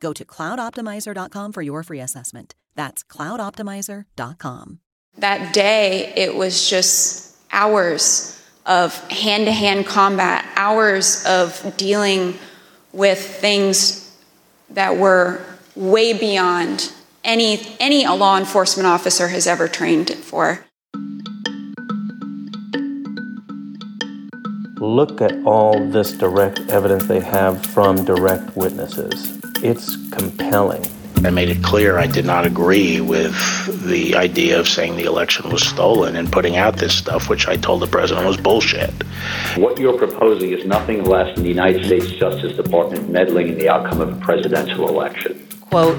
Go 0.00 0.12
to 0.12 0.24
cloudoptimizer.com 0.24 1.52
for 1.52 1.62
your 1.62 1.82
free 1.82 2.00
assessment. 2.00 2.54
That's 2.74 3.02
cloudoptimizer.com. 3.02 4.80
That 5.18 5.54
day, 5.54 6.12
it 6.16 6.34
was 6.34 6.68
just 6.68 7.36
hours 7.50 8.32
of 8.66 8.94
hand 9.10 9.46
to 9.46 9.52
hand 9.52 9.86
combat, 9.86 10.44
hours 10.56 11.24
of 11.26 11.74
dealing 11.76 12.38
with 12.92 13.18
things 13.18 14.14
that 14.70 14.96
were 14.96 15.40
way 15.74 16.12
beyond 16.12 16.92
any, 17.24 17.60
any 17.80 18.04
a 18.04 18.12
law 18.12 18.38
enforcement 18.38 18.86
officer 18.86 19.28
has 19.28 19.46
ever 19.46 19.68
trained 19.68 20.10
for. 20.10 20.64
Look 24.78 25.20
at 25.20 25.32
all 25.44 25.88
this 25.88 26.12
direct 26.12 26.60
evidence 26.68 27.06
they 27.06 27.20
have 27.20 27.64
from 27.64 28.04
direct 28.04 28.56
witnesses. 28.56 29.35
It's 29.62 29.96
compelling. 30.10 30.84
I 31.24 31.30
made 31.30 31.48
it 31.48 31.62
clear 31.62 31.98
I 31.98 32.06
did 32.06 32.24
not 32.26 32.44
agree 32.44 33.00
with 33.00 33.34
the 33.86 34.14
idea 34.14 34.60
of 34.60 34.68
saying 34.68 34.96
the 34.96 35.04
election 35.04 35.50
was 35.50 35.66
stolen 35.66 36.14
and 36.14 36.30
putting 36.30 36.56
out 36.56 36.76
this 36.76 36.94
stuff, 36.94 37.28
which 37.28 37.48
I 37.48 37.56
told 37.56 37.80
the 37.80 37.86
president 37.86 38.26
was 38.26 38.36
bullshit. 38.36 38.92
What 39.56 39.78
you're 39.80 39.96
proposing 39.96 40.52
is 40.52 40.66
nothing 40.66 41.04
less 41.04 41.34
than 41.34 41.42
the 41.42 41.48
United 41.48 41.86
States 41.86 42.10
Justice 42.12 42.54
Department 42.54 43.08
meddling 43.08 43.48
in 43.48 43.58
the 43.58 43.68
outcome 43.68 44.02
of 44.02 44.12
a 44.12 44.20
presidential 44.20 44.88
election. 44.88 45.48
Quote, 45.62 45.96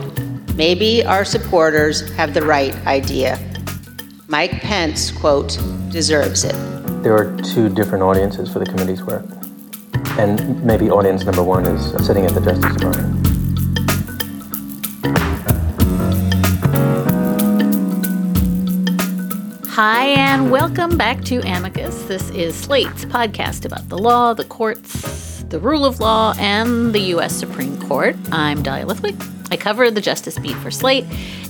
maybe 0.56 1.04
our 1.04 1.26
supporters 1.26 2.10
have 2.14 2.34
the 2.34 2.44
right 2.44 2.76
idea. 2.86 3.40
Mike 4.28 4.52
Pence, 4.62 5.12
quote, 5.12 5.58
deserves 5.90 6.44
it. 6.44 6.54
There 7.02 7.16
are 7.16 7.36
two 7.42 7.70
different 7.70 8.04
audiences 8.04 8.52
for 8.52 8.60
the 8.60 8.66
committee's 8.66 9.04
work. 9.04 9.26
And 10.20 10.64
maybe 10.64 10.90
audience 10.90 11.26
number 11.26 11.44
one 11.44 11.66
is 11.66 12.06
sitting 12.06 12.26
at 12.26 12.34
the 12.34 12.42
Justice 12.42 12.76
Department. 12.76 13.27
Hi, 19.78 20.06
and 20.06 20.50
welcome 20.50 20.98
back 20.98 21.24
to 21.26 21.38
Amicus. 21.42 22.02
This 22.06 22.32
is 22.32 22.56
Slate's 22.56 23.06
podcast 23.06 23.64
about 23.64 23.88
the 23.90 23.98
law, 24.00 24.34
the 24.34 24.44
courts, 24.44 25.44
the 25.50 25.60
rule 25.60 25.86
of 25.86 26.00
law, 26.00 26.34
and 26.40 26.94
the 26.94 27.00
U.S. 27.14 27.36
Supreme 27.36 27.80
Court. 27.82 28.16
I'm 28.32 28.64
Dahlia 28.64 28.88
Lithwick. 28.88 29.52
I 29.52 29.56
cover 29.56 29.92
the 29.92 30.02
Justice 30.02 30.40
Beat 30.40 30.56
for 30.56 30.72
Slate, 30.72 31.06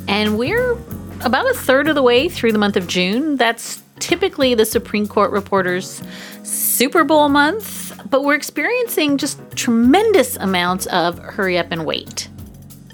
and 0.09 0.37
we're 0.37 0.73
about 1.21 1.49
a 1.49 1.53
third 1.53 1.87
of 1.87 1.95
the 1.95 2.03
way 2.03 2.27
through 2.27 2.51
the 2.51 2.59
month 2.59 2.75
of 2.75 2.87
June. 2.87 3.37
That's 3.37 3.81
typically 3.99 4.55
the 4.55 4.65
Supreme 4.65 5.07
Court 5.07 5.31
reporters' 5.31 6.03
Super 6.43 7.05
Bowl 7.05 7.29
month, 7.29 7.97
but 8.09 8.25
we're 8.25 8.35
experiencing 8.35 9.17
just 9.17 9.39
tremendous 9.55 10.35
amounts 10.35 10.85
of 10.87 11.17
hurry 11.17 11.57
up 11.57 11.67
and 11.71 11.85
wait. 11.85 12.27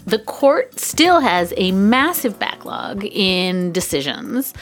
The 0.06 0.20
court 0.20 0.82
still 0.82 1.22
has 1.22 1.54
a 1.56 1.72
massive 1.72 2.38
backlog 2.38 3.06
in 3.06 3.72
decisions, 3.72 4.54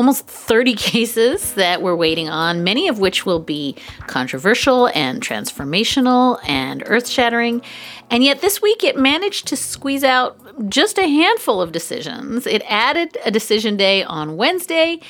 almost 0.00 0.26
30 0.26 0.74
cases 0.76 1.52
that 1.54 1.82
we're 1.82 1.94
waiting 1.94 2.30
on, 2.30 2.64
many 2.64 2.88
of 2.88 2.98
which 2.98 3.26
will 3.26 3.38
be 3.38 3.76
controversial 4.06 4.86
and 4.94 5.20
transformational 5.20 6.40
and 6.48 6.82
earth 6.86 7.06
shattering. 7.06 7.60
And 8.08 8.24
yet 8.24 8.40
this 8.40 8.62
week 8.62 8.82
it 8.82 8.96
managed 8.96 9.46
to 9.48 9.56
squeeze 9.58 10.02
out 10.02 10.38
just 10.70 10.96
a 10.96 11.06
handful 11.06 11.60
of 11.60 11.72
decisions. 11.72 12.46
It 12.46 12.62
added 12.66 13.18
a 13.26 13.30
decision 13.30 13.76
day 13.76 14.02
on 14.02 14.38
Wednesday 14.38 15.00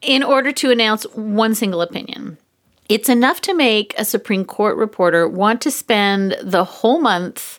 in 0.00 0.22
order 0.22 0.52
to 0.52 0.70
announce 0.70 1.02
one 1.14 1.56
single 1.56 1.82
opinion. 1.82 2.38
It's 2.88 3.08
enough 3.08 3.40
to 3.42 3.54
make 3.54 3.94
a 3.98 4.04
Supreme 4.04 4.44
Court 4.44 4.76
reporter 4.76 5.26
want 5.26 5.60
to 5.62 5.72
spend 5.72 6.36
the 6.40 6.62
whole 6.62 7.00
month 7.00 7.58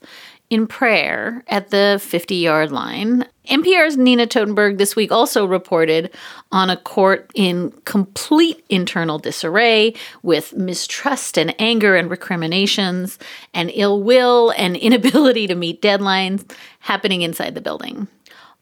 in 0.51 0.67
prayer 0.67 1.43
at 1.47 1.69
the 1.69 1.99
50 2.03 2.35
yard 2.35 2.71
line. 2.71 3.25
NPR's 3.47 3.95
Nina 3.95 4.27
Totenberg 4.27 4.77
this 4.77 4.97
week 4.97 5.09
also 5.09 5.45
reported 5.45 6.11
on 6.51 6.69
a 6.69 6.75
court 6.75 7.31
in 7.33 7.71
complete 7.85 8.63
internal 8.69 9.17
disarray 9.17 9.93
with 10.23 10.53
mistrust 10.53 11.37
and 11.37 11.55
anger 11.57 11.95
and 11.95 12.09
recriminations 12.09 13.17
and 13.53 13.71
ill 13.73 14.03
will 14.03 14.53
and 14.57 14.75
inability 14.91 15.47
to 15.47 15.55
meet 15.55 15.81
deadlines 15.81 16.51
happening 16.81 17.21
inside 17.21 17.55
the 17.55 17.61
building. 17.61 18.07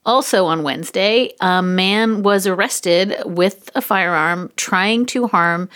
Also 0.05 0.45
on 0.45 0.63
Wednesday, 0.63 1.33
a 1.41 1.61
man 1.61 2.22
was 2.22 2.45
arrested 2.45 3.16
with 3.25 3.69
a 3.73 3.81
firearm 3.81 4.51
trying 4.55 5.07
to 5.07 5.28
harm 5.28 5.67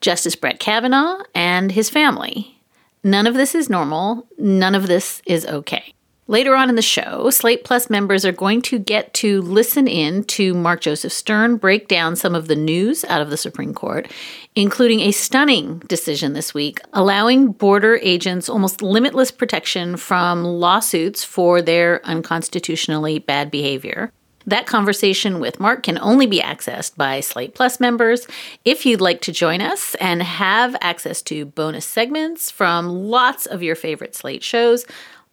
Justice 0.00 0.34
Brett 0.34 0.58
Kavanaugh 0.58 1.22
and 1.34 1.70
his 1.70 1.88
family. 1.88 2.58
None 3.04 3.26
of 3.26 3.34
this 3.34 3.54
is 3.54 3.68
normal. 3.68 4.28
None 4.38 4.74
of 4.74 4.86
this 4.86 5.22
is 5.26 5.44
okay. 5.46 5.94
Later 6.28 6.54
on 6.54 6.68
in 6.68 6.76
the 6.76 6.82
show, 6.82 7.28
Slate 7.30 7.64
Plus 7.64 7.90
members 7.90 8.24
are 8.24 8.32
going 8.32 8.62
to 8.62 8.78
get 8.78 9.12
to 9.14 9.42
listen 9.42 9.88
in 9.88 10.22
to 10.24 10.54
Mark 10.54 10.80
Joseph 10.80 11.12
Stern 11.12 11.56
break 11.56 11.88
down 11.88 12.14
some 12.14 12.36
of 12.36 12.46
the 12.46 12.54
news 12.54 13.04
out 13.06 13.20
of 13.20 13.28
the 13.28 13.36
Supreme 13.36 13.74
Court, 13.74 14.08
including 14.54 15.00
a 15.00 15.10
stunning 15.10 15.80
decision 15.80 16.32
this 16.32 16.54
week 16.54 16.78
allowing 16.92 17.50
border 17.50 17.98
agents 18.02 18.48
almost 18.48 18.82
limitless 18.82 19.32
protection 19.32 19.96
from 19.96 20.44
lawsuits 20.44 21.24
for 21.24 21.60
their 21.60 22.00
unconstitutionally 22.06 23.18
bad 23.18 23.50
behavior. 23.50 24.12
That 24.46 24.66
conversation 24.66 25.40
with 25.40 25.60
Mark 25.60 25.82
can 25.84 25.98
only 25.98 26.26
be 26.26 26.40
accessed 26.40 26.96
by 26.96 27.20
Slate 27.20 27.54
Plus 27.54 27.80
members. 27.80 28.26
If 28.64 28.84
you'd 28.84 29.00
like 29.00 29.20
to 29.22 29.32
join 29.32 29.60
us 29.60 29.94
and 29.96 30.22
have 30.22 30.76
access 30.80 31.22
to 31.22 31.46
bonus 31.46 31.86
segments 31.86 32.50
from 32.50 32.88
lots 32.88 33.46
of 33.46 33.62
your 33.62 33.76
favorite 33.76 34.14
Slate 34.14 34.42
shows, 34.42 34.84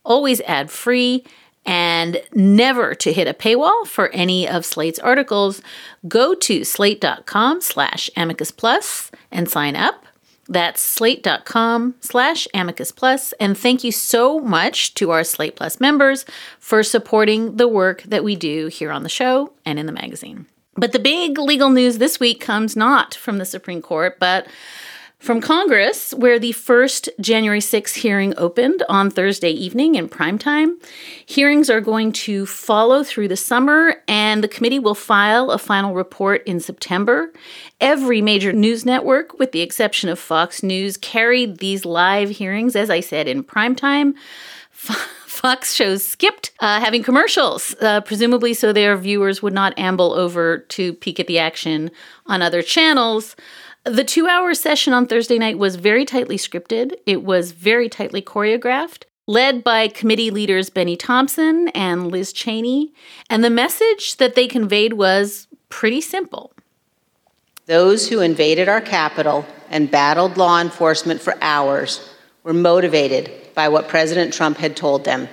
always 0.03 0.41
ad 0.41 0.71
free, 0.71 1.23
and 1.65 2.21
never 2.33 2.95
to 2.95 3.13
hit 3.13 3.27
a 3.27 3.33
paywall 3.33 3.85
for 3.85 4.09
any 4.09 4.47
of 4.47 4.65
Slate's 4.65 4.99
articles, 4.99 5.61
go 6.07 6.33
to 6.33 6.63
slate.com 6.63 7.61
slash 7.61 8.09
amicus 8.15 8.51
plus 8.51 9.11
and 9.31 9.49
sign 9.49 9.75
up. 9.75 10.05
That's 10.49 10.81
slate.com 10.81 11.95
slash 12.01 12.47
amicus 12.55 12.91
plus. 12.91 13.33
And 13.33 13.55
thank 13.55 13.83
you 13.83 13.91
so 13.91 14.39
much 14.39 14.95
to 14.95 15.11
our 15.11 15.23
Slate 15.23 15.55
Plus 15.55 15.79
members 15.79 16.25
for 16.59 16.81
supporting 16.81 17.57
the 17.57 17.67
work 17.67 18.01
that 18.03 18.23
we 18.23 18.35
do 18.35 18.67
here 18.67 18.91
on 18.91 19.03
the 19.03 19.09
show 19.09 19.53
and 19.63 19.77
in 19.77 19.85
the 19.85 19.91
magazine. 19.91 20.47
But 20.75 20.91
the 20.91 20.99
big 20.99 21.37
legal 21.37 21.69
news 21.69 21.99
this 21.99 22.19
week 22.19 22.39
comes 22.39 22.75
not 22.75 23.13
from 23.13 23.37
the 23.37 23.45
Supreme 23.45 23.81
Court, 23.81 24.17
but 24.19 24.47
from 25.19 25.41
Congress, 25.41 26.13
where 26.13 26.39
the 26.39 26.53
first 26.53 27.09
January 27.19 27.59
6 27.59 27.93
hearing 27.95 28.33
opened 28.37 28.83
on 28.87 29.11
Thursday 29.11 29.51
evening 29.51 29.95
in 29.95 30.07
primetime. 30.07 30.75
Hearings 31.25 31.69
are 31.69 31.81
going 31.81 32.13
to 32.13 32.45
follow 32.45 33.03
through 33.03 33.27
the 33.27 33.35
summer, 33.35 34.01
and 34.07 34.41
the 34.41 34.47
committee 34.47 34.79
will 34.79 34.95
file 34.95 35.51
a 35.51 35.57
final 35.57 35.93
report 35.93 36.41
in 36.47 36.61
September. 36.61 37.33
Every 37.81 38.21
major 38.21 38.53
news 38.53 38.85
network, 38.85 39.37
with 39.37 39.51
the 39.51 39.61
exception 39.61 40.09
of 40.09 40.17
Fox 40.17 40.63
News, 40.63 40.95
carried 40.95 41.57
these 41.57 41.83
live 41.83 42.29
hearings, 42.29 42.77
as 42.77 42.89
I 42.89 43.01
said, 43.01 43.27
in 43.27 43.43
primetime. 43.43 44.13
Fox 44.71 45.73
shows 45.73 46.03
skipped 46.03 46.51
uh, 46.59 46.79
having 46.79 47.03
commercials, 47.03 47.75
uh, 47.81 48.01
presumably 48.01 48.53
so 48.53 48.73
their 48.73 48.97
viewers 48.97 49.41
would 49.41 49.53
not 49.53 49.77
amble 49.77 50.13
over 50.13 50.59
to 50.59 50.93
peek 50.93 51.19
at 51.19 51.27
the 51.27 51.39
action 51.39 51.91
on 52.25 52.41
other 52.41 52.61
channels. 52.61 53.35
The 53.89 54.03
two 54.03 54.27
hour 54.27 54.53
session 54.53 54.93
on 54.93 55.07
Thursday 55.07 55.39
night 55.39 55.57
was 55.57 55.75
very 55.75 56.05
tightly 56.05 56.37
scripted, 56.37 56.93
it 57.07 57.23
was 57.23 57.53
very 57.53 57.89
tightly 57.89 58.21
choreographed. 58.21 59.05
Led 59.25 59.63
by 59.63 59.87
committee 59.87 60.29
leaders 60.29 60.69
Bennie 60.69 60.95
Thompson 60.95 61.69
and 61.69 62.11
Liz 62.11 62.31
Cheney. 62.31 62.93
And 63.31 63.43
the 63.43 63.49
message 63.49 64.17
that 64.17 64.35
they 64.35 64.47
conveyed 64.47 64.93
was 64.93 65.47
pretty 65.69 66.01
simple. 66.01 66.53
Those 67.65 68.09
who 68.09 68.21
invaded 68.21 68.69
our 68.69 68.79
Capitol 68.79 69.43
and 69.71 69.89
battled 69.89 70.37
law 70.37 70.61
enforcement 70.61 71.19
for 71.19 71.35
hours 71.41 72.13
were 72.43 72.53
motivated 72.53 73.31
by 73.55 73.69
what 73.69 73.87
President 73.87 74.31
Trump 74.35 74.57
had 74.57 74.77
told 74.77 75.03
them 75.03 75.27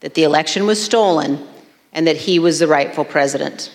that 0.00 0.14
the 0.14 0.22
election 0.22 0.66
was 0.66 0.80
stolen 0.80 1.44
and 1.92 2.06
that 2.06 2.16
he 2.16 2.38
was 2.38 2.60
the 2.60 2.68
rightful 2.68 3.04
president. 3.04 3.74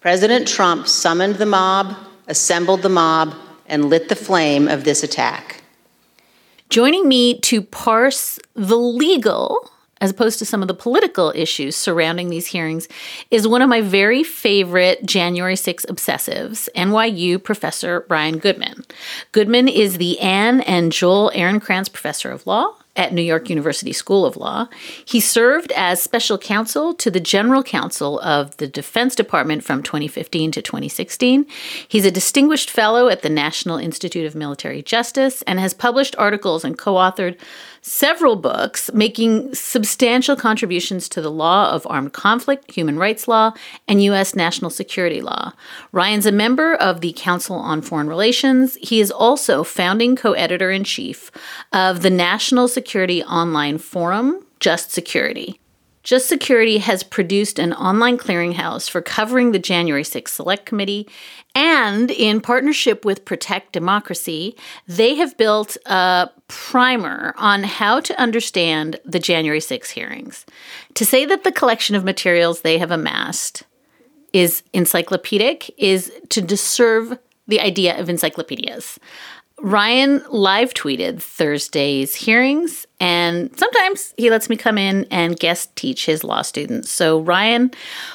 President 0.00 0.48
Trump 0.48 0.88
summoned 0.88 1.34
the 1.34 1.44
mob, 1.44 1.94
assembled 2.26 2.82
the 2.82 2.88
mob, 2.88 3.34
and 3.66 3.88
lit 3.88 4.08
the 4.08 4.16
flame 4.16 4.68
of 4.68 4.84
this 4.84 5.02
attack. 5.02 5.62
Joining 6.68 7.08
me 7.08 7.38
to 7.40 7.62
parse 7.62 8.38
the 8.54 8.76
legal 8.76 9.70
as 10.04 10.10
opposed 10.10 10.38
to 10.38 10.44
some 10.44 10.60
of 10.60 10.68
the 10.68 10.74
political 10.74 11.32
issues 11.34 11.74
surrounding 11.74 12.28
these 12.28 12.46
hearings, 12.46 12.88
is 13.30 13.48
one 13.48 13.62
of 13.62 13.70
my 13.70 13.80
very 13.80 14.22
favorite 14.22 15.04
January 15.06 15.56
6 15.56 15.86
obsessives, 15.86 16.68
NYU 16.76 17.42
professor 17.42 18.04
Ryan 18.10 18.38
Goodman. 18.38 18.84
Goodman 19.32 19.66
is 19.66 19.96
the 19.96 20.20
Anne 20.20 20.60
and 20.62 20.92
Joel 20.92 21.30
Aaron 21.34 21.58
Ehrenkranz 21.58 21.90
Professor 21.90 22.30
of 22.30 22.46
Law 22.46 22.74
at 22.96 23.12
New 23.12 23.22
York 23.22 23.50
University 23.50 23.92
School 23.92 24.24
of 24.24 24.36
Law. 24.36 24.68
He 25.04 25.20
served 25.20 25.72
as 25.72 26.02
special 26.02 26.38
counsel 26.38 26.94
to 26.94 27.10
the 27.10 27.20
General 27.20 27.62
Counsel 27.62 28.20
of 28.20 28.56
the 28.58 28.66
Defense 28.66 29.14
Department 29.14 29.64
from 29.64 29.82
2015 29.82 30.52
to 30.52 30.62
2016. 30.62 31.46
He's 31.88 32.04
a 32.04 32.10
distinguished 32.10 32.70
fellow 32.70 33.08
at 33.08 33.22
the 33.22 33.28
National 33.30 33.78
Institute 33.78 34.26
of 34.26 34.34
Military 34.34 34.82
Justice 34.82 35.42
and 35.42 35.58
has 35.58 35.74
published 35.74 36.14
articles 36.18 36.64
and 36.64 36.78
co 36.78 36.94
authored 36.94 37.36
several 37.84 38.34
books 38.34 38.90
making 38.94 39.54
substantial 39.54 40.34
contributions 40.36 41.06
to 41.06 41.20
the 41.20 41.30
law 41.30 41.70
of 41.70 41.86
armed 41.88 42.14
conflict, 42.14 42.70
human 42.70 42.98
rights 42.98 43.28
law, 43.28 43.52
and 43.86 44.02
U.S. 44.04 44.34
national 44.34 44.70
security 44.70 45.20
law. 45.20 45.52
Ryan's 45.92 46.24
a 46.24 46.32
member 46.32 46.74
of 46.74 47.02
the 47.02 47.12
Council 47.14 47.56
on 47.56 47.82
Foreign 47.82 48.08
Relations. 48.08 48.76
He 48.80 49.00
is 49.00 49.10
also 49.10 49.62
founding 49.62 50.16
co 50.16 50.32
editor 50.32 50.70
in 50.70 50.82
chief 50.82 51.30
of 51.72 52.00
the 52.00 52.10
National 52.10 52.68
Security 52.68 53.22
Online 53.22 53.76
Forum, 53.76 54.46
Just 54.60 54.90
Security. 54.90 55.60
Just 56.02 56.28
Security 56.28 56.78
has 56.78 57.02
produced 57.02 57.58
an 57.58 57.72
online 57.72 58.18
clearinghouse 58.18 58.90
for 58.90 59.00
covering 59.00 59.52
the 59.52 59.58
January 59.58 60.02
6th 60.02 60.28
Select 60.28 60.66
Committee, 60.66 61.08
and 61.54 62.10
in 62.10 62.40
partnership 62.40 63.04
with 63.04 63.24
Protect 63.24 63.72
Democracy, 63.72 64.56
they 64.88 65.14
have 65.14 65.36
built 65.36 65.76
a 65.86 66.30
primer 66.48 67.34
on 67.36 67.62
how 67.62 68.00
to 68.00 68.20
understand 68.20 69.00
the 69.04 69.20
January 69.20 69.60
6 69.60 69.90
hearings. 69.90 70.44
To 70.94 71.04
say 71.04 71.24
that 71.24 71.44
the 71.44 71.52
collection 71.52 71.94
of 71.94 72.04
materials 72.04 72.60
they 72.62 72.78
have 72.78 72.90
amassed 72.90 73.62
is 74.32 74.62
encyclopedic 74.72 75.72
is 75.78 76.12
to 76.30 76.40
deserve 76.40 77.18
the 77.46 77.60
idea 77.60 77.98
of 78.00 78.08
encyclopedias. 78.08 78.98
Ryan 79.64 80.22
live 80.28 80.74
tweeted 80.74 81.22
Thursday's 81.22 82.14
hearings, 82.14 82.86
and 83.00 83.50
sometimes 83.58 84.12
he 84.18 84.28
lets 84.28 84.50
me 84.50 84.58
come 84.58 84.76
in 84.76 85.06
and 85.10 85.38
guest 85.38 85.74
teach 85.74 86.04
his 86.04 86.22
law 86.22 86.42
students. 86.42 86.90
So, 86.90 87.20
Ryan, 87.20 87.70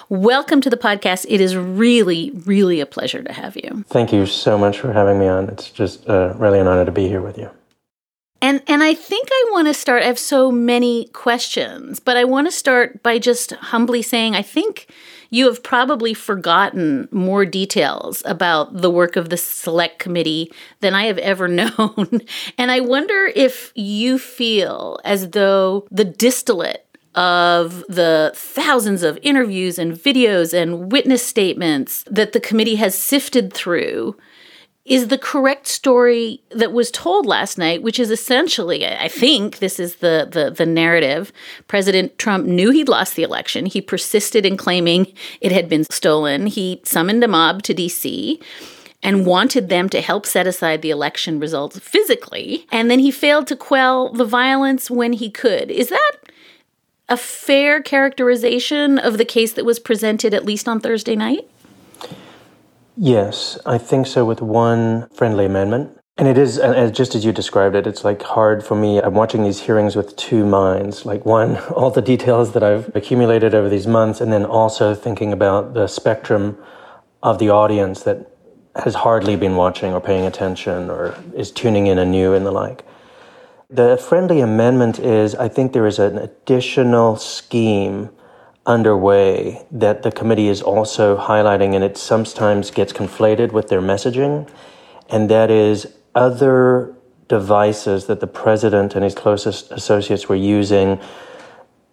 welcome 0.10 0.62
to 0.62 0.70
the 0.70 0.78
podcast. 0.78 1.26
It 1.28 1.42
is 1.42 1.58
really, 1.58 2.30
really 2.46 2.82
a 2.82 2.86
pleasure 2.86 3.24
to 3.24 3.34
have 3.34 3.56
you. 3.56 3.84
Thank 3.88 4.14
you 4.14 4.28
so 4.28 4.60
much 4.60 4.78
for 4.78 4.94
having 4.94 5.18
me 5.18 5.28
on. 5.28 5.50
It's 5.50 5.72
just 5.72 6.08
uh, 6.08 6.36
really 6.38 6.60
an 6.60 6.68
honor 6.68 6.86
to 6.86 6.92
be 6.92 7.08
here 7.08 7.20
with 7.20 7.40
you. 7.40 7.50
And 8.44 8.62
and 8.68 8.84
I 8.84 8.94
think 8.94 9.28
I 9.32 9.50
want 9.52 9.70
to 9.70 9.74
start. 9.74 10.04
I 10.04 10.06
have 10.06 10.20
so 10.20 10.52
many 10.52 11.06
questions, 11.08 12.00
but 12.00 12.16
I 12.16 12.26
want 12.26 12.46
to 12.46 12.52
start 12.52 13.02
by 13.02 13.18
just 13.18 13.54
humbly 13.54 14.04
saying 14.04 14.36
I 14.36 14.44
think 14.44 14.88
you 15.30 15.46
have 15.46 15.64
probably 15.64 16.14
forgotten 16.14 17.08
more 17.12 17.46
details 17.46 18.24
about 18.26 18.82
the 18.82 18.90
work 18.90 19.16
of 19.16 19.30
the 19.30 19.38
select 19.38 20.00
committee 20.00 20.52
than 20.80 20.94
I 20.94 21.06
have 21.06 21.18
ever 21.20 21.48
known. 21.60 22.22
and 22.58 22.72
I 22.72 22.80
wonder 22.80 23.32
if 23.36 23.72
you 23.76 24.18
feel 24.18 25.00
as 25.04 25.32
though 25.32 25.88
the 25.92 26.06
distillate 26.06 26.86
of 27.16 27.84
the 27.90 28.32
thousands 28.36 29.04
of 29.04 29.18
interviews 29.22 29.80
and 29.80 29.94
videos 29.94 30.54
and 30.54 30.92
witness 30.92 31.26
statements 31.26 32.04
that 32.10 32.34
the 32.34 32.40
committee 32.40 32.76
has 32.76 32.96
sifted 32.96 33.52
through 33.52 34.16
is 34.90 35.10
the 35.10 35.20
correct 35.20 35.68
story 35.68 36.42
that 36.50 36.74
was 36.74 36.90
told 36.90 37.28
last 37.28 37.60
night, 37.60 37.84
which 37.84 38.00
is 38.00 38.10
essentially, 38.10 38.88
I 38.88 39.08
think 39.08 39.60
this 39.60 39.80
is 39.80 39.98
the, 39.98 40.28
the, 40.30 40.50
the 40.50 40.66
narrative. 40.66 41.32
President 41.68 42.18
Trump 42.18 42.48
knew 42.48 42.72
he'd 42.72 42.90
lost 42.90 43.16
the 43.16 43.22
election. 43.22 43.68
He 43.68 43.82
persisted 43.82 44.48
in 44.48 44.58
claiming 44.58 45.14
it 45.42 45.52
had 45.52 45.70
been 45.70 45.84
stolen. 45.92 46.48
He 46.48 46.82
summoned 46.84 47.24
a 47.24 47.28
mob 47.28 47.62
to 47.64 47.74
DC 47.76 48.42
and 49.04 49.28
wanted 49.28 49.70
them 49.70 49.90
to 49.90 50.02
help 50.02 50.26
set 50.26 50.48
aside 50.48 50.82
the 50.82 50.90
election 50.90 51.40
results 51.40 51.78
physically. 51.78 52.66
And 52.72 52.90
then 52.90 52.98
he 52.98 53.12
failed 53.12 53.46
to 53.48 53.56
quell 53.56 54.12
the 54.12 54.26
violence 54.26 54.90
when 54.90 55.14
he 55.14 55.30
could. 55.30 55.70
Is 55.70 55.90
that 55.90 56.14
a 57.08 57.16
fair 57.16 57.80
characterization 57.80 58.98
of 58.98 59.20
the 59.20 59.26
case 59.26 59.54
that 59.54 59.66
was 59.66 59.78
presented 59.78 60.34
at 60.34 60.46
least 60.46 60.68
on 60.68 60.80
Thursday 60.80 61.16
night? 61.16 61.48
Yes, 63.02 63.58
I 63.66 63.78
think 63.78 64.08
so 64.08 64.26
with 64.26 64.42
one 64.42 65.08
friendly 65.14 65.46
amendment. 65.46 65.98
And 66.18 66.28
it 66.28 66.38
is, 66.38 66.58
and 66.58 66.94
just 66.94 67.16
as 67.16 67.24
you 67.24 67.32
described 67.32 67.74
it, 67.74 67.88
it's 67.88 68.04
like 68.04 68.22
hard 68.22 68.62
for 68.62 68.76
me. 68.76 69.02
I'm 69.02 69.14
watching 69.14 69.42
these 69.42 69.62
hearings 69.62 69.96
with 69.96 70.18
two 70.18 70.46
minds. 70.46 71.06
Like, 71.06 71.26
one, 71.26 71.56
all 71.76 71.92
the 71.92 72.02
details 72.02 72.52
that 72.52 72.62
I've 72.62 72.94
accumulated 72.94 73.56
over 73.56 73.70
these 73.70 73.88
months, 73.88 74.20
and 74.20 74.34
then 74.34 74.44
also 74.44 74.94
thinking 74.94 75.32
about 75.32 75.74
the 75.74 75.88
spectrum 75.88 76.58
of 77.24 77.40
the 77.40 77.50
audience 77.50 78.04
that 78.04 78.36
has 78.76 78.96
hardly 78.96 79.38
been 79.38 79.56
watching 79.56 79.94
or 79.94 80.02
paying 80.02 80.26
attention 80.26 80.90
or 80.90 81.18
is 81.34 81.52
tuning 81.52 81.88
in 81.88 81.98
anew 81.98 82.34
and 82.34 82.46
the 82.46 82.52
like. 82.52 82.84
The 83.70 83.96
friendly 83.96 84.42
amendment 84.42 85.00
is 85.00 85.36
I 85.36 85.48
think 85.48 85.72
there 85.72 85.88
is 85.88 86.00
an 86.00 86.18
additional 86.18 87.16
scheme 87.16 88.10
underway 88.70 89.66
that 89.72 90.04
the 90.04 90.12
committee 90.12 90.48
is 90.48 90.62
also 90.62 91.18
highlighting, 91.18 91.74
and 91.74 91.84
it 91.84 91.98
sometimes 91.98 92.70
gets 92.70 92.94
conflated 92.94 93.52
with 93.52 93.68
their 93.68 93.82
messaging, 93.82 94.48
and 95.10 95.30
that 95.30 95.50
is 95.50 95.96
other 96.14 96.96
devices 97.28 98.06
that 98.06 98.20
the 98.20 98.28
president 98.28 98.96
and 98.96 99.04
his 99.04 99.16
closest 99.16 99.72
associates 99.72 100.30
were 100.30 100.36
using 100.36 101.00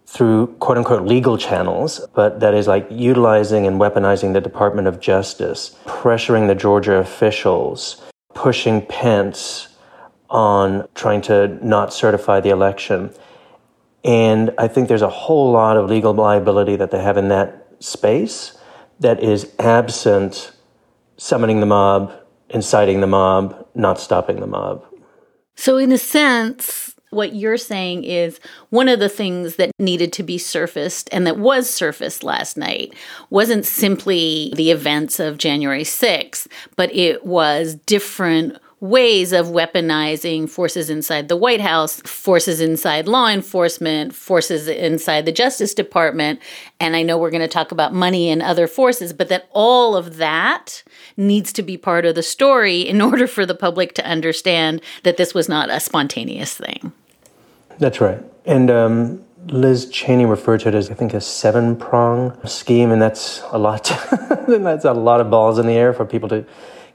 through 0.07 0.47
quote 0.61 0.79
unquote 0.79 1.07
legal 1.07 1.39
channels, 1.39 2.07
but 2.15 2.41
that 2.41 2.55
is 2.55 2.67
like 2.69 2.87
utilizing 2.91 3.67
and 3.67 3.81
weaponizing 3.81 4.35
the 4.35 4.41
Department 4.41 4.87
of 4.87 5.01
Justice, 5.01 5.77
pressuring 5.87 6.47
the 6.47 6.55
Georgia 6.55 6.97
officials, 6.97 8.03
pushing 8.35 8.85
Pence 8.85 9.69
on 10.29 10.87
trying 10.95 11.23
to 11.23 11.59
not 11.67 11.93
certify 11.93 12.41
the 12.41 12.51
election. 12.51 13.11
And 14.07 14.55
I 14.57 14.69
think 14.69 14.87
there's 14.87 15.03
a 15.03 15.09
whole 15.09 15.51
lot 15.51 15.77
of 15.77 15.91
legal 15.91 16.15
liability 16.15 16.77
that 16.77 16.93
they 16.93 17.03
have 17.03 17.17
in 17.17 17.29
that 17.29 17.67
space 17.81 18.57
that 19.01 19.21
is 19.21 19.53
absent 19.59 20.53
summoning 21.17 21.59
the 21.59 21.67
mob, 21.67 22.13
inciting 22.49 23.01
the 23.01 23.09
mob, 23.09 23.67
not 23.75 23.99
stopping 23.99 24.39
the 24.39 24.47
mob. 24.47 24.85
So, 25.57 25.77
in 25.77 25.91
a 25.91 25.99
sense, 25.99 26.95
what 27.11 27.35
you're 27.35 27.57
saying 27.57 28.05
is 28.05 28.39
one 28.71 28.89
of 28.89 29.01
the 29.01 29.09
things 29.09 29.57
that 29.57 29.71
needed 29.79 30.13
to 30.13 30.23
be 30.23 30.39
surfaced 30.39 31.09
and 31.13 31.27
that 31.27 31.39
was 31.39 31.69
surfaced 31.69 32.23
last 32.23 32.57
night 32.57 32.95
wasn't 33.31 33.65
simply 33.65 34.53
the 34.55 34.71
events 34.71 35.19
of 35.19 35.39
January 35.39 35.83
6th, 35.83 36.47
but 36.77 36.95
it 36.95 37.25
was 37.25 37.75
different 37.75 38.59
ways 38.81 39.33
of 39.33 39.47
weaponizing 39.47 40.49
forces 40.49 40.91
inside 40.91 41.29
the 41.29 41.37
White 41.37 41.63
House, 41.63 42.01
forces 42.03 42.61
inside 42.61 43.09
law 43.09 43.29
enforcement, 43.29 44.15
forces 44.15 44.69
inside 44.69 45.25
the 45.25 45.33
Justice 45.33 45.73
Department. 45.73 46.41
And 46.79 46.95
I 46.95 47.03
know 47.03 47.17
we're 47.17 47.31
going 47.31 47.41
to 47.41 47.49
talk 47.49 47.73
about 47.73 47.95
money 47.95 48.29
and 48.29 48.43
other 48.43 48.67
forces, 48.67 49.15
but 49.15 49.29
that 49.29 49.49
all 49.53 49.97
of 49.97 50.19
that 50.19 50.83
needs 51.17 51.53
to 51.55 51.63
be 51.63 51.79
part 51.79 52.05
of 52.05 52.15
the 52.15 52.23
story 52.23 52.83
in 52.83 53.01
order 53.03 53.27
for 53.27 53.47
the 53.47 53.55
public 53.55 53.95
to 53.95 54.07
understand 54.07 54.83
that 55.05 55.17
this 55.17 55.33
was 55.33 55.49
not 55.49 55.71
a 55.71 55.81
spontaneous 55.81 56.55
thing. 56.55 56.93
That's 57.79 58.01
right. 58.01 58.23
And 58.45 58.71
um, 58.71 59.25
Liz 59.47 59.89
Cheney 59.91 60.27
referred 60.27 60.61
to 60.61 60.69
it 60.69 60.75
as, 60.75 60.91
I 60.91 60.95
think, 60.95 61.15
a 61.15 61.21
seven 61.21 61.77
prong 61.77 62.39
scheme, 62.47 62.91
and 62.91 63.01
that's 63.01 63.43
a 63.53 63.59
lot. 63.59 63.85
that's 64.49 64.85
a 64.85 64.93
lot 64.93 65.21
of 65.21 65.31
balls 65.31 65.59
in 65.59 65.67
the 65.67 65.75
air 65.75 65.93
for 65.93 66.05
people 66.05 66.29
to 66.29 66.45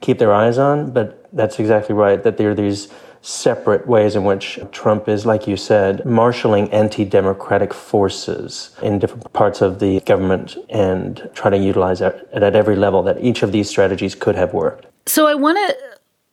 keep 0.01 0.17
their 0.19 0.33
eyes 0.33 0.57
on. 0.57 0.91
But 0.91 1.27
that's 1.31 1.59
exactly 1.59 1.95
right, 1.95 2.21
that 2.23 2.37
there 2.37 2.51
are 2.51 2.55
these 2.55 2.89
separate 3.23 3.85
ways 3.87 4.15
in 4.15 4.23
which 4.23 4.59
Trump 4.71 5.07
is, 5.07 5.25
like 5.27 5.47
you 5.47 5.55
said, 5.55 6.03
marshaling 6.05 6.69
anti 6.71 7.05
democratic 7.05 7.73
forces 7.73 8.75
in 8.81 8.99
different 8.99 9.31
parts 9.31 9.61
of 9.61 9.79
the 9.79 9.99
government 10.01 10.57
and 10.69 11.29
trying 11.35 11.51
to 11.51 11.59
utilize 11.59 12.01
it 12.01 12.27
at 12.33 12.55
every 12.55 12.75
level, 12.75 13.03
that 13.03 13.23
each 13.23 13.43
of 13.43 13.51
these 13.51 13.69
strategies 13.69 14.15
could 14.15 14.35
have 14.35 14.53
worked. 14.53 14.87
So 15.05 15.27
I 15.27 15.35
want 15.35 15.57
to 15.57 15.77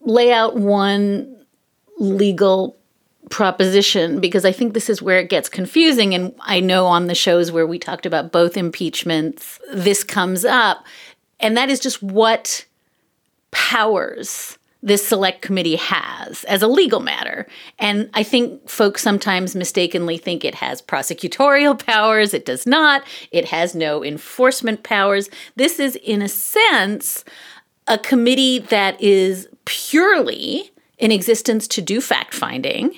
lay 0.01 0.33
out 0.33 0.57
one 0.57 1.37
legal 1.99 2.75
proposition 3.29 4.21
because 4.21 4.47
I 4.47 4.53
think 4.53 4.73
this 4.73 4.89
is 4.89 5.03
where 5.03 5.19
it 5.19 5.29
gets 5.29 5.51
confusing. 5.51 6.15
And 6.15 6.35
I 6.41 6.61
know 6.61 6.87
on 6.87 7.07
the 7.07 7.15
shows 7.15 7.53
where 7.53 7.67
we 7.67 7.79
talked 7.79 8.07
about 8.07 8.33
both 8.33 8.57
impeachments, 8.57 9.61
this 9.75 10.03
comes 10.03 10.47
up 10.47 10.87
And 11.41 11.57
that 11.57 11.71
is 11.71 11.81
just 11.81 12.03
what 12.03 12.65
powers 13.51 14.59
this 14.83 15.07
select 15.07 15.43
committee 15.43 15.77
has 15.77 16.45
as 16.45 16.63
a 16.63 16.69
legal 16.69 17.01
matter. 17.01 17.47
And 17.79 18.09
I 18.15 18.23
think 18.23 18.69
folks 18.69 19.03
sometimes 19.03 19.57
mistakenly 19.57 20.19
think 20.19 20.45
it 20.45 20.55
has 20.57 20.81
prosecutorial 20.81 21.79
powers. 21.87 22.33
It 22.33 22.47
does 22.47 22.67
not. 22.67 23.03
It 23.33 23.47
has 23.47 23.75
no 23.75 24.05
enforcement 24.05 24.85
powers. 24.85 25.29
This 25.57 25.81
is, 25.81 25.97
in 25.97 26.23
a 26.23 26.29
sense, 26.29 27.25
a 27.89 27.99
committee 27.99 28.61
that 28.61 29.01
is 29.01 29.49
purely 29.65 30.71
in 30.99 31.11
existence 31.11 31.67
to 31.69 31.83
do 31.83 32.01
fact 32.01 32.35
finding 32.35 32.97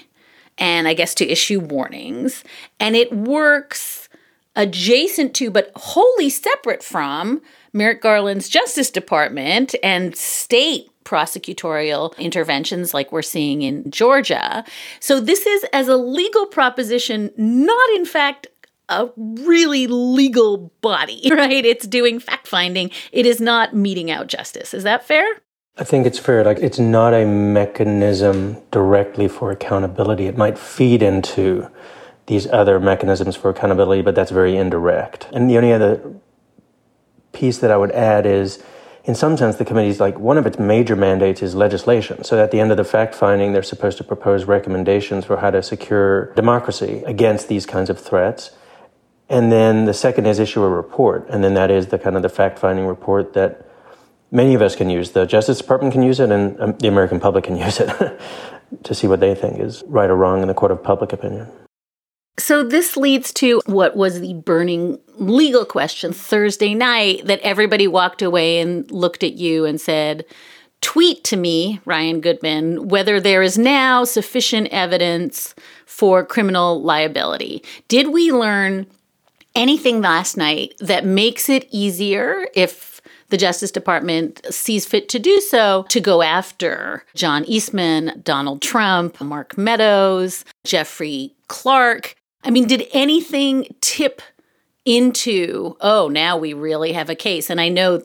and 0.59 0.87
I 0.87 0.95
guess 0.95 1.15
to 1.15 1.27
issue 1.27 1.61
warnings. 1.61 2.45
And 2.79 2.95
it 2.95 3.13
works 3.13 4.09
adjacent 4.57 5.35
to, 5.37 5.51
but 5.51 5.73
wholly 5.75 6.29
separate 6.29 6.83
from, 6.83 7.41
Merrick 7.73 8.03
Garland's 8.03 8.49
Justice 8.49 8.91
Department 8.91 9.75
and 9.83 10.17
state 10.17 10.91
prosecutorial 11.05 12.17
interventions 12.19 12.95
like 12.95 13.11
we're 13.11 13.23
seeing 13.23 13.63
in 13.63 13.91
Georgia. 13.91 14.65
So 15.01 15.21
this 15.21 15.47
is, 15.47 15.65
as 15.73 15.89
a 15.89 15.97
legal 15.97 16.47
proposition, 16.47 17.31
not 17.37 17.91
in 17.97 18.05
fact 18.05 18.47
a 18.89 19.09
really 19.17 19.87
legal 19.87 20.73
body, 20.81 21.23
right? 21.31 21.65
It's 21.65 21.87
doing 21.87 22.19
fact 22.19 22.47
finding. 22.47 22.91
It 23.13 23.25
is 23.25 23.41
not 23.41 23.75
meting 23.75 24.11
out 24.11 24.27
justice. 24.27 24.75
Is 24.75 24.83
that 24.83 25.05
fair? 25.05 25.25
I 25.79 25.85
think 25.85 26.07
it's 26.07 26.19
fair. 26.19 26.45
Like, 26.45 26.59
it's 26.59 26.79
not 26.79 27.15
a 27.15 27.25
mechanism 27.25 28.59
directly 28.71 29.29
for 29.29 29.51
accountability. 29.51 30.27
It 30.27 30.37
might 30.37 30.59
feed 30.59 31.03
into 31.03 31.71
these 32.27 32.47
other 32.49 32.79
mechanisms 32.79 33.37
for 33.37 33.51
accountability, 33.51 34.03
but 34.03 34.15
that's 34.15 34.31
very 34.31 34.57
indirect. 34.57 35.29
And 35.33 35.49
the 35.49 35.57
only 35.57 35.73
other 35.73 36.01
piece 37.33 37.59
that 37.59 37.71
I 37.71 37.77
would 37.77 37.93
add 37.93 38.27
is, 38.27 38.63
in 39.05 39.15
some 39.15 39.37
sense, 39.37 39.57
the 39.57 39.65
committee's 39.65 40.01
like 40.01 40.19
one 40.19 40.39
of 40.39 40.47
its 40.47 40.59
major 40.59 40.97
mandates 40.97 41.43
is 41.43 41.55
legislation. 41.55 42.25
So 42.25 42.43
at 42.43 42.51
the 42.51 42.61
end 42.61 42.71
of 42.71 42.77
the 42.77 42.85
fact 42.85 43.15
finding, 43.15 43.53
they're 43.53 43.63
supposed 43.63 43.99
to 43.99 44.05
propose 44.05 44.45
recommendations 44.45 45.25
for 45.25 45.39
how 45.39 45.51
to 45.51 45.63
secure 45.63 46.35
democracy 46.35 47.03
against 47.07 47.49
these 47.49 47.67
kinds 47.67 47.91
of 47.91 47.99
threats. 48.01 48.51
And 49.29 49.53
then 49.53 49.85
the 49.85 49.95
second 49.95 50.27
is 50.27 50.39
issue 50.39 50.63
a 50.63 50.69
report. 50.69 51.27
And 51.29 51.43
then 51.43 51.55
that 51.55 51.71
is 51.71 51.87
the 51.87 51.99
kind 51.99 52.17
of 52.17 52.23
the 52.23 52.29
fact 52.29 52.59
finding 52.59 52.87
report 52.87 53.33
that 53.35 53.67
many 54.31 54.55
of 54.55 54.63
us 54.63 54.77
can 54.77 54.91
use. 54.91 55.13
The 55.13 55.27
Justice 55.27 55.59
Department 55.59 55.93
can 55.93 56.03
use 56.03 56.21
it, 56.21 56.31
and 56.31 56.61
um, 56.61 56.77
the 56.79 56.89
American 56.89 57.21
public 57.21 57.45
can 57.45 57.57
use 57.57 57.81
it 57.81 57.91
to 58.83 58.95
see 58.95 59.07
what 59.07 59.21
they 59.21 59.35
think 59.35 59.61
is 59.61 59.83
right 59.87 60.11
or 60.11 60.17
wrong 60.17 60.43
in 60.43 60.49
the 60.49 60.55
court 60.55 60.73
of 60.73 60.83
public 60.83 61.13
opinion. 61.13 61.49
So, 62.41 62.63
this 62.63 62.97
leads 62.97 63.35
to 63.35 63.61
what 63.67 63.97
was 63.97 64.21
the 64.21 64.33
burning 64.33 64.99
legal 65.17 65.67
question 65.67 66.13
Thursday 66.15 66.75
night 66.75 67.27
that 67.27 67.41
everybody 67.41 67.87
walked 67.87 68.23
away 68.23 68.61
and 68.61 68.91
looked 68.91 69.23
at 69.23 69.35
you 69.35 69.67
and 69.67 69.79
said, 69.79 70.25
Tweet 70.81 71.23
to 71.25 71.37
me, 71.37 71.81
Ryan 71.85 72.23
Goodman, 72.23 72.89
whether 72.89 73.21
there 73.21 73.43
is 73.43 73.59
now 73.59 74.05
sufficient 74.05 74.69
evidence 74.69 75.55
for 75.85 76.25
criminal 76.25 76.83
liability. 76.83 77.63
Did 77.89 78.09
we 78.09 78.33
learn 78.33 78.87
anything 79.55 80.01
last 80.01 80.39
night 80.39 80.73
that 80.81 81.05
makes 81.05 81.51
it 81.51 81.69
easier 81.71 82.49
if 82.55 83.03
the 83.29 83.37
Justice 83.37 83.71
Department 83.71 84.41
sees 84.51 84.87
fit 84.87 85.11
to 85.11 85.19
do 85.19 85.41
so 85.41 85.85
to 85.91 86.01
go 86.01 86.23
after 86.23 87.05
John 87.15 87.45
Eastman, 87.45 88.23
Donald 88.25 88.63
Trump, 88.63 89.21
Mark 89.21 89.59
Meadows, 89.59 90.45
Jeffrey 90.65 91.35
Clark. 91.49 92.17
I 92.43 92.51
mean, 92.51 92.67
did 92.67 92.87
anything 92.93 93.75
tip 93.81 94.23
into, 94.85 95.77
oh, 95.81 96.09
now 96.09 96.37
we 96.37 96.53
really 96.53 96.93
have 96.93 97.11
a 97.11 97.15
case? 97.15 97.51
And 97.51 97.61
I 97.61 97.69
know 97.69 98.03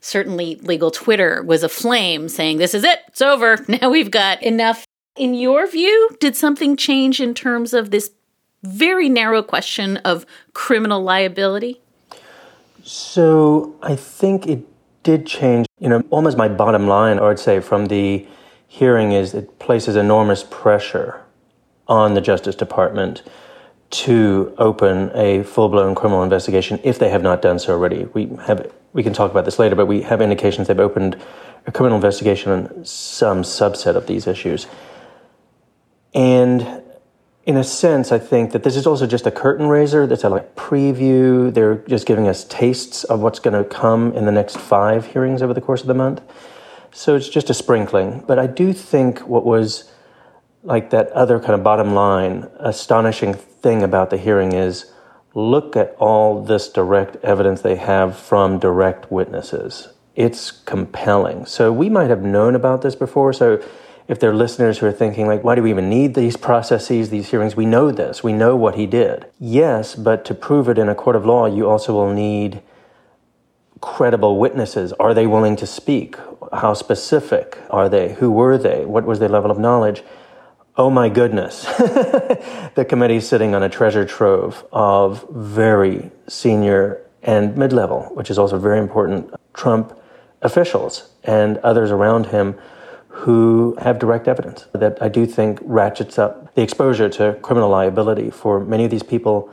certainly 0.00 0.56
legal 0.56 0.90
Twitter 0.90 1.42
was 1.42 1.62
aflame 1.62 2.28
saying, 2.28 2.58
this 2.58 2.74
is 2.74 2.84
it, 2.84 3.00
it's 3.08 3.22
over. 3.22 3.64
Now 3.68 3.90
we've 3.90 4.10
got 4.10 4.42
enough. 4.42 4.84
In 5.16 5.34
your 5.34 5.66
view, 5.66 6.10
did 6.20 6.36
something 6.36 6.76
change 6.76 7.20
in 7.20 7.32
terms 7.32 7.72
of 7.72 7.90
this 7.90 8.10
very 8.62 9.08
narrow 9.08 9.42
question 9.42 9.96
of 9.98 10.26
criminal 10.52 11.02
liability? 11.02 11.80
So 12.82 13.74
I 13.82 13.96
think 13.96 14.46
it 14.46 14.64
did 15.02 15.26
change. 15.26 15.66
You 15.78 15.88
know, 15.88 16.04
almost 16.10 16.36
my 16.36 16.48
bottom 16.48 16.86
line, 16.86 17.18
I 17.18 17.22
would 17.22 17.38
say, 17.38 17.60
from 17.60 17.86
the 17.86 18.26
hearing 18.66 19.12
is 19.12 19.32
it 19.32 19.58
places 19.58 19.96
enormous 19.96 20.44
pressure 20.44 21.22
on 21.88 22.14
the 22.14 22.20
Justice 22.20 22.54
Department 22.54 23.22
to 23.90 24.54
open 24.58 25.10
a 25.14 25.42
full-blown 25.44 25.94
criminal 25.94 26.22
investigation 26.22 26.80
if 26.82 26.98
they 26.98 27.08
have 27.08 27.22
not 27.22 27.40
done 27.40 27.58
so 27.58 27.72
already. 27.72 28.04
We 28.12 28.26
have 28.46 28.72
we 28.92 29.02
can 29.02 29.12
talk 29.12 29.30
about 29.30 29.44
this 29.44 29.58
later, 29.58 29.76
but 29.76 29.86
we 29.86 30.02
have 30.02 30.22
indications 30.22 30.68
they've 30.68 30.80
opened 30.80 31.20
a 31.66 31.72
criminal 31.72 31.96
investigation 31.96 32.50
on 32.50 32.84
some 32.84 33.42
subset 33.42 33.94
of 33.94 34.06
these 34.06 34.26
issues. 34.26 34.66
And 36.14 36.82
in 37.44 37.56
a 37.56 37.62
sense, 37.62 38.10
I 38.10 38.18
think 38.18 38.52
that 38.52 38.62
this 38.62 38.74
is 38.74 38.86
also 38.86 39.06
just 39.06 39.26
a 39.26 39.30
curtain 39.30 39.66
raiser. 39.66 40.06
That's 40.06 40.24
a 40.24 40.30
like 40.30 40.56
preview. 40.56 41.52
They're 41.52 41.76
just 41.86 42.06
giving 42.06 42.26
us 42.26 42.44
tastes 42.44 43.04
of 43.04 43.20
what's 43.20 43.38
going 43.38 43.62
to 43.62 43.68
come 43.68 44.12
in 44.14 44.24
the 44.24 44.32
next 44.32 44.56
five 44.56 45.06
hearings 45.06 45.42
over 45.42 45.52
the 45.52 45.60
course 45.60 45.82
of 45.82 45.86
the 45.86 45.94
month. 45.94 46.22
So 46.92 47.14
it's 47.14 47.28
just 47.28 47.50
a 47.50 47.54
sprinkling. 47.54 48.24
But 48.26 48.38
I 48.38 48.46
do 48.46 48.72
think 48.72 49.20
what 49.20 49.44
was 49.44 49.90
like 50.66 50.90
that 50.90 51.10
other 51.12 51.38
kind 51.38 51.54
of 51.54 51.62
bottom 51.62 51.94
line, 51.94 52.48
astonishing 52.58 53.32
thing 53.34 53.82
about 53.82 54.10
the 54.10 54.16
hearing 54.18 54.52
is 54.52 54.92
look 55.32 55.76
at 55.76 55.94
all 55.98 56.42
this 56.42 56.68
direct 56.68 57.16
evidence 57.24 57.62
they 57.62 57.76
have 57.76 58.16
from 58.16 58.58
direct 58.58 59.10
witnesses. 59.10 59.88
It's 60.16 60.50
compelling. 60.50 61.46
So 61.46 61.72
we 61.72 61.88
might 61.88 62.10
have 62.10 62.22
known 62.22 62.54
about 62.54 62.82
this 62.82 62.96
before. 62.96 63.32
So 63.32 63.62
if 64.08 64.18
there 64.18 64.30
are 64.30 64.34
listeners 64.34 64.78
who 64.78 64.86
are 64.86 64.92
thinking 64.92 65.26
like 65.26 65.44
why 65.44 65.54
do 65.54 65.62
we 65.62 65.70
even 65.70 65.88
need 65.88 66.14
these 66.14 66.36
processes 66.36 67.10
these 67.10 67.30
hearings? 67.30 67.54
We 67.54 67.66
know 67.66 67.92
this. 67.92 68.24
We 68.24 68.32
know 68.32 68.56
what 68.56 68.74
he 68.74 68.86
did. 68.86 69.26
Yes 69.38 69.94
but 69.94 70.24
to 70.24 70.34
prove 70.34 70.68
it 70.68 70.78
in 70.78 70.88
a 70.88 70.94
court 70.94 71.16
of 71.16 71.26
law 71.26 71.46
you 71.46 71.68
also 71.68 71.92
will 71.92 72.12
need 72.12 72.62
credible 73.80 74.38
witnesses. 74.38 74.92
Are 74.94 75.12
they 75.12 75.26
willing 75.26 75.54
to 75.56 75.66
speak? 75.66 76.16
How 76.52 76.72
specific 76.72 77.58
are 77.70 77.88
they? 77.88 78.14
Who 78.14 78.30
were 78.30 78.56
they? 78.56 78.84
What 78.84 79.04
was 79.04 79.18
their 79.18 79.28
level 79.28 79.50
of 79.50 79.58
knowledge 79.58 80.02
oh 80.76 80.90
my 80.90 81.08
goodness 81.08 81.64
the 82.74 82.86
committee 82.88 83.16
is 83.16 83.28
sitting 83.28 83.54
on 83.54 83.62
a 83.62 83.68
treasure 83.68 84.04
trove 84.04 84.64
of 84.72 85.26
very 85.30 86.10
senior 86.28 87.00
and 87.22 87.56
mid-level 87.56 88.02
which 88.14 88.30
is 88.30 88.38
also 88.38 88.58
very 88.58 88.78
important 88.78 89.32
trump 89.54 89.98
officials 90.42 91.10
and 91.24 91.58
others 91.58 91.90
around 91.90 92.26
him 92.26 92.56
who 93.16 93.74
have 93.80 93.98
direct 93.98 94.28
evidence 94.28 94.66
that 94.72 95.02
I 95.02 95.08
do 95.08 95.24
think 95.24 95.58
ratchets 95.62 96.18
up 96.18 96.54
the 96.54 96.60
exposure 96.60 97.08
to 97.08 97.38
criminal 97.40 97.70
liability 97.70 98.30
for 98.30 98.60
many 98.60 98.84
of 98.84 98.90
these 98.90 99.02
people. 99.02 99.50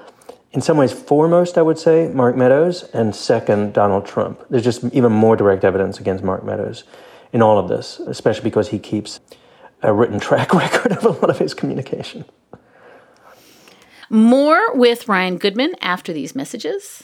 In 0.52 0.60
some 0.60 0.76
ways, 0.76 0.92
foremost, 0.92 1.58
I 1.58 1.62
would 1.62 1.80
say, 1.80 2.10
Mark 2.10 2.36
Meadows, 2.36 2.84
and 2.94 3.16
second, 3.16 3.74
Donald 3.74 4.06
Trump. 4.06 4.44
There's 4.50 4.66
just 4.66 4.84
even 4.94 5.14
more 5.14 5.38
direct 5.38 5.64
evidence 5.64 5.98
against 5.98 6.26
Mark 6.26 6.44
Meadows 6.44 6.84
in 7.32 7.42
all 7.42 7.58
of 7.58 7.70
this, 7.70 8.00
especially 8.00 8.44
because 8.44 8.68
he 8.68 8.80
keeps 8.80 9.22
a 9.84 9.94
written 9.94 10.20
track 10.20 10.54
record 10.54 10.94
of 10.94 11.06
a 11.06 11.10
lot 11.10 11.30
of 11.30 11.38
his 11.38 11.54
communication. 11.54 12.26
More 14.10 14.76
with 14.76 15.08
Ryan 15.08 15.38
Goodman 15.38 15.76
after 15.82 16.14
these 16.14 16.36
messages. 16.36 17.04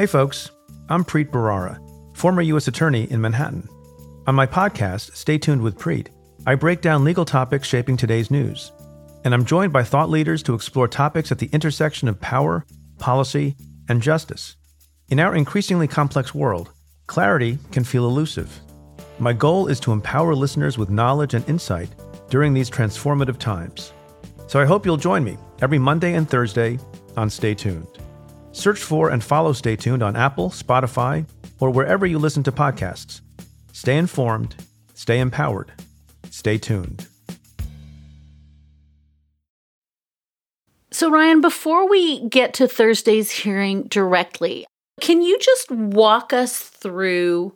Hey, 0.00 0.06
folks, 0.06 0.50
I'm 0.88 1.04
Preet 1.04 1.28
Bharara, 1.28 1.78
former 2.16 2.40
U.S. 2.40 2.68
Attorney 2.68 3.06
in 3.10 3.20
Manhattan. 3.20 3.68
On 4.26 4.34
my 4.34 4.46
podcast, 4.46 5.14
Stay 5.14 5.36
Tuned 5.36 5.60
with 5.60 5.78
Preet, 5.78 6.06
I 6.46 6.54
break 6.54 6.80
down 6.80 7.04
legal 7.04 7.26
topics 7.26 7.68
shaping 7.68 7.98
today's 7.98 8.30
news. 8.30 8.72
And 9.26 9.34
I'm 9.34 9.44
joined 9.44 9.74
by 9.74 9.84
thought 9.84 10.08
leaders 10.08 10.42
to 10.44 10.54
explore 10.54 10.88
topics 10.88 11.30
at 11.30 11.38
the 11.38 11.50
intersection 11.52 12.08
of 12.08 12.18
power, 12.18 12.64
policy, 12.98 13.56
and 13.90 14.00
justice. 14.00 14.56
In 15.10 15.20
our 15.20 15.34
increasingly 15.34 15.86
complex 15.86 16.34
world, 16.34 16.70
clarity 17.06 17.58
can 17.70 17.84
feel 17.84 18.06
elusive. 18.06 18.58
My 19.18 19.34
goal 19.34 19.66
is 19.66 19.80
to 19.80 19.92
empower 19.92 20.34
listeners 20.34 20.78
with 20.78 20.88
knowledge 20.88 21.34
and 21.34 21.46
insight 21.46 21.90
during 22.30 22.54
these 22.54 22.70
transformative 22.70 23.36
times. 23.36 23.92
So 24.46 24.60
I 24.60 24.64
hope 24.64 24.86
you'll 24.86 24.96
join 24.96 25.22
me 25.22 25.36
every 25.60 25.78
Monday 25.78 26.14
and 26.14 26.26
Thursday 26.26 26.78
on 27.18 27.28
Stay 27.28 27.54
Tuned. 27.54 27.86
Search 28.52 28.80
for 28.80 29.10
and 29.10 29.22
follow 29.22 29.52
Stay 29.52 29.76
Tuned 29.76 30.02
on 30.02 30.16
Apple, 30.16 30.50
Spotify, 30.50 31.26
or 31.60 31.70
wherever 31.70 32.06
you 32.06 32.18
listen 32.18 32.42
to 32.44 32.52
podcasts. 32.52 33.20
Stay 33.72 33.96
informed, 33.96 34.56
stay 34.94 35.20
empowered, 35.20 35.72
stay 36.30 36.58
tuned. 36.58 37.06
So, 40.90 41.10
Ryan, 41.10 41.40
before 41.40 41.88
we 41.88 42.28
get 42.28 42.54
to 42.54 42.66
Thursday's 42.66 43.30
hearing 43.30 43.84
directly, 43.84 44.66
can 45.00 45.22
you 45.22 45.38
just 45.38 45.70
walk 45.70 46.32
us 46.32 46.58
through 46.58 47.54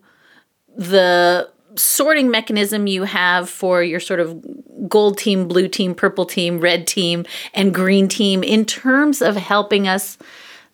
the 0.76 1.50
sorting 1.76 2.30
mechanism 2.30 2.86
you 2.86 3.02
have 3.02 3.50
for 3.50 3.82
your 3.82 4.00
sort 4.00 4.20
of 4.20 4.88
gold 4.88 5.18
team, 5.18 5.48
blue 5.48 5.68
team, 5.68 5.94
purple 5.94 6.24
team, 6.24 6.60
red 6.60 6.86
team, 6.86 7.26
and 7.52 7.74
green 7.74 8.08
team 8.08 8.42
in 8.42 8.64
terms 8.64 9.20
of 9.20 9.36
helping 9.36 9.88
us 9.88 10.16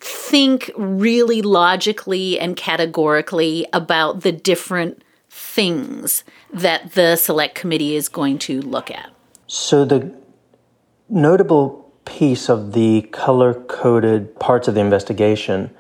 think 0.01 0.71
really 0.77 1.43
logically 1.43 2.39
and 2.39 2.57
categorically 2.57 3.67
about 3.73 4.23
the 4.23 4.33
different 4.33 5.03
things 5.29 6.25
that 6.53 6.93
the 6.93 7.17
select 7.17 7.55
committee 7.55 7.95
is 7.95 8.09
going 8.09 8.39
to 8.39 8.61
look 8.63 8.91
at? 8.91 9.11
So, 9.47 9.85
the 9.85 10.13
notable 11.09 11.93
piece 12.05 12.49
of 12.49 12.73
the 12.73 13.03
color 13.13 13.55
coded 13.55 14.39
parts 14.39 14.69
of 14.69 14.75
the 14.75 14.81
investigation 14.81 15.71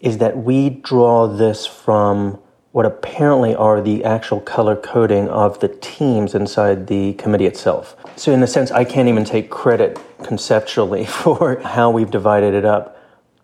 is 0.00 0.18
that 0.18 0.36
we 0.36 0.70
draw 0.70 1.26
this 1.26 1.66
from 1.66 2.38
what 2.72 2.86
apparently 2.86 3.54
are 3.54 3.80
the 3.80 4.04
actual 4.04 4.40
color 4.40 4.76
coding 4.76 5.28
of 5.28 5.58
the 5.60 5.68
teams 5.68 6.34
inside 6.34 6.86
the 6.86 7.14
committee 7.14 7.46
itself. 7.46 7.96
So, 8.16 8.32
in 8.32 8.42
a 8.42 8.46
sense, 8.46 8.70
I 8.70 8.84
can't 8.84 9.08
even 9.08 9.24
take 9.24 9.50
credit 9.50 9.98
conceptually 10.22 11.04
for 11.22 11.60
how 11.60 11.90
we've 11.90 12.10
divided 12.10 12.54
it 12.54 12.64
up. 12.64 12.97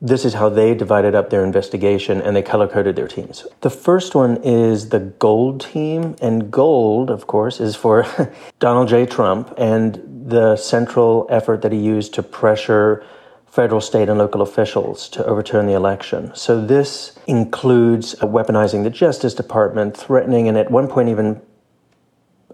This 0.05 0.27
is 0.27 0.35
how 0.35 0.51
they 0.51 0.75
divided 0.75 1.15
up 1.15 1.31
their 1.31 1.43
investigation 1.43 2.21
and 2.21 2.37
they 2.37 2.43
color 2.43 2.69
coded 2.69 2.95
their 2.95 3.09
teams. 3.09 3.47
The 3.63 3.71
first 3.71 4.15
one 4.15 4.37
is 4.45 4.91
the 4.91 5.01
gold 5.01 5.63
team, 5.63 6.15
and 6.21 6.51
gold, 6.51 7.09
of 7.09 7.27
course, 7.27 7.59
is 7.59 7.75
for 7.75 8.07
Donald 8.59 8.89
J. 8.89 9.07
Trump 9.07 9.55
and 9.57 10.27
the 10.27 10.57
central 10.57 11.27
effort 11.31 11.63
that 11.63 11.73
he 11.73 11.79
used 11.79 12.13
to 12.15 12.23
pressure 12.23 13.03
federal, 13.47 13.81
state, 13.81 14.11
and 14.11 14.19
local 14.19 14.43
officials 14.43 15.09
to 15.09 15.25
overturn 15.25 15.67
the 15.67 15.73
election. 15.73 16.33
So 16.35 16.63
this 16.63 17.19
includes 17.27 18.15
weaponizing 18.17 18.85
the 18.85 18.91
Justice 18.91 19.33
Department, 19.33 19.97
threatening, 19.97 20.49
and 20.49 20.59
at 20.59 20.71
one 20.71 20.87
point 20.87 21.09
even 21.09 21.41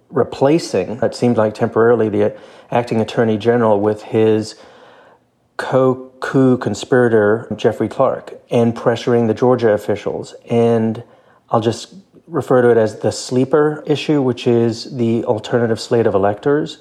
replacing, 0.08 1.00
it 1.02 1.16
seemed 1.16 1.36
like 1.36 1.54
temporarily, 1.54 2.08
the 2.08 2.36
acting 2.70 3.00
attorney 3.00 3.38
general 3.38 3.80
with 3.80 4.02
his 4.02 4.54
co 5.60 6.10
coup 6.20 6.56
conspirator, 6.56 7.46
Jeffrey 7.54 7.86
Clark, 7.86 8.40
and 8.50 8.74
pressuring 8.74 9.26
the 9.26 9.34
Georgia 9.34 9.72
officials. 9.72 10.34
And 10.48 11.04
I'll 11.50 11.60
just 11.60 11.94
refer 12.26 12.62
to 12.62 12.70
it 12.70 12.78
as 12.78 13.00
the 13.00 13.12
sleeper 13.12 13.84
issue, 13.86 14.22
which 14.22 14.46
is 14.46 14.96
the 14.96 15.22
alternative 15.26 15.78
slate 15.78 16.06
of 16.06 16.14
electors. 16.14 16.78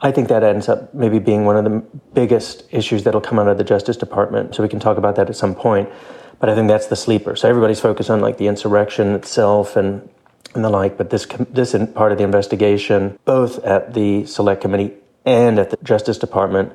I 0.00 0.12
think 0.12 0.28
that 0.28 0.44
ends 0.44 0.68
up 0.68 0.94
maybe 0.94 1.18
being 1.18 1.44
one 1.44 1.56
of 1.56 1.64
the 1.64 1.82
biggest 2.14 2.62
issues 2.70 3.02
that'll 3.02 3.20
come 3.20 3.40
out 3.40 3.48
of 3.48 3.58
the 3.58 3.64
Justice 3.64 3.96
Department. 3.96 4.54
So 4.54 4.62
we 4.62 4.68
can 4.68 4.78
talk 4.78 4.96
about 4.96 5.16
that 5.16 5.28
at 5.28 5.34
some 5.34 5.56
point. 5.56 5.88
But 6.38 6.48
I 6.48 6.54
think 6.54 6.68
that's 6.68 6.86
the 6.86 6.96
sleeper. 6.96 7.34
So 7.34 7.48
everybody's 7.48 7.80
focused 7.80 8.10
on 8.10 8.20
like 8.20 8.38
the 8.38 8.46
insurrection 8.46 9.14
itself 9.14 9.74
and 9.74 10.08
and 10.54 10.64
the 10.64 10.70
like. 10.70 10.96
But 10.96 11.10
this 11.10 11.26
this 11.50 11.74
part 11.94 12.12
of 12.12 12.18
the 12.18 12.24
investigation, 12.24 13.18
both 13.24 13.58
at 13.64 13.92
the 13.94 14.24
Select 14.26 14.60
Committee 14.62 14.94
and 15.24 15.58
at 15.58 15.70
the 15.70 15.78
Justice 15.82 16.16
Department, 16.16 16.72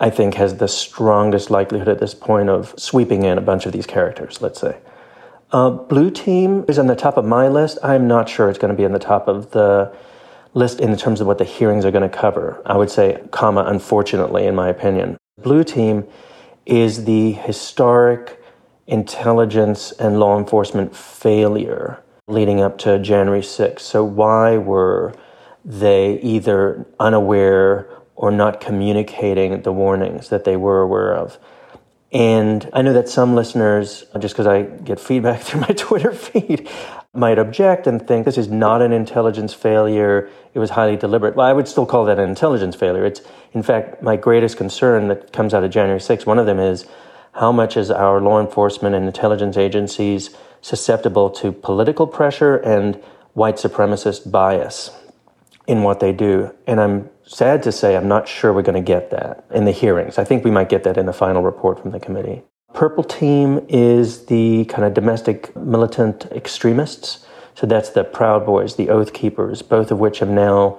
I 0.00 0.08
think 0.08 0.34
has 0.34 0.56
the 0.56 0.66
strongest 0.66 1.50
likelihood 1.50 1.88
at 1.88 1.98
this 1.98 2.14
point 2.14 2.48
of 2.48 2.74
sweeping 2.78 3.24
in 3.24 3.36
a 3.36 3.42
bunch 3.42 3.66
of 3.66 3.72
these 3.72 3.86
characters, 3.86 4.40
let's 4.40 4.58
say. 4.58 4.78
Uh, 5.52 5.70
Blue 5.70 6.10
Team 6.10 6.64
is 6.68 6.78
on 6.78 6.86
the 6.86 6.96
top 6.96 7.18
of 7.18 7.24
my 7.26 7.48
list. 7.48 7.78
I'm 7.82 8.08
not 8.08 8.28
sure 8.28 8.48
it's 8.48 8.58
going 8.58 8.74
to 8.74 8.76
be 8.76 8.86
on 8.86 8.92
the 8.92 8.98
top 8.98 9.28
of 9.28 9.50
the 9.50 9.94
list 10.54 10.80
in 10.80 10.96
terms 10.96 11.20
of 11.20 11.26
what 11.26 11.38
the 11.38 11.44
hearings 11.44 11.84
are 11.84 11.90
going 11.90 12.08
to 12.08 12.16
cover. 12.16 12.62
I 12.64 12.76
would 12.76 12.90
say, 12.90 13.22
comma, 13.30 13.64
unfortunately, 13.66 14.46
in 14.46 14.54
my 14.54 14.68
opinion. 14.68 15.18
Blue 15.42 15.64
Team 15.64 16.06
is 16.64 17.04
the 17.04 17.32
historic 17.32 18.42
intelligence 18.86 19.92
and 19.92 20.18
law 20.18 20.38
enforcement 20.38 20.96
failure 20.96 22.02
leading 22.26 22.60
up 22.60 22.78
to 22.78 22.98
January 22.98 23.42
6th. 23.42 23.80
So, 23.80 24.04
why 24.04 24.56
were 24.56 25.14
they 25.64 26.18
either 26.20 26.86
unaware 26.98 27.88
or 28.20 28.30
not 28.30 28.60
communicating 28.60 29.62
the 29.62 29.72
warnings 29.72 30.28
that 30.28 30.44
they 30.44 30.54
were 30.54 30.82
aware 30.82 31.16
of. 31.16 31.38
And 32.12 32.68
I 32.74 32.82
know 32.82 32.92
that 32.92 33.08
some 33.08 33.34
listeners, 33.34 34.04
just 34.18 34.34
because 34.34 34.46
I 34.46 34.64
get 34.64 35.00
feedback 35.00 35.40
through 35.44 35.62
my 35.62 35.68
Twitter 35.68 36.12
feed, 36.12 36.68
might 37.14 37.38
object 37.38 37.86
and 37.86 38.06
think 38.06 38.26
this 38.26 38.36
is 38.36 38.48
not 38.48 38.82
an 38.82 38.92
intelligence 38.92 39.54
failure. 39.54 40.28
It 40.52 40.58
was 40.58 40.68
highly 40.68 40.98
deliberate. 40.98 41.34
Well, 41.34 41.46
I 41.46 41.54
would 41.54 41.66
still 41.66 41.86
call 41.86 42.04
that 42.04 42.18
an 42.18 42.28
intelligence 42.28 42.76
failure. 42.76 43.06
It's, 43.06 43.22
in 43.54 43.62
fact, 43.62 44.02
my 44.02 44.16
greatest 44.16 44.58
concern 44.58 45.08
that 45.08 45.32
comes 45.32 45.54
out 45.54 45.64
of 45.64 45.70
January 45.70 45.98
6th. 45.98 46.26
One 46.26 46.38
of 46.38 46.44
them 46.44 46.58
is 46.58 46.86
how 47.32 47.52
much 47.52 47.74
is 47.74 47.90
our 47.90 48.20
law 48.20 48.38
enforcement 48.38 48.94
and 48.94 49.06
intelligence 49.06 49.56
agencies 49.56 50.36
susceptible 50.60 51.30
to 51.30 51.52
political 51.52 52.06
pressure 52.06 52.56
and 52.58 52.96
white 53.32 53.56
supremacist 53.56 54.30
bias 54.30 54.90
in 55.66 55.82
what 55.82 56.00
they 56.00 56.12
do. 56.12 56.54
And 56.66 56.80
I'm 56.80 57.10
sad 57.22 57.62
to 57.64 57.72
say, 57.72 57.96
I'm 57.96 58.08
not 58.08 58.26
sure 58.28 58.52
we're 58.52 58.62
going 58.62 58.82
to 58.82 58.86
get 58.86 59.10
that 59.10 59.44
in 59.52 59.64
the 59.64 59.72
hearings. 59.72 60.18
I 60.18 60.24
think 60.24 60.44
we 60.44 60.50
might 60.50 60.68
get 60.68 60.84
that 60.84 60.96
in 60.96 61.06
the 61.06 61.12
final 61.12 61.42
report 61.42 61.80
from 61.80 61.92
the 61.92 62.00
committee. 62.00 62.42
Purple 62.74 63.04
Team 63.04 63.64
is 63.68 64.26
the 64.26 64.64
kind 64.66 64.84
of 64.84 64.94
domestic 64.94 65.54
militant 65.56 66.26
extremists. 66.26 67.26
So 67.54 67.66
that's 67.66 67.90
the 67.90 68.04
Proud 68.04 68.46
Boys, 68.46 68.76
the 68.76 68.90
Oath 68.90 69.12
Keepers, 69.12 69.60
both 69.62 69.90
of 69.90 69.98
which 69.98 70.20
have 70.20 70.28
now 70.28 70.78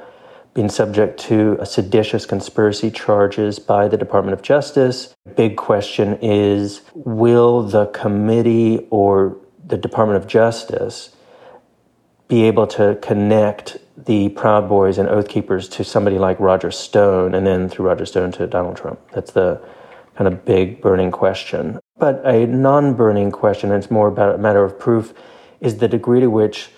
been 0.54 0.70
subject 0.70 1.20
to 1.20 1.58
seditious 1.63 2.26
conspiracy 2.26 2.91
charges 2.91 3.60
by 3.60 3.88
the 3.88 3.98
Department 3.98 4.34
of 4.34 4.41
Justice. 4.41 5.13
Big 5.36 5.56
question 5.56 6.17
is 6.22 6.82
will 6.94 7.63
the 7.63 7.86
committee 7.88 8.88
or 8.89 9.38
the 9.65 9.78
Department 9.78 10.22
of 10.22 10.28
Justice 10.28 11.15
be 12.28 12.44
able 12.44 12.67
to 12.67 12.98
connect 13.02 13.78
the 14.06 14.30
Proud 14.30 14.68
Boys 14.68 14.98
and 14.98 15.08
Oath 15.08 15.28
Keepers 15.28 15.68
to 15.70 15.84
somebody 15.84 16.18
like 16.18 16.40
Roger 16.40 16.72
Stone, 16.72 17.36
and 17.36 17.46
then 17.46 17.70
through 17.70 17.88
Roger 17.88 18.06
Stone 18.06 18.32
to 18.34 18.48
Donald 18.48 18.78
Trump. 18.78 19.00
That's 19.12 19.32
the 19.32 19.62
kind 20.16 20.28
of 20.28 20.46
big 20.46 20.82
burning 20.82 21.12
question. 21.12 21.80
But 21.98 22.22
a 22.26 22.46
non 22.46 22.96
burning 22.96 23.32
question, 23.32 23.72
and 23.72 23.84
it's 23.84 23.92
more 23.92 24.08
about 24.08 24.36
a 24.36 24.38
matter 24.38 24.64
of 24.64 24.80
proof, 24.80 25.14
is 25.60 25.78
the 25.78 25.88
degree 25.88 26.20
to 26.20 26.30
which 26.30 26.70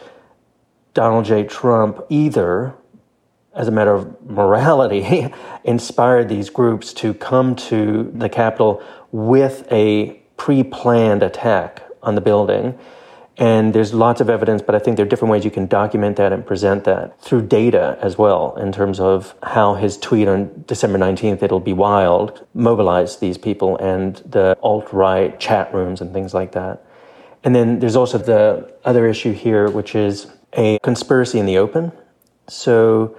Donald 0.93 1.25
J. 1.25 1.43
Trump 1.43 2.03
either, 2.09 2.75
as 3.55 3.67
a 3.67 3.71
matter 3.71 3.93
of 3.93 4.29
morality, 4.29 5.31
inspired 5.63 6.29
these 6.29 6.49
groups 6.49 6.93
to 6.95 7.13
come 7.13 7.55
to 7.55 8.11
the 8.13 8.29
Capitol 8.29 8.83
with 9.11 9.65
a 9.71 10.19
pre 10.37 10.63
planned 10.63 11.23
attack 11.23 11.83
on 12.01 12.15
the 12.15 12.21
building 12.21 12.77
and 13.37 13.73
there's 13.73 13.93
lots 13.93 14.21
of 14.21 14.29
evidence, 14.29 14.61
but 14.61 14.75
I 14.75 14.79
think 14.79 14.95
there 14.95 15.05
are 15.05 15.09
different 15.09 15.31
ways 15.31 15.43
you 15.43 15.49
can 15.49 15.65
document 15.65 16.17
that 16.17 16.31
and 16.31 16.45
present 16.45 16.83
that 16.83 17.19
through 17.19 17.47
data 17.47 17.97
as 17.99 18.15
well, 18.15 18.55
in 18.57 18.71
terms 18.71 18.99
of 18.99 19.33
how 19.41 19.73
his 19.73 19.97
tweet 19.97 20.27
on 20.27 20.63
December 20.67 20.99
19th, 20.99 21.41
it'll 21.41 21.59
be 21.59 21.73
wild, 21.73 22.45
mobilized 22.53 23.21
these 23.21 23.39
people 23.39 23.75
and 23.77 24.17
the 24.17 24.55
alt 24.61 24.93
right 24.93 25.39
chat 25.39 25.73
rooms 25.73 25.99
and 25.99 26.13
things 26.13 26.33
like 26.33 26.51
that. 26.51 26.85
And 27.43 27.55
then 27.55 27.79
there's 27.79 27.95
also 27.95 28.19
the 28.19 28.71
other 28.85 29.07
issue 29.07 29.33
here, 29.33 29.67
which 29.69 29.95
is 29.95 30.27
a 30.53 30.77
conspiracy 30.79 31.39
in 31.39 31.47
the 31.47 31.57
open. 31.57 31.91
So 32.47 33.17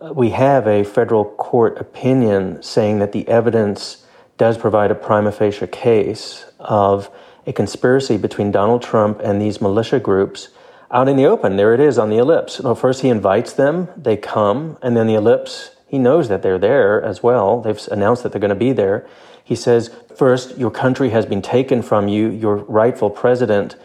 uh, 0.00 0.12
we 0.12 0.30
have 0.30 0.66
a 0.66 0.84
federal 0.84 1.24
court 1.24 1.78
opinion 1.78 2.62
saying 2.62 2.98
that 2.98 3.12
the 3.12 3.26
evidence 3.26 4.04
does 4.36 4.58
provide 4.58 4.90
a 4.90 4.94
prima 4.94 5.32
facie 5.32 5.66
case 5.66 6.44
of 6.58 7.10
a 7.46 7.52
conspiracy 7.52 8.16
between 8.16 8.50
Donald 8.50 8.82
Trump 8.82 9.20
and 9.22 9.40
these 9.40 9.60
militia 9.60 10.00
groups 10.00 10.48
out 10.90 11.08
in 11.08 11.16
the 11.16 11.26
open. 11.26 11.56
There 11.56 11.74
it 11.74 11.80
is 11.80 11.98
on 11.98 12.10
the 12.10 12.18
ellipse. 12.18 12.60
Well, 12.60 12.74
first 12.74 13.02
he 13.02 13.08
invites 13.08 13.52
them, 13.52 13.88
they 13.96 14.16
come, 14.16 14.78
and 14.82 14.96
then 14.96 15.06
the 15.06 15.14
ellipse, 15.14 15.70
he 15.86 15.98
knows 15.98 16.28
that 16.28 16.42
they're 16.42 16.58
there 16.58 17.02
as 17.02 17.22
well. 17.22 17.60
They've 17.60 17.80
announced 17.90 18.22
that 18.22 18.32
they're 18.32 18.40
going 18.40 18.48
to 18.50 18.54
be 18.56 18.72
there. 18.72 19.06
He 19.42 19.54
says, 19.54 19.94
First, 20.16 20.58
your 20.58 20.70
country 20.70 21.10
has 21.10 21.26
been 21.26 21.42
taken 21.42 21.82
from 21.82 22.08
you, 22.08 22.28
your 22.30 22.56
rightful 22.56 23.10
president 23.10 23.76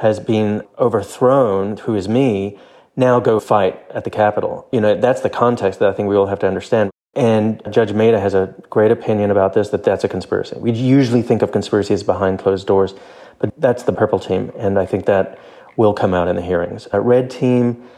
has 0.00 0.20
been 0.20 0.62
overthrown, 0.78 1.76
who 1.78 1.94
is 1.94 2.08
me. 2.08 2.58
Now 2.94 3.20
go 3.20 3.40
fight 3.40 3.80
at 3.90 4.04
the 4.04 4.10
Capitol. 4.10 4.68
You 4.72 4.80
know, 4.80 5.00
that's 5.00 5.20
the 5.20 5.30
context 5.30 5.78
that 5.80 5.88
I 5.88 5.92
think 5.92 6.08
we 6.08 6.16
all 6.16 6.26
have 6.26 6.38
to 6.40 6.48
understand. 6.48 6.90
And 7.14 7.60
Judge 7.70 7.92
Mehta 7.92 8.20
has 8.20 8.34
a 8.34 8.54
great 8.70 8.90
opinion 8.90 9.30
about 9.30 9.52
this 9.52 9.70
that 9.70 9.82
that's 9.82 10.04
a 10.04 10.08
conspiracy. 10.08 10.56
We 10.58 10.70
usually 10.70 11.22
think 11.22 11.42
of 11.42 11.50
conspiracy 11.50 11.94
as 11.94 12.02
behind 12.02 12.38
closed 12.38 12.66
doors, 12.66 12.94
but 13.38 13.52
that's 13.58 13.82
the 13.82 13.92
purple 13.92 14.18
team. 14.18 14.52
And 14.56 14.78
I 14.78 14.86
think 14.86 15.06
that 15.06 15.38
will 15.76 15.94
come 15.94 16.14
out 16.14 16.28
in 16.28 16.36
the 16.36 16.42
hearings. 16.42 16.86
A 16.92 17.00
red 17.00 17.30
team, 17.30 17.88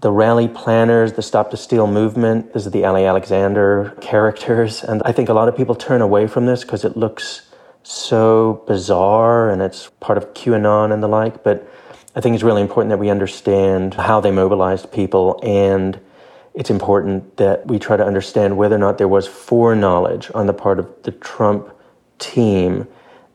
the 0.00 0.10
rally 0.10 0.48
planners, 0.48 1.14
the 1.14 1.22
Stop 1.22 1.50
the 1.50 1.56
Steal 1.56 1.86
movement, 1.86 2.52
this 2.52 2.66
is 2.66 2.72
the 2.72 2.84
Ali 2.84 3.04
Alexander 3.04 3.96
characters. 4.00 4.84
And 4.84 5.02
I 5.04 5.12
think 5.12 5.28
a 5.28 5.34
lot 5.34 5.48
of 5.48 5.56
people 5.56 5.74
turn 5.74 6.00
away 6.00 6.26
from 6.26 6.46
this 6.46 6.62
because 6.62 6.84
it 6.84 6.96
looks 6.96 7.48
so 7.82 8.62
bizarre 8.66 9.50
and 9.50 9.62
it's 9.62 9.90
part 10.00 10.18
of 10.18 10.34
QAnon 10.34 10.92
and 10.92 11.02
the 11.02 11.08
like, 11.08 11.42
but 11.42 11.68
I 12.14 12.20
think 12.20 12.34
it's 12.34 12.44
really 12.44 12.62
important 12.62 12.90
that 12.90 12.98
we 12.98 13.08
understand 13.08 13.94
how 13.94 14.20
they 14.20 14.30
mobilized 14.30 14.92
people 14.92 15.40
and 15.42 15.98
it's 16.54 16.70
important 16.70 17.36
that 17.38 17.66
we 17.66 17.78
try 17.78 17.96
to 17.96 18.04
understand 18.04 18.56
whether 18.56 18.74
or 18.74 18.78
not 18.78 18.98
there 18.98 19.08
was 19.08 19.26
foreknowledge 19.26 20.30
on 20.34 20.46
the 20.46 20.52
part 20.52 20.78
of 20.78 20.88
the 21.02 21.12
Trump 21.12 21.74
team 22.18 22.86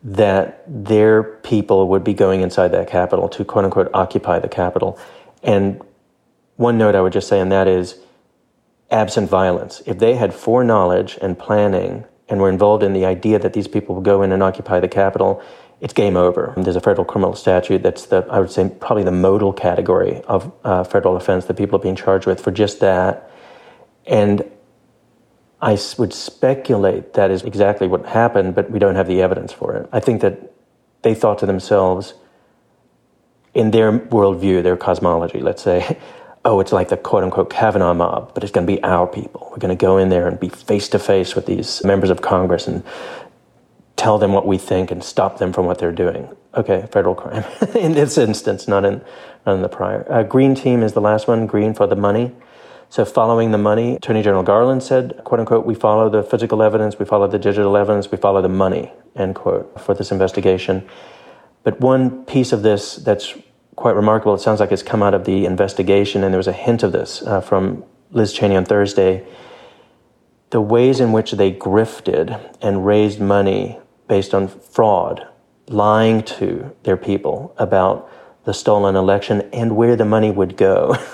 that 0.03 0.63
their 0.67 1.23
people 1.23 1.87
would 1.87 2.03
be 2.03 2.13
going 2.13 2.41
inside 2.41 2.69
that 2.69 2.87
Capitol 2.87 3.27
to 3.29 3.43
quote 3.43 3.65
unquote 3.65 3.89
occupy 3.93 4.39
the 4.39 4.47
Capitol. 4.47 4.99
And 5.41 5.81
one 6.55 6.77
note 6.77 6.95
I 6.95 7.01
would 7.01 7.13
just 7.13 7.27
say 7.27 7.39
on 7.39 7.49
that 7.49 7.67
is 7.67 7.99
absent 8.91 9.29
violence. 9.29 9.81
If 9.85 9.99
they 9.99 10.15
had 10.15 10.33
foreknowledge 10.33 11.17
and 11.21 11.37
planning 11.37 12.05
and 12.29 12.39
were 12.39 12.49
involved 12.49 12.83
in 12.83 12.93
the 12.93 13.05
idea 13.05 13.39
that 13.39 13.53
these 13.53 13.67
people 13.67 13.95
would 13.95 14.05
go 14.05 14.21
in 14.21 14.31
and 14.31 14.43
occupy 14.43 14.79
the 14.79 14.87
Capitol, 14.87 15.41
it's 15.79 15.93
game 15.93 16.17
over. 16.17 16.53
There's 16.57 16.75
a 16.75 16.81
federal 16.81 17.05
criminal 17.05 17.35
statute 17.35 17.83
that's 17.83 18.07
the, 18.07 18.25
I 18.29 18.39
would 18.39 18.51
say, 18.51 18.69
probably 18.69 19.03
the 19.03 19.11
modal 19.11 19.53
category 19.53 20.21
of 20.21 20.51
uh, 20.63 20.83
federal 20.83 21.15
offense 21.15 21.45
that 21.45 21.55
people 21.55 21.77
are 21.77 21.81
being 21.81 21.95
charged 21.95 22.25
with 22.25 22.41
for 22.41 22.51
just 22.51 22.79
that. 22.79 23.29
And 24.05 24.49
I 25.61 25.77
would 25.97 26.13
speculate 26.13 27.13
that 27.13 27.29
is 27.29 27.43
exactly 27.43 27.87
what 27.87 28.05
happened, 28.05 28.55
but 28.55 28.71
we 28.71 28.79
don't 28.79 28.95
have 28.95 29.07
the 29.07 29.21
evidence 29.21 29.53
for 29.53 29.75
it. 29.75 29.89
I 29.91 29.99
think 29.99 30.21
that 30.21 30.53
they 31.03 31.13
thought 31.13 31.39
to 31.39 31.45
themselves, 31.45 32.15
in 33.53 33.71
their 33.71 33.91
worldview, 33.91 34.63
their 34.63 34.77
cosmology, 34.77 35.39
let's 35.39 35.63
say, 35.63 35.97
oh, 36.45 36.59
it's 36.59 36.71
like 36.71 36.89
the 36.89 36.97
quote 36.97 37.23
unquote 37.23 37.49
Kavanaugh 37.49 37.93
mob, 37.93 38.33
but 38.33 38.43
it's 38.43 38.51
going 38.51 38.65
to 38.65 38.73
be 38.73 38.81
our 38.83 39.05
people. 39.05 39.47
We're 39.51 39.57
going 39.57 39.75
to 39.75 39.81
go 39.81 39.97
in 39.97 40.09
there 40.09 40.27
and 40.27 40.39
be 40.39 40.49
face 40.49 40.89
to 40.89 40.99
face 40.99 41.35
with 41.35 41.45
these 41.45 41.83
members 41.83 42.09
of 42.09 42.21
Congress 42.21 42.67
and 42.67 42.83
tell 43.97 44.17
them 44.17 44.31
what 44.31 44.47
we 44.47 44.57
think 44.57 44.91
and 44.91 45.03
stop 45.03 45.39
them 45.39 45.51
from 45.51 45.65
what 45.65 45.79
they're 45.79 45.91
doing. 45.91 46.29
Okay, 46.55 46.87
federal 46.91 47.15
crime 47.15 47.43
in 47.75 47.91
this 47.93 48.17
instance, 48.17 48.67
not 48.67 48.85
in, 48.85 49.01
not 49.45 49.55
in 49.55 49.61
the 49.61 49.69
prior. 49.69 50.09
Uh, 50.09 50.23
green 50.23 50.55
team 50.55 50.81
is 50.81 50.93
the 50.93 51.01
last 51.01 51.27
one, 51.27 51.45
green 51.45 51.73
for 51.73 51.87
the 51.87 51.95
money. 51.95 52.33
So 52.89 53.03
following 53.03 53.51
the 53.51 53.57
money, 53.57 53.97
Attorney 53.97 54.21
General 54.21 54.43
Garland 54.43 54.81
said, 54.81 55.19
quote 55.25 55.41
unquote, 55.41 55.65
we 55.65 55.75
follow 55.75 56.09
the 56.09 56.23
physical 56.23 56.63
evidence, 56.63 56.97
we 56.97 57.05
follow 57.05 57.27
the 57.27 57.39
digital 57.39 57.75
evidence, 57.75 58.09
we 58.09 58.17
follow 58.17 58.41
the 58.41 58.49
money, 58.49 58.93
end 59.15 59.35
quote, 59.35 59.79
for 59.81 59.93
this 59.93 60.11
investigation. 60.11 60.87
But 61.63 61.81
one 61.81 62.23
piece 62.25 62.53
of 62.53 62.61
this 62.61 62.95
that's 62.95 63.35
quite 63.75 63.95
remarkable, 63.95 64.33
it 64.35 64.39
sounds 64.39 64.61
like 64.61 64.71
it's 64.71 64.83
come 64.83 65.03
out 65.03 65.13
of 65.13 65.25
the 65.25 65.45
investigation, 65.45 66.23
and 66.23 66.33
there 66.33 66.39
was 66.39 66.47
a 66.47 66.53
hint 66.53 66.81
of 66.81 66.93
this 66.93 67.21
uh, 67.23 67.41
from 67.41 67.83
Liz 68.11 68.31
Cheney 68.31 68.55
on 68.55 68.63
Thursday. 68.63 69.27
The 70.51 70.61
ways 70.61 71.01
in 71.01 71.11
which 71.11 71.33
they 71.33 71.51
grifted 71.51 72.55
and 72.61 72.85
raised 72.85 73.19
money 73.19 73.79
based 74.07 74.33
on 74.33 74.47
fraud, 74.47 75.27
lying 75.67 76.23
to 76.23 76.75
their 76.83 76.97
people 76.97 77.53
about 77.57 78.09
the 78.45 78.53
stolen 78.53 78.95
election 78.95 79.41
and 79.51 79.75
where 79.75 79.95
the 79.95 80.05
money 80.05 80.31
would 80.31 80.55
go. 80.55 80.95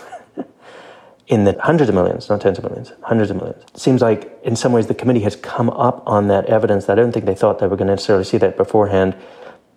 in 1.28 1.46
the 1.46 1.58
hundreds 1.62 1.90
of 1.90 1.96
millions, 1.96 2.30
not 2.30 2.42
tens 2.42 2.58
of 2.58 2.64
millions, 2.64 2.92
hundreds 3.02 3.32
of 3.32 3.38
millions. 3.38 3.64
It 3.74 3.80
seems 3.80 4.02
like 4.02 4.38
in 4.44 4.56
some 4.56 4.72
ways 4.72 4.88
the 4.88 4.94
committee 4.94 5.22
has 5.22 5.36
come 5.36 5.70
up 5.70 6.04
on 6.06 6.28
that 6.28 6.46
evidence. 6.46 6.90
I 6.90 6.96
don't 6.96 7.12
think 7.12 7.26
they 7.26 7.36
thought 7.36 7.60
they 7.60 7.68
were 7.68 7.78
going 7.78 7.88
to 7.88 7.94
necessarily 7.94 8.26
see 8.26 8.38
that 8.38 8.58
beforehand. 8.58 9.16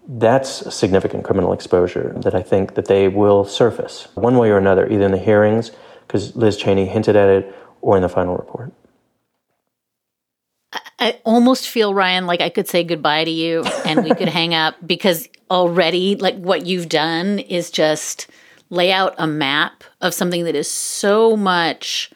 That's 0.09 0.75
significant 0.75 1.25
criminal 1.25 1.53
exposure 1.53 2.15
that 2.19 2.35
I 2.35 2.43
think 2.43 2.75
that 2.75 2.87
they 2.87 3.09
will 3.09 3.45
surface 3.45 4.09
one 4.15 4.37
way 4.37 4.51
or 4.51 4.59
another, 4.59 4.89
either 4.91 5.05
in 5.05 5.13
the 5.13 5.19
hearings, 5.19 5.71
because 6.07 6.35
Liz 6.37 6.57
Cheney 6.57 6.87
hinted 6.87 7.17
at 7.17 7.29
it, 7.29 7.55
or 7.81 7.97
in 7.97 8.03
the 8.03 8.09
final 8.09 8.37
report. 8.37 8.73
I 10.99 11.21
almost 11.25 11.69
feel 11.69 11.95
Ryan 11.95 12.27
like 12.27 12.41
I 12.41 12.49
could 12.49 12.69
say 12.69 12.83
goodbye 12.85 13.25
to 13.25 13.31
you 13.31 13.65
and 13.85 14.03
we 14.03 14.15
could 14.15 14.29
hang 14.41 14.55
up 14.55 14.75
because 14.87 15.29
already 15.51 16.17
like 16.17 16.37
what 16.37 16.67
you've 16.67 16.89
done 16.89 17.39
is 17.39 17.71
just 17.71 18.29
lay 18.71 18.91
out 18.91 19.15
a 19.19 19.27
map 19.27 19.85
of 20.01 20.15
something 20.15 20.45
that 20.45 20.55
is 20.55 20.69
so 20.69 21.37
much 21.37 22.11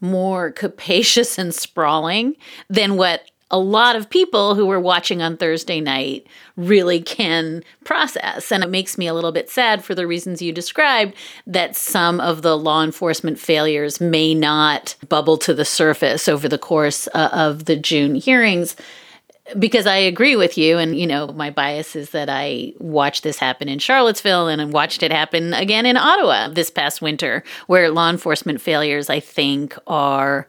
more 0.00 0.52
capacious 0.52 1.38
and 1.38 1.54
sprawling 1.54 2.36
than 2.68 2.96
what 2.96 3.30
a 3.50 3.58
lot 3.58 3.94
of 3.94 4.10
people 4.10 4.54
who 4.54 4.66
were 4.66 4.80
watching 4.80 5.22
on 5.22 5.36
Thursday 5.36 5.80
night 5.80 6.26
really 6.56 7.00
can 7.00 7.62
process. 7.84 8.50
And 8.50 8.64
it 8.64 8.70
makes 8.70 8.96
me 8.96 9.06
a 9.06 9.14
little 9.14 9.32
bit 9.32 9.50
sad 9.50 9.84
for 9.84 9.94
the 9.94 10.06
reasons 10.06 10.42
you 10.42 10.52
described 10.52 11.14
that 11.46 11.76
some 11.76 12.20
of 12.20 12.42
the 12.42 12.56
law 12.56 12.82
enforcement 12.82 13.38
failures 13.38 14.00
may 14.00 14.34
not 14.34 14.96
bubble 15.08 15.36
to 15.38 15.54
the 15.54 15.64
surface 15.64 16.28
over 16.28 16.48
the 16.48 16.58
course 16.58 17.08
uh, 17.14 17.28
of 17.32 17.66
the 17.66 17.76
June 17.76 18.14
hearings 18.14 18.76
because 19.58 19.86
I 19.86 19.96
agree 19.96 20.36
with 20.36 20.56
you. 20.56 20.78
And, 20.78 20.98
you 20.98 21.06
know, 21.06 21.26
my 21.28 21.50
bias 21.50 21.94
is 21.94 22.10
that 22.10 22.30
I 22.30 22.72
watched 22.78 23.22
this 23.22 23.38
happen 23.38 23.68
in 23.68 23.78
Charlottesville 23.78 24.48
and 24.48 24.60
I 24.60 24.64
watched 24.64 25.02
it 25.02 25.12
happen 25.12 25.52
again 25.52 25.86
in 25.86 25.96
Ottawa 25.96 26.48
this 26.48 26.70
past 26.70 27.02
winter, 27.02 27.44
where 27.66 27.90
law 27.90 28.08
enforcement 28.08 28.60
failures, 28.60 29.10
I 29.10 29.20
think, 29.20 29.76
are 29.86 30.48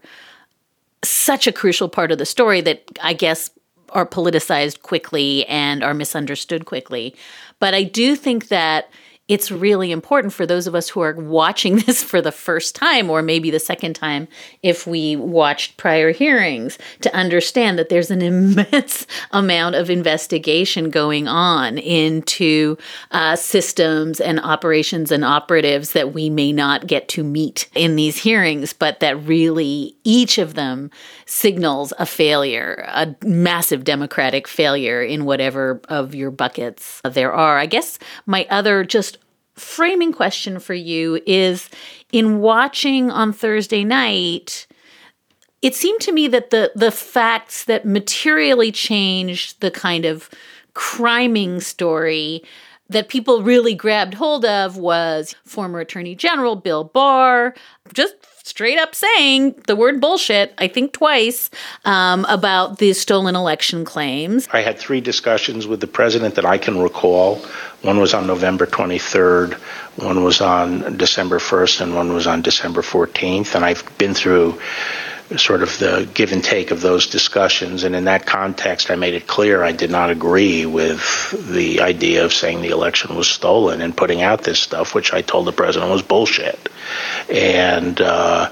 such 1.04 1.48
a 1.48 1.52
crucial 1.52 1.90
part 1.90 2.12
of 2.12 2.18
the 2.18 2.26
story 2.26 2.62
that 2.62 2.84
I 3.02 3.14
guess 3.14 3.50
are 3.90 4.06
politicized 4.06 4.82
quickly 4.82 5.46
and 5.48 5.84
are 5.84 5.94
misunderstood 5.94 6.66
quickly. 6.66 7.16
But 7.60 7.74
I 7.74 7.84
do 7.84 8.16
think 8.16 8.50
that 8.50 8.90
it's 9.28 9.50
really 9.50 9.92
important 9.92 10.34
for 10.34 10.46
those 10.46 10.68
of 10.68 10.76
us 10.76 10.90
who 10.90 11.00
are 11.00 11.14
watching 11.14 11.78
this 11.86 12.04
for 12.04 12.22
the 12.22 12.32
first 12.32 12.76
time 12.76 13.10
or 13.10 13.22
maybe 13.22 13.50
the 13.50 13.60
second 13.60 13.96
time 13.96 14.28
if 14.62 14.86
we 14.86 15.16
watched 15.16 15.78
prior 15.78 16.12
hearings 16.12 16.78
to 17.02 17.16
understand 17.16 17.80
that 17.80 17.90
there's 17.90 18.12
an 18.12 18.22
immense 18.22 19.08
amount 19.32 19.76
of 19.76 19.90
investigation 19.90 20.90
going 20.90 21.28
on 21.28 21.78
into 21.78 22.78
uh, 23.12 23.36
systems 23.36 24.20
and 24.20 24.40
operations 24.40 25.12
and 25.12 25.26
operatives 25.26 25.94
that 25.94 26.14
we 26.14 26.30
may 26.30 26.52
not 26.52 26.86
get 26.86 27.08
to 27.08 27.24
meet 27.24 27.68
in 27.74 27.96
these 27.96 28.18
hearings, 28.18 28.74
but 28.74 29.00
that 29.00 29.16
really 29.24 29.95
each 30.06 30.38
of 30.38 30.54
them 30.54 30.90
signals 31.26 31.92
a 32.00 32.06
failure, 32.06 32.86
a 32.88 33.14
massive 33.26 33.84
democratic 33.84 34.48
failure 34.48 35.02
in 35.02 35.26
whatever 35.26 35.82
of 35.90 36.16
your 36.16 36.32
buckets 36.32 37.02
there 37.04 37.34
are. 37.34 37.58
I 37.58 37.66
guess 37.66 38.00
my 38.26 38.48
other 38.50 38.86
just 38.86 39.18
framing 39.56 40.14
question 40.14 40.60
for 40.60 40.74
you 40.74 41.22
is 41.26 41.70
in 42.12 42.40
watching 42.40 43.10
on 43.10 43.34
Thursday 43.34 43.84
night, 43.84 44.68
it 45.62 45.76
seemed 45.76 46.02
to 46.02 46.12
me 46.12 46.28
that 46.28 46.52
the 46.52 46.72
the 46.76 46.92
facts 46.92 47.66
that 47.66 47.86
materially 47.86 48.72
changed 48.72 49.62
the 49.62 49.72
kind 49.72 50.06
of 50.06 50.30
criming 50.74 51.60
story 51.60 52.44
that 52.88 53.10
people 53.10 53.42
really 53.42 53.74
grabbed 53.74 54.14
hold 54.14 54.46
of 54.46 54.78
was 54.78 55.34
former 55.44 55.80
Attorney 55.80 56.14
General 56.14 56.56
Bill 56.56 56.84
Barr 56.84 57.56
just 57.94 58.14
straight 58.46 58.78
up 58.78 58.94
saying 58.94 59.56
the 59.66 59.76
word 59.76 60.00
bullshit, 60.00 60.54
I 60.60 60.68
think 60.68 60.94
twice, 60.94 61.50
um, 61.84 62.26
about 62.26 62.78
the 62.78 62.94
stolen 62.94 63.36
election 63.36 63.84
claims. 63.84 64.48
I 64.54 64.62
had 64.62 64.78
three 64.78 65.02
discussions 65.02 65.66
with 65.66 65.82
the 65.82 65.88
president 65.88 66.36
that 66.36 66.46
I 66.46 66.60
can 66.60 66.80
recall. 66.80 67.38
One 67.82 68.00
was 68.00 68.14
on 68.14 68.28
November 68.28 68.68
23rd, 68.68 69.56
one 69.98 70.24
was 70.24 70.42
on 70.42 70.96
December 70.98 71.40
1st, 71.40 71.82
and 71.82 71.96
one 71.96 72.14
was 72.14 72.28
on 72.28 72.44
December 72.44 72.82
14th. 72.82 73.56
And 73.56 73.66
I've 73.66 73.84
been 73.98 74.14
through 74.14 74.62
sort 75.38 75.64
of 75.64 75.80
the 75.80 76.10
give 76.14 76.32
and 76.32 76.44
take 76.44 76.72
of 76.72 76.82
those 76.82 77.08
discussions. 77.08 77.84
And 77.84 77.96
in 77.96 78.06
that 78.06 78.26
context, 78.26 78.92
I 78.92 78.96
made 78.96 79.16
it 79.16 79.28
clear 79.28 79.64
I 79.64 79.72
did 79.72 79.90
not 79.90 80.10
agree 80.10 80.66
with 80.66 81.32
the 81.52 81.82
idea 81.82 82.26
of 82.26 82.34
saying 82.34 82.62
the 82.62 82.70
election 82.70 83.16
was 83.16 83.28
stolen 83.28 83.82
and 83.82 83.96
putting 83.96 84.22
out 84.22 84.44
this 84.44 84.60
stuff, 84.60 84.94
which 84.94 85.14
I 85.14 85.22
told 85.22 85.48
the 85.48 85.52
president 85.52 85.92
was 85.92 86.04
bullshit. 86.04 86.70
And, 87.30 88.00
uh, 88.00 88.52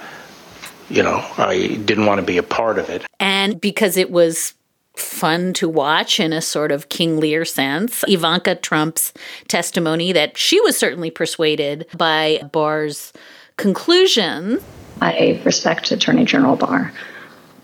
you 0.89 1.03
know, 1.03 1.23
I 1.37 1.79
didn't 1.85 2.05
want 2.05 2.19
to 2.19 2.25
be 2.25 2.37
a 2.37 2.43
part 2.43 2.79
of 2.79 2.89
it. 2.89 3.05
And 3.19 3.61
because 3.61 3.95
it 3.97 4.09
was 4.09 4.55
fun 4.95 5.53
to 5.53 5.67
watch 5.67 6.19
in 6.19 6.33
a 6.33 6.41
sort 6.41 6.71
of 6.71 6.89
King 6.89 7.19
Lear 7.19 7.45
sense. 7.45 8.03
Ivanka 8.07 8.55
Trump's 8.55 9.11
testimony 9.47 10.11
that 10.11 10.37
she 10.37 10.61
was 10.61 10.77
certainly 10.77 11.09
persuaded 11.09 11.87
by 11.97 12.41
Barr's 12.51 13.11
conclusion 13.57 14.61
I 15.01 15.41
respect 15.43 15.91
Attorney 15.91 16.25
General 16.25 16.55
Barr. 16.55 16.93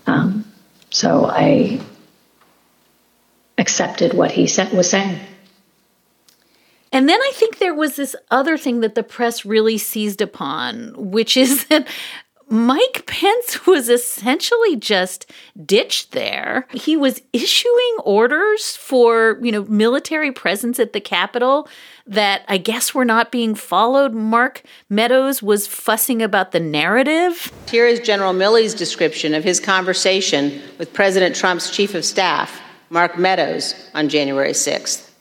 Um, 0.07 0.45
so 0.89 1.25
I 1.25 1.79
accepted 3.57 4.13
what 4.13 4.31
he 4.31 4.47
said, 4.47 4.71
was 4.71 4.89
saying. 4.89 5.19
And 6.91 7.07
then 7.07 7.19
I 7.19 7.31
think 7.35 7.59
there 7.59 7.73
was 7.73 7.95
this 7.95 8.15
other 8.31 8.57
thing 8.57 8.79
that 8.79 8.95
the 8.95 9.03
press 9.03 9.45
really 9.45 9.77
seized 9.77 10.21
upon, 10.21 10.93
which 10.97 11.37
is 11.37 11.65
that 11.67 11.87
Mike 12.51 13.03
Pence 13.05 13.67
was 13.67 13.89
essentially 13.89 14.75
just 14.75 15.31
ditched 15.63 16.13
there. 16.13 16.67
He 16.73 16.97
was 16.97 17.21
issuing 17.31 17.95
orders 18.03 18.75
for, 18.75 19.37
you 19.41 19.51
know, 19.51 19.65
military 19.65 20.31
presence 20.31 20.79
at 20.79 20.93
the 20.93 20.99
Capitol 20.99 21.67
that 22.09 22.43
I 22.47 22.57
guess 22.57 22.93
were 22.93 23.05
not 23.05 23.31
being 23.31 23.55
followed. 23.55 24.13
Mark 24.13 24.63
Meadows 24.89 25.43
was 25.43 25.67
fussing 25.67 26.21
about 26.21 26.51
the 26.51 26.59
narrative. 26.59 27.51
Here 27.69 27.85
is 27.85 27.99
General 27.99 28.33
Milley's 28.33 28.73
description 28.73 29.35
of 29.35 29.43
his 29.43 29.59
conversation 29.59 30.61
with 30.79 30.91
President 30.91 31.35
Trump's 31.35 31.69
chief 31.69 31.93
of 31.93 32.03
staff 32.03 32.59
Mark 32.89 33.19
Meadows, 33.19 33.75
on 33.93 34.09
January 34.09 34.51
6th. 34.51 35.11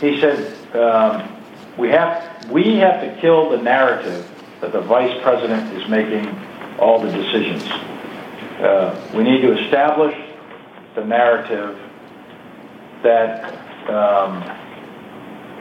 He 0.00 0.20
said, 0.20 0.52
um, 0.74 1.42
we, 1.78 1.88
have, 1.90 2.50
we 2.50 2.76
have 2.78 3.00
to 3.00 3.20
kill 3.20 3.50
the 3.50 3.58
narrative 3.58 4.28
that 4.60 4.72
the 4.72 4.80
vice 4.80 5.16
president 5.22 5.72
is 5.80 5.88
making 5.88 6.26
all 6.80 7.00
the 7.00 7.10
decisions. 7.12 7.62
Uh, 7.62 9.10
we 9.14 9.22
need 9.22 9.42
to 9.42 9.56
establish 9.64 10.16
the 10.96 11.04
narrative 11.04 11.78
that 13.04 13.54
um, 13.88 14.42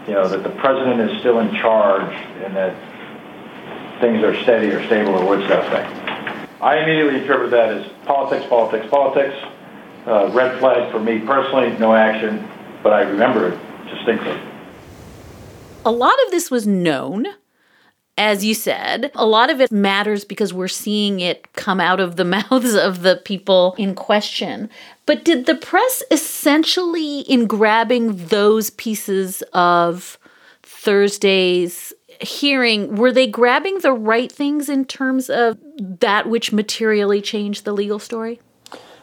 you 0.07 0.13
know 0.13 0.27
that 0.27 0.43
the 0.43 0.49
president 0.61 1.01
is 1.01 1.19
still 1.19 1.39
in 1.39 1.53
charge 1.55 2.13
and 2.43 2.55
that 2.55 2.75
things 3.99 4.23
are 4.23 4.35
steady 4.43 4.67
or 4.67 4.85
stable 4.85 5.15
or 5.15 5.25
what's 5.25 5.47
that 5.49 5.63
thing. 5.71 6.05
I 6.61 6.77
immediately 6.77 7.21
interpret 7.21 7.51
that 7.51 7.69
as 7.73 7.91
politics, 8.05 8.45
politics, 8.47 8.87
politics. 8.89 9.35
Uh, 10.05 10.29
red 10.33 10.59
flag 10.59 10.91
for 10.91 10.99
me 10.99 11.17
personally, 11.19 11.75
no 11.79 11.95
action, 11.95 12.47
but 12.83 12.93
I 12.93 13.01
remember 13.01 13.49
it 13.49 13.59
distinctly. 13.89 14.39
A 15.83 15.91
lot 15.91 16.13
of 16.25 16.31
this 16.31 16.51
was 16.51 16.67
known 16.67 17.25
as 18.17 18.45
you 18.45 18.53
said, 18.53 19.11
a 19.15 19.25
lot 19.25 19.49
of 19.49 19.59
it 19.59 19.71
matters 19.71 20.23
because 20.23 20.53
we're 20.53 20.67
seeing 20.67 21.19
it 21.19 21.51
come 21.53 21.79
out 21.79 21.99
of 21.99 22.15
the 22.15 22.25
mouths 22.51 22.75
of 22.75 23.01
the 23.01 23.17
people 23.25 23.75
in 23.77 23.95
question. 23.95 24.69
But 25.05 25.25
did 25.25 25.45
the 25.45 25.55
press 25.55 26.03
essentially, 26.09 27.21
in 27.21 27.45
grabbing 27.45 28.27
those 28.27 28.69
pieces 28.71 29.43
of 29.53 30.17
Thursday's 30.63 31.93
hearing, 32.21 32.95
were 32.95 33.11
they 33.11 33.27
grabbing 33.27 33.79
the 33.79 33.93
right 33.93 34.31
things 34.31 34.69
in 34.69 34.85
terms 34.85 35.29
of 35.29 35.57
that 35.77 36.29
which 36.29 36.53
materially 36.53 37.21
changed 37.21 37.65
the 37.65 37.73
legal 37.73 37.99
story? 37.99 38.39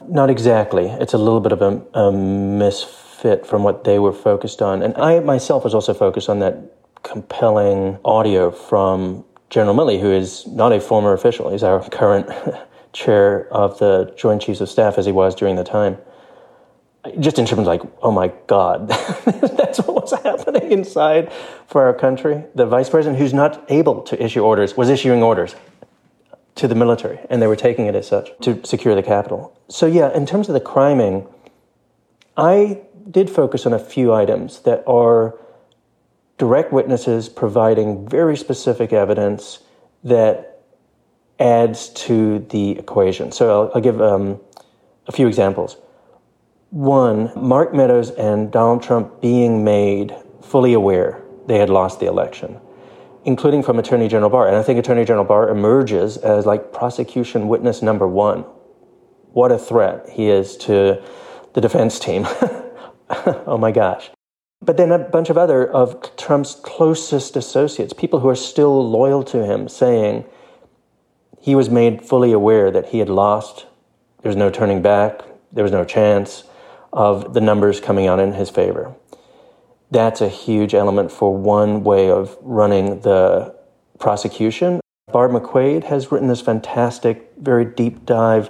Not 0.09 0.31
exactly. 0.31 0.87
It's 0.87 1.12
a 1.12 1.18
little 1.18 1.40
bit 1.40 1.53
of 1.53 1.62
a, 1.62 1.81
a 1.98 2.11
misfit 2.11 3.46
from 3.46 3.62
what 3.62 3.85
they 3.85 3.98
were 3.98 4.12
focused 4.12 4.62
on. 4.62 4.83
And 4.83 4.96
I 4.96 5.20
myself 5.20 5.62
was 5.62 5.75
also 5.75 5.94
focused 5.94 6.29
on 6.29 6.40
that 6.40 6.57
compelling 7.02 7.98
audio 8.04 8.50
from 8.50 9.24
General 9.50 9.74
Milley, 9.74 10.00
who 10.00 10.10
is 10.10 10.46
not 10.46 10.72
a 10.72 10.80
former 10.80 11.12
official. 11.12 11.50
He's 11.50 11.62
our 11.62 11.86
current 11.90 12.28
chair 12.92 13.52
of 13.52 13.78
the 13.78 14.12
Joint 14.16 14.42
Chiefs 14.42 14.60
of 14.60 14.68
Staff, 14.68 14.98
as 14.98 15.06
he 15.06 15.12
was 15.12 15.34
during 15.34 15.56
the 15.56 15.64
time. 15.64 15.98
Just 17.18 17.38
in 17.38 17.46
terms 17.46 17.60
of 17.60 17.66
like, 17.66 17.82
oh 18.00 18.12
my 18.12 18.32
God, 18.46 18.88
that's 19.24 19.80
what 19.80 20.02
was 20.02 20.12
happening 20.22 20.70
inside 20.70 21.32
for 21.66 21.82
our 21.82 21.92
country. 21.92 22.44
The 22.54 22.64
vice 22.64 22.88
president, 22.88 23.18
who's 23.18 23.34
not 23.34 23.64
able 23.68 24.02
to 24.02 24.22
issue 24.22 24.40
orders, 24.40 24.76
was 24.76 24.88
issuing 24.88 25.22
orders 25.22 25.56
to 26.54 26.68
the 26.68 26.74
military, 26.74 27.18
and 27.28 27.42
they 27.42 27.46
were 27.46 27.56
taking 27.56 27.86
it 27.86 27.94
as 27.94 28.06
such 28.06 28.30
to 28.42 28.64
secure 28.64 28.94
the 28.94 29.02
Capitol. 29.02 29.58
So, 29.68 29.86
yeah, 29.86 30.14
in 30.14 30.26
terms 30.26 30.48
of 30.48 30.54
the 30.54 30.60
criming, 30.60 31.26
I 32.36 32.82
did 33.10 33.28
focus 33.28 33.66
on 33.66 33.72
a 33.72 33.78
few 33.78 34.12
items 34.12 34.60
that 34.60 34.84
are 34.86 35.34
direct 36.42 36.72
witnesses 36.72 37.28
providing 37.28 38.05
very 38.09 38.37
specific 38.37 38.92
evidence 38.92 39.61
that 40.02 40.64
adds 41.38 41.90
to 41.90 42.40
the 42.50 42.70
equation. 42.72 43.31
So 43.31 43.44
I'll, 43.48 43.70
I'll 43.76 43.81
give 43.81 44.00
um, 44.00 44.40
a 45.07 45.12
few 45.12 45.28
examples. 45.28 45.76
One, 46.70 47.31
Mark 47.37 47.72
Meadows 47.72 48.11
and 48.11 48.50
Donald 48.50 48.83
Trump 48.83 49.20
being 49.20 49.62
made 49.62 50.16
fully 50.42 50.72
aware 50.72 51.22
they 51.46 51.59
had 51.59 51.70
lost 51.70 52.00
the 52.00 52.07
election, 52.07 52.59
including 53.24 53.62
from 53.62 53.78
Attorney 53.78 54.09
General 54.09 54.28
Barr. 54.28 54.48
And 54.48 54.57
I 54.57 54.64
think 54.64 54.81
Attorney 54.81 55.05
General 55.05 55.24
Barr 55.24 55.48
emerges 55.48 56.16
as 56.16 56.44
like 56.44 56.72
prosecution 56.72 57.46
witness 57.46 57.83
number 57.83 58.09
one. 58.09 58.40
What 59.33 59.52
a 59.52 59.59
threat 59.59 60.09
he 60.09 60.28
is 60.28 60.57
to 60.57 61.00
the 61.55 61.61
defense 61.61 62.00
team. 62.00 62.26
oh 63.46 63.57
my 63.61 63.70
gosh. 63.70 64.11
But 64.64 64.77
then 64.77 64.92
a 64.92 64.98
bunch 64.98 65.29
of 65.29 65.37
other 65.37 65.68
of 65.68 66.16
Trump's 66.16 66.55
closest 66.55 67.37
associates, 67.37 67.92
people 67.92 68.20
who 68.20 68.29
are 68.29 68.37
still 68.37 68.88
loyal 68.88 69.25
to 69.25 69.44
him, 69.44 69.68
saying 69.68 70.25
he 71.40 71.57
was 71.57 71.68
made 71.68 72.03
fully 72.03 72.31
aware 72.31 72.70
that 72.70 72.87
he 72.87 73.01
had 73.01 73.09
lost. 73.09 73.66
There 74.22 74.31
was 74.31 74.37
no 74.37 74.51
turning 74.51 74.81
back. 74.81 75.22
There 75.53 75.64
was 75.64 75.72
no 75.72 75.85
chance 75.85 76.44
of 76.92 77.35
the 77.35 77.40
numbers 77.40 77.81
coming 77.81 78.07
out 78.07 78.20
in 78.20 78.35
his 78.35 78.51
favor. 78.51 78.94
That's 79.90 80.20
a 80.20 80.29
huge 80.29 80.75
element 80.75 81.11
for 81.11 81.37
one 81.37 81.83
way 81.83 82.09
of 82.09 82.37
running 82.40 83.01
the 83.01 83.55
prosecution. 83.98 84.81
Barb 85.12 85.33
McQuade 85.33 85.85
has 85.85 86.12
written 86.12 86.29
this 86.29 86.40
fantastic, 86.40 87.33
very 87.37 87.64
deep 87.64 88.07
dive 88.07 88.48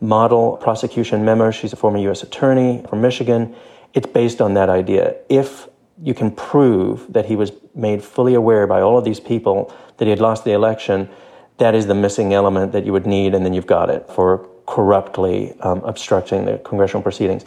model 0.00 0.56
prosecution 0.58 1.24
memo. 1.24 1.50
She's 1.50 1.72
a 1.72 1.76
former 1.76 1.98
U.S. 1.98 2.22
attorney 2.22 2.84
from 2.88 3.00
Michigan 3.00 3.56
it's 3.94 4.06
based 4.06 4.40
on 4.40 4.54
that 4.54 4.68
idea. 4.68 5.16
If 5.28 5.68
you 6.02 6.14
can 6.14 6.30
prove 6.30 7.12
that 7.12 7.26
he 7.26 7.36
was 7.36 7.52
made 7.74 8.02
fully 8.04 8.34
aware 8.34 8.66
by 8.66 8.80
all 8.80 8.98
of 8.98 9.04
these 9.04 9.20
people 9.20 9.74
that 9.96 10.04
he 10.04 10.10
had 10.10 10.20
lost 10.20 10.44
the 10.44 10.52
election, 10.52 11.08
that 11.58 11.74
is 11.74 11.86
the 11.86 11.94
missing 11.94 12.32
element 12.32 12.72
that 12.72 12.86
you 12.86 12.92
would 12.92 13.06
need, 13.06 13.34
and 13.34 13.44
then 13.44 13.52
you've 13.52 13.66
got 13.66 13.90
it 13.90 14.08
for 14.08 14.48
corruptly 14.66 15.58
um, 15.60 15.82
obstructing 15.84 16.44
the 16.44 16.58
congressional 16.58 17.02
proceedings. 17.02 17.44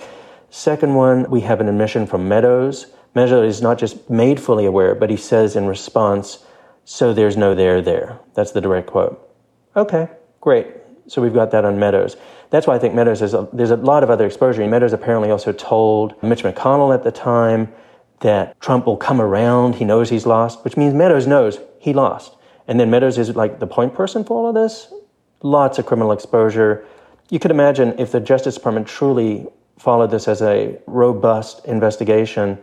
Second 0.50 0.96
one, 0.96 1.30
we 1.30 1.42
have 1.42 1.62
an 1.62 1.70
admission 1.70 2.06
from 2.06 2.28
Meadows. 2.28 2.88
Meadows 3.16 3.56
is 3.56 3.62
not 3.62 3.78
just 3.78 4.10
made 4.10 4.40
fully 4.40 4.66
aware, 4.66 4.96
but 4.96 5.10
he 5.10 5.16
says 5.16 5.56
in 5.56 5.66
response, 5.66 6.44
so 6.84 7.14
there's 7.14 7.38
no 7.38 7.56
there 7.56 7.82
there. 7.82 8.20
That's 8.34 8.52
the 8.52 8.60
direct 8.60 8.88
quote. 8.88 9.30
Okay, 9.76 10.10
great. 10.42 10.68
So 11.08 11.22
we've 11.22 11.34
got 11.34 11.52
that 11.52 11.64
on 11.64 11.80
Meadows. 11.80 12.18
That's 12.52 12.68
why 12.68 12.76
I 12.76 12.80
think 12.80 12.94
Meadows 12.94 13.22
is 13.22 13.34
a, 13.34 13.48
there's 13.54 13.72
a 13.72 13.78
lot 13.78 14.04
of 14.04 14.10
other 14.10 14.26
exposure. 14.26 14.62
And 14.62 14.70
Meadows 14.70 14.94
apparently 14.94 15.32
also 15.32 15.54
told 15.54 16.22
Mitch 16.22 16.44
McConnell 16.44 16.94
at 16.94 17.04
the 17.04 17.12
time 17.12 17.74
that 18.20 18.60
Trump 18.60 18.86
will 18.86 18.98
come 18.98 19.20
around. 19.22 19.76
He 19.76 19.86
knows 19.86 20.10
he's 20.10 20.26
lost, 20.26 20.64
which 20.64 20.78
means 20.78 20.94
Meadows 20.94 21.26
knows 21.26 21.60
he 21.80 21.94
lost. 21.94 22.36
And 22.68 22.80
then 22.80 22.90
Meadows 22.92 23.18
is 23.18 23.36
like 23.36 23.60
the 23.60 23.68
point 23.68 23.96
person 23.96 24.24
for 24.24 24.38
all 24.38 24.48
of 24.50 24.54
this. 24.54 24.94
Lots 25.42 25.80
of 25.80 25.86
criminal 25.86 26.12
exposure. 26.12 26.86
You 27.30 27.40
could 27.40 27.52
imagine 27.52 27.98
if 27.98 28.12
the 28.12 28.20
Justice 28.20 28.56
Department 28.56 28.86
truly 28.86 29.48
followed 29.80 30.12
this 30.12 30.28
as 30.28 30.42
a 30.42 30.78
robust 30.88 31.66
investigation, 31.66 32.60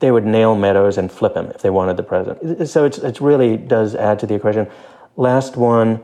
they 0.00 0.10
would 0.10 0.26
nail 0.26 0.56
Meadows 0.56 0.98
and 0.98 1.10
flip 1.10 1.36
him 1.36 1.46
if 1.46 1.62
they 1.62 1.70
wanted 1.70 1.96
the 1.96 2.02
president. 2.02 2.68
So 2.68 2.84
it 2.84 3.20
really 3.20 3.56
does 3.56 3.94
add 3.94 4.18
to 4.18 4.26
the 4.26 4.34
equation. 4.34 4.68
Last 5.16 5.56
one 5.56 6.00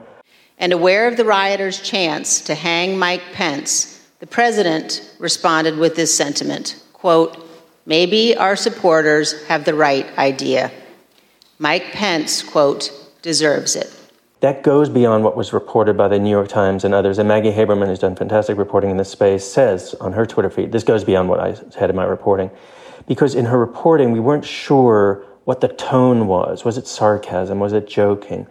and 0.58 0.72
aware 0.72 1.08
of 1.08 1.16
the 1.16 1.24
rioters' 1.24 1.80
chance 1.80 2.40
to 2.42 2.54
hang 2.54 2.98
Mike 2.98 3.22
Pence, 3.32 4.00
the 4.20 4.26
president 4.26 5.14
responded 5.18 5.76
with 5.76 5.96
this 5.96 6.14
sentiment 6.14 6.82
quote, 6.92 7.42
Maybe 7.84 8.36
our 8.36 8.56
supporters 8.56 9.44
have 9.44 9.64
the 9.64 9.74
right 9.74 10.06
idea. 10.18 10.72
Mike 11.60 11.92
Pence, 11.92 12.42
quote, 12.42 12.90
deserves 13.22 13.76
it. 13.76 13.92
That 14.40 14.62
goes 14.62 14.88
beyond 14.88 15.24
what 15.24 15.36
was 15.36 15.52
reported 15.52 15.96
by 15.96 16.08
the 16.08 16.18
New 16.18 16.30
York 16.30 16.48
Times 16.48 16.84
and 16.84 16.92
others. 16.92 17.18
And 17.18 17.28
Maggie 17.28 17.52
Haberman, 17.52 17.86
who's 17.86 18.00
done 18.00 18.16
fantastic 18.16 18.58
reporting 18.58 18.90
in 18.90 18.96
this 18.96 19.10
space, 19.10 19.44
says 19.44 19.94
on 20.00 20.12
her 20.12 20.26
Twitter 20.26 20.50
feed, 20.50 20.72
this 20.72 20.82
goes 20.82 21.04
beyond 21.04 21.28
what 21.28 21.38
I 21.38 21.56
had 21.78 21.88
in 21.88 21.96
my 21.96 22.04
reporting. 22.04 22.50
Because 23.06 23.34
in 23.34 23.44
her 23.46 23.58
reporting, 23.58 24.10
we 24.10 24.20
weren't 24.20 24.44
sure 24.44 25.24
what 25.44 25.60
the 25.60 25.68
tone 25.68 26.26
was. 26.26 26.64
Was 26.64 26.76
it 26.76 26.88
sarcasm? 26.88 27.60
Was 27.60 27.72
it 27.72 27.86
joking? 27.86 28.46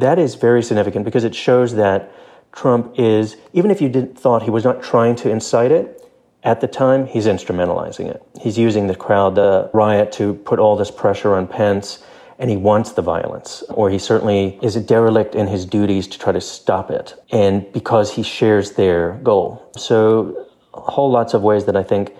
That 0.00 0.18
is 0.18 0.34
very 0.34 0.62
significant 0.62 1.04
because 1.04 1.24
it 1.24 1.34
shows 1.34 1.74
that 1.74 2.10
Trump 2.52 2.94
is, 2.98 3.36
even 3.52 3.70
if 3.70 3.82
you 3.82 3.88
did, 3.88 4.18
thought 4.18 4.42
he 4.42 4.50
was 4.50 4.64
not 4.64 4.82
trying 4.82 5.14
to 5.16 5.30
incite 5.30 5.70
it, 5.70 5.96
at 6.42 6.62
the 6.62 6.66
time, 6.66 7.06
he's 7.06 7.26
instrumentalizing 7.26 8.08
it. 8.08 8.22
He's 8.40 8.56
using 8.56 8.86
the 8.86 8.94
crowd, 8.94 9.34
the 9.34 9.70
riot, 9.74 10.10
to 10.12 10.34
put 10.34 10.58
all 10.58 10.74
this 10.74 10.90
pressure 10.90 11.34
on 11.34 11.46
Pence, 11.46 12.02
and 12.38 12.48
he 12.48 12.56
wants 12.56 12.92
the 12.92 13.02
violence, 13.02 13.62
or 13.68 13.90
he 13.90 13.98
certainly 13.98 14.58
is 14.62 14.74
a 14.74 14.80
derelict 14.80 15.34
in 15.34 15.46
his 15.48 15.66
duties 15.66 16.08
to 16.08 16.18
try 16.18 16.32
to 16.32 16.40
stop 16.40 16.90
it, 16.90 17.14
and 17.30 17.70
because 17.72 18.14
he 18.14 18.22
shares 18.22 18.72
their 18.72 19.20
goal. 19.22 19.70
So, 19.76 20.46
whole 20.72 21.10
lots 21.10 21.34
of 21.34 21.42
ways 21.42 21.66
that 21.66 21.76
I 21.76 21.82
think 21.82 22.14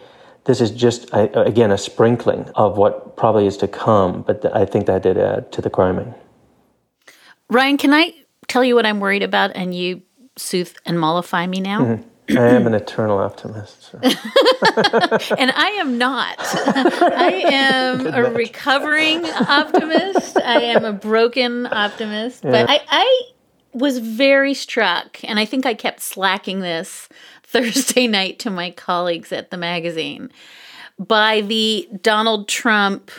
this 0.45 0.61
is 0.61 0.71
just, 0.71 1.09
again, 1.15 1.71
a 1.71 1.79
sprinkling 1.79 2.51
of 2.55 2.77
what 2.77 3.17
probably 3.17 3.47
is 3.47 3.57
to 3.59 3.69
come, 3.69 4.21
but 4.21 4.55
I 4.55 4.67
think 4.67 4.85
that 4.85 5.03
did 5.03 5.17
add 5.17 5.51
to 5.53 5.63
the 5.63 5.71
criming. 5.71 6.15
Ryan, 7.51 7.77
can 7.77 7.93
I 7.93 8.15
tell 8.49 8.65
you 8.65 8.75
what 8.75 8.87
I'm 8.87 9.01
worried 9.01 9.23
about 9.23 9.53
and 9.55 9.75
you 9.75 10.03
soothe 10.37 10.73
and 10.87 10.99
mollify 10.99 11.47
me 11.47 11.61
now? 11.61 11.81
Mm-hmm. 11.81 12.39
I 12.39 12.49
am 12.51 12.67
an 12.67 12.75
eternal 12.75 13.19
optimist. 13.19 13.83
So. 13.83 13.99
and 14.03 15.51
I 15.51 15.77
am 15.81 15.99
not. 15.99 16.37
I 16.39 17.43
am 17.47 18.07
a 18.07 18.31
recovering 18.31 19.25
optimist. 19.25 20.37
I 20.37 20.61
am 20.63 20.85
a 20.85 20.93
broken 20.93 21.67
optimist. 21.67 22.45
Yeah. 22.45 22.53
But 22.53 22.71
I, 22.71 22.81
I 22.89 23.23
was 23.73 23.99
very 23.99 24.55
struck, 24.55 25.23
and 25.25 25.41
I 25.41 25.45
think 25.45 25.67
I 25.67 25.75
kept 25.75 26.01
slacking 26.01 26.61
this 26.61 27.09
Thursday 27.43 28.07
night 28.07 28.39
to 28.41 28.51
my 28.51 28.71
colleagues 28.71 29.33
at 29.33 29.51
the 29.51 29.57
magazine 29.57 30.31
by 30.99 31.41
the 31.41 31.89
Donald 32.01 32.47
Trump 32.47 33.11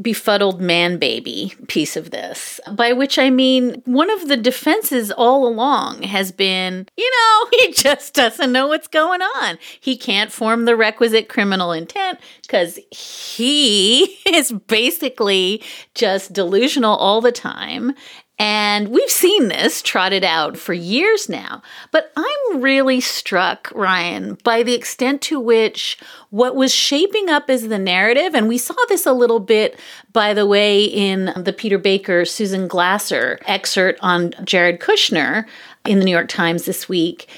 befuddled 0.00 0.60
man 0.60 0.98
baby 0.98 1.52
piece 1.66 1.96
of 1.96 2.10
this, 2.10 2.60
by 2.72 2.92
which 2.92 3.18
I 3.18 3.30
mean 3.30 3.82
one 3.84 4.10
of 4.10 4.28
the 4.28 4.36
defenses 4.36 5.10
all 5.10 5.46
along 5.46 6.02
has 6.02 6.32
been, 6.32 6.86
you 6.96 7.10
know, 7.10 7.48
he 7.58 7.72
just 7.72 8.14
doesn't 8.14 8.52
know 8.52 8.68
what's 8.68 8.88
going 8.88 9.22
on. 9.22 9.58
He 9.80 9.96
can't 9.96 10.32
form 10.32 10.64
the 10.64 10.76
requisite 10.76 11.28
criminal 11.28 11.72
intent 11.72 12.20
because 12.42 12.78
he 12.90 14.04
is 14.26 14.52
basically 14.52 15.62
just 15.94 16.32
delusional 16.32 16.96
all 16.96 17.20
the 17.20 17.32
time 17.32 17.94
and 18.38 18.88
we've 18.88 19.10
seen 19.10 19.48
this 19.48 19.82
trotted 19.82 20.22
out 20.22 20.56
for 20.56 20.72
years 20.72 21.28
now. 21.28 21.60
But 21.90 22.12
I'm 22.16 22.60
really 22.60 23.00
struck, 23.00 23.72
Ryan, 23.74 24.38
by 24.44 24.62
the 24.62 24.74
extent 24.74 25.22
to 25.22 25.40
which 25.40 25.98
what 26.30 26.54
was 26.54 26.72
shaping 26.72 27.28
up 27.28 27.50
as 27.50 27.66
the 27.66 27.78
narrative, 27.78 28.34
and 28.34 28.46
we 28.46 28.58
saw 28.58 28.76
this 28.88 29.06
a 29.06 29.12
little 29.12 29.40
bit, 29.40 29.78
by 30.12 30.34
the 30.34 30.46
way, 30.46 30.84
in 30.84 31.32
the 31.36 31.52
Peter 31.52 31.78
Baker, 31.78 32.24
Susan 32.24 32.68
Glasser 32.68 33.40
excerpt 33.46 33.98
on 34.02 34.32
Jared 34.44 34.78
Kushner 34.78 35.44
in 35.84 35.98
the 35.98 36.04
New 36.04 36.12
York 36.12 36.28
Times 36.28 36.64
this 36.64 36.88
week, 36.88 37.28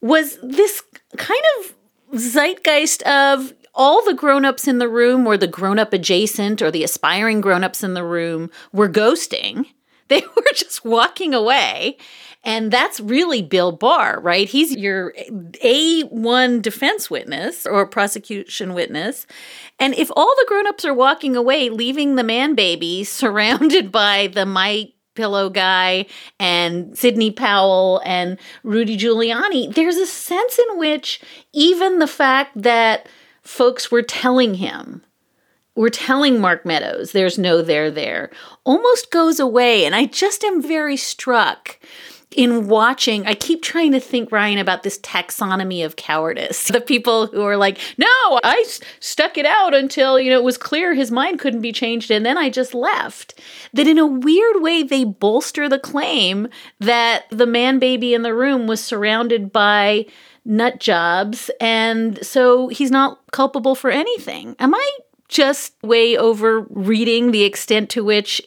was 0.00 0.38
this 0.42 0.82
kind 1.16 1.42
of 1.58 1.74
zeitgeist 2.18 3.02
of 3.02 3.52
all 3.74 4.02
the 4.04 4.14
grown-ups 4.14 4.66
in 4.66 4.78
the 4.78 4.88
room 4.88 5.26
or 5.26 5.36
the 5.36 5.46
grown-up 5.46 5.92
adjacent 5.92 6.62
or 6.62 6.70
the 6.70 6.82
aspiring 6.82 7.40
grown-ups 7.40 7.84
in 7.84 7.94
the 7.94 8.04
room 8.04 8.50
were 8.72 8.88
ghosting 8.88 9.66
They 10.18 10.22
were 10.34 10.52
just 10.54 10.84
walking 10.86 11.34
away. 11.34 11.98
And 12.42 12.70
that's 12.72 12.98
really 12.98 13.42
Bill 13.42 13.72
Barr, 13.72 14.20
right? 14.20 14.48
He's 14.48 14.74
your 14.74 15.12
A1 15.62 16.62
defense 16.62 17.10
witness 17.10 17.66
or 17.66 17.86
prosecution 17.86 18.72
witness. 18.72 19.26
And 19.78 19.94
if 19.94 20.10
all 20.16 20.34
the 20.36 20.46
grown-ups 20.48 20.84
are 20.86 20.94
walking 20.94 21.36
away, 21.36 21.68
leaving 21.68 22.14
the 22.14 22.22
man 22.22 22.54
baby 22.54 23.04
surrounded 23.04 23.92
by 23.92 24.28
the 24.28 24.46
my 24.46 24.92
pillow 25.14 25.50
guy 25.50 26.06
and 26.38 26.96
Sidney 26.96 27.32
Powell 27.32 28.00
and 28.04 28.38
Rudy 28.62 28.96
Giuliani, 28.96 29.74
there's 29.74 29.96
a 29.96 30.06
sense 30.06 30.58
in 30.58 30.78
which 30.78 31.20
even 31.52 31.98
the 31.98 32.06
fact 32.06 32.62
that 32.62 33.08
folks 33.42 33.90
were 33.90 34.02
telling 34.02 34.54
him 34.54 35.02
we're 35.78 35.90
telling 35.90 36.40
Mark 36.40 36.66
Meadows 36.66 37.12
there's 37.12 37.38
no 37.38 37.62
there 37.62 37.88
there 37.88 38.30
almost 38.64 39.12
goes 39.12 39.38
away. 39.38 39.84
And 39.84 39.94
I 39.94 40.06
just 40.06 40.42
am 40.42 40.60
very 40.60 40.96
struck 40.96 41.78
in 42.34 42.66
watching, 42.66 43.24
I 43.28 43.34
keep 43.34 43.62
trying 43.62 43.92
to 43.92 44.00
think, 44.00 44.32
Ryan, 44.32 44.58
about 44.58 44.82
this 44.82 44.98
taxonomy 44.98 45.84
of 45.84 45.94
cowardice. 45.94 46.68
The 46.78 46.80
people 46.80 47.28
who 47.28 47.42
are 47.42 47.56
like, 47.56 47.78
no, 47.96 48.06
I 48.42 48.64
stuck 48.98 49.38
it 49.38 49.46
out 49.46 49.72
until, 49.72 50.18
you 50.18 50.30
know, 50.30 50.38
it 50.38 50.44
was 50.44 50.58
clear 50.58 50.94
his 50.94 51.12
mind 51.12 51.38
couldn't 51.38 51.62
be 51.62 51.72
changed 51.72 52.10
and 52.10 52.26
then 52.26 52.36
I 52.36 52.50
just 52.50 52.74
left. 52.74 53.40
That 53.72 53.86
in 53.86 53.98
a 53.98 54.06
weird 54.06 54.60
way, 54.60 54.82
they 54.82 55.04
bolster 55.04 55.68
the 55.68 55.78
claim 55.78 56.48
that 56.80 57.26
the 57.30 57.46
man 57.46 57.78
baby 57.78 58.14
in 58.14 58.22
the 58.22 58.34
room 58.34 58.66
was 58.66 58.82
surrounded 58.82 59.52
by 59.52 60.06
nut 60.44 60.80
jobs 60.80 61.50
and 61.60 62.24
so 62.26 62.66
he's 62.66 62.90
not 62.90 63.20
culpable 63.30 63.76
for 63.76 63.90
anything. 63.90 64.56
Am 64.58 64.74
I 64.74 64.98
just 65.28 65.74
way 65.82 66.16
over 66.16 66.60
reading 66.70 67.30
the 67.30 67.44
extent 67.44 67.90
to 67.90 68.04
which 68.04 68.40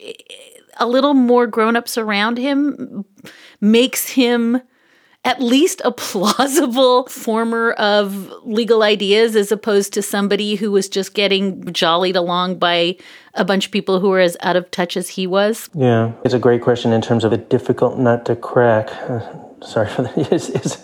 a 0.78 0.88
little 0.88 1.14
more 1.14 1.48
grown-ups 1.48 1.98
around 1.98 2.38
him 2.38 3.06
makes 3.60 4.10
him 4.10 4.62
at 5.24 5.40
least 5.40 5.82
a 5.86 5.92
plausible 5.92 7.06
former 7.08 7.72
of 7.74 8.34
legal 8.44 8.84
ideas 8.84 9.36
as 9.36 9.52
opposed 9.52 9.94
to 9.94 10.02
somebody 10.02 10.56
who 10.56 10.72
was 10.72 10.90
just 10.90 11.14
getting 11.14 11.64
jollied 11.72 12.16
along 12.16 12.58
by 12.58 12.98
a 13.36 13.46
bunch 13.46 13.68
of 13.68 13.72
people 13.72 14.00
who 14.00 14.10
were 14.10 14.20
as 14.20 14.36
out 14.42 14.56
of 14.56 14.70
touch 14.72 14.98
as 14.98 15.10
he 15.10 15.28
was? 15.28 15.70
Yeah, 15.74 16.12
it's 16.26 16.34
a 16.34 16.40
great 16.40 16.62
question 16.62 16.92
in 16.92 17.02
terms 17.02 17.24
of 17.24 17.32
a 17.32 17.38
difficult 17.38 17.98
nut 17.98 18.26
to 18.26 18.36
crack. 18.36 18.90
Uh, 19.10 19.22
sorry 19.66 19.90
for 19.90 20.04
that. 20.04 20.18
It's, 20.32 20.50
it's, 20.50 20.78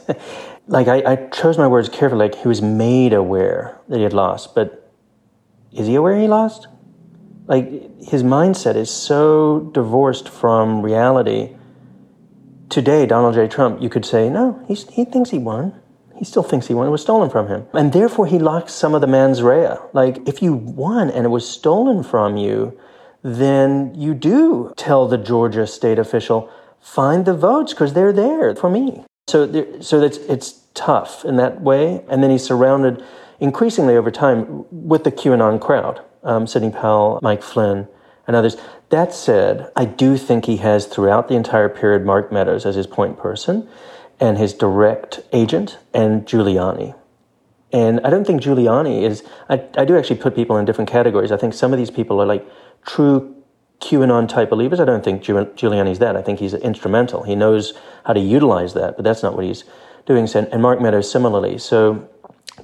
like 0.68 0.90
I, 0.90 1.14
I 1.14 1.16
chose 1.30 1.58
my 1.58 1.68
words 1.68 1.88
carefully. 1.88 2.28
Like 2.28 2.36
he 2.36 2.48
was 2.48 2.62
made 2.62 3.14
aware 3.14 3.80
that 3.88 3.98
he 3.98 4.04
had 4.04 4.14
lost, 4.14 4.54
but 4.54 4.87
is 5.72 5.88
he 5.88 5.96
aware 5.96 6.18
he 6.18 6.28
lost? 6.28 6.68
Like 7.48 7.70
his 8.02 8.24
mindset 8.24 8.76
is 8.76 8.90
so 8.90 9.72
divorced 9.74 10.30
from 10.30 10.82
reality. 10.82 11.56
Today, 12.70 13.06
Donald 13.06 13.36
J. 13.36 13.48
Trump, 13.48 13.82
you 13.82 13.90
could 13.90 14.06
say, 14.06 14.30
no, 14.30 14.64
he's, 14.68 14.88
he 14.90 15.06
thinks 15.06 15.30
he 15.30 15.38
won. 15.38 15.80
He 16.18 16.26
still 16.26 16.44
thinks 16.44 16.68
he 16.68 16.74
won. 16.74 16.88
It 16.88 16.92
was 16.92 17.02
stolen 17.02 17.30
from 17.30 17.48
him. 17.48 17.68
And 17.74 17.94
therefore, 17.94 18.26
he 18.26 18.40
locks 18.40 18.74
some 18.74 18.96
of 18.96 19.02
the 19.02 19.08
mens 19.08 19.42
rea. 19.42 19.76
Like, 19.94 20.28
if 20.28 20.42
you 20.42 20.54
won 20.54 21.10
and 21.10 21.26
it 21.26 21.30
was 21.30 21.48
stolen 21.48 22.04
from 22.04 22.38
you, 22.38 22.78
then 23.24 23.94
you 23.96 24.14
do 24.14 24.74
tell 24.76 25.08
the 25.08 25.18
Georgia 25.18 25.68
state 25.68 26.00
official, 26.00 26.50
find 26.82 27.26
the 27.26 27.34
votes 27.34 27.74
because 27.74 27.94
they're 27.94 28.14
there 28.14 28.56
for 28.56 28.70
me. 28.70 29.04
So, 29.28 29.46
there, 29.46 29.82
so 29.82 30.00
that's, 30.00 30.18
it's 30.18 30.64
tough 30.74 31.24
in 31.24 31.36
that 31.38 31.62
way. 31.62 32.04
And 32.10 32.24
then 32.24 32.32
he's 32.32 32.44
surrounded 32.44 33.04
increasingly 33.40 33.96
over 33.96 34.12
time 34.12 34.66
with 34.72 35.04
the 35.04 35.12
QAnon 35.12 35.60
crowd, 35.60 36.02
um, 36.24 36.48
Sidney 36.48 36.72
Powell, 36.72 37.20
Mike 37.22 37.44
Flynn, 37.44 37.88
and 38.26 38.36
others. 38.36 38.58
That 38.90 39.14
said, 39.14 39.72
I 39.76 39.86
do 39.86 40.18
think 40.18 40.46
he 40.46 40.58
has 40.58 40.86
throughout 40.86 41.28
the 41.28 41.36
entire 41.36 41.70
period 41.70 42.06
Mark 42.06 42.32
Meadows 42.32 42.66
as 42.66 42.76
his 42.76 42.88
point 42.88 43.18
person 43.18 43.68
and 44.20 44.38
his 44.38 44.54
direct 44.54 45.22
agent 45.32 45.78
and 45.94 46.26
Giuliani. 46.26 46.96
And 47.72 48.00
I 48.06 48.10
don't 48.10 48.26
think 48.26 48.42
Giuliani 48.42 49.04
is, 49.04 49.24
I, 49.50 49.64
I 49.78 49.86
do 49.86 49.98
actually 49.98 50.18
put 50.18 50.36
people 50.36 50.58
in 50.58 50.66
different 50.66 50.90
categories. 50.90 51.32
I 51.32 51.38
think 51.38 51.54
some 51.54 51.74
of 51.74 51.80
these 51.80 51.92
people 51.92 52.22
are 52.22 52.26
like 52.26 52.48
true 52.86 53.36
QAnon 53.82 54.28
type 54.28 54.50
believers. 54.50 54.80
I 54.80 54.86
don't 54.86 55.04
think 55.04 55.22
Giuliani's 55.22 56.00
that. 56.00 56.16
I 56.16 56.22
think 56.22 56.40
he's 56.40 56.54
instrumental. 56.54 57.24
He 57.24 57.36
knows 57.36 57.74
how 58.06 58.14
to 58.14 58.20
utilize 58.20 58.74
that, 58.74 58.96
but 58.96 59.04
that's 59.04 59.22
not 59.22 59.36
what 59.36 59.46
he's 59.46 59.66
doing. 60.06 60.28
And 60.34 60.62
Mark 60.62 60.82
Meadows 60.82 61.12
similarly. 61.12 61.58
So 61.58 62.10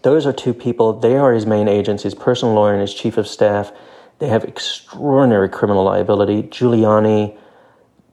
those 0.02 0.26
are 0.26 0.34
two 0.34 0.54
people. 0.54 0.94
They 1.00 1.16
are 1.16 1.34
his 1.34 1.46
main 1.46 1.68
agents, 1.68 2.04
his 2.04 2.16
personal 2.16 2.56
lawyer 2.56 2.74
and 2.74 2.82
his 2.82 2.94
chief 2.94 3.18
of 3.18 3.28
staff. 3.28 3.72
They 4.20 4.28
have 4.28 4.44
extraordinary 4.44 5.50
criminal 5.50 5.84
liability. 5.84 6.44
Giuliani 6.44 7.38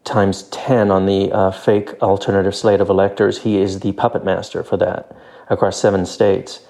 times 0.04 0.44
10 0.44 0.90
on 0.90 1.06
the 1.06 1.30
uh, 1.32 1.50
fake 1.50 2.00
alternative 2.02 2.54
slate 2.54 2.80
of 2.80 2.88
electors. 2.88 3.42
He 3.42 3.58
is 3.58 3.80
the 3.80 3.92
puppet 3.92 4.24
master 4.24 4.62
for 4.62 4.76
that 4.78 5.14
across 5.48 5.80
seven 5.80 6.06
states. 6.06 6.60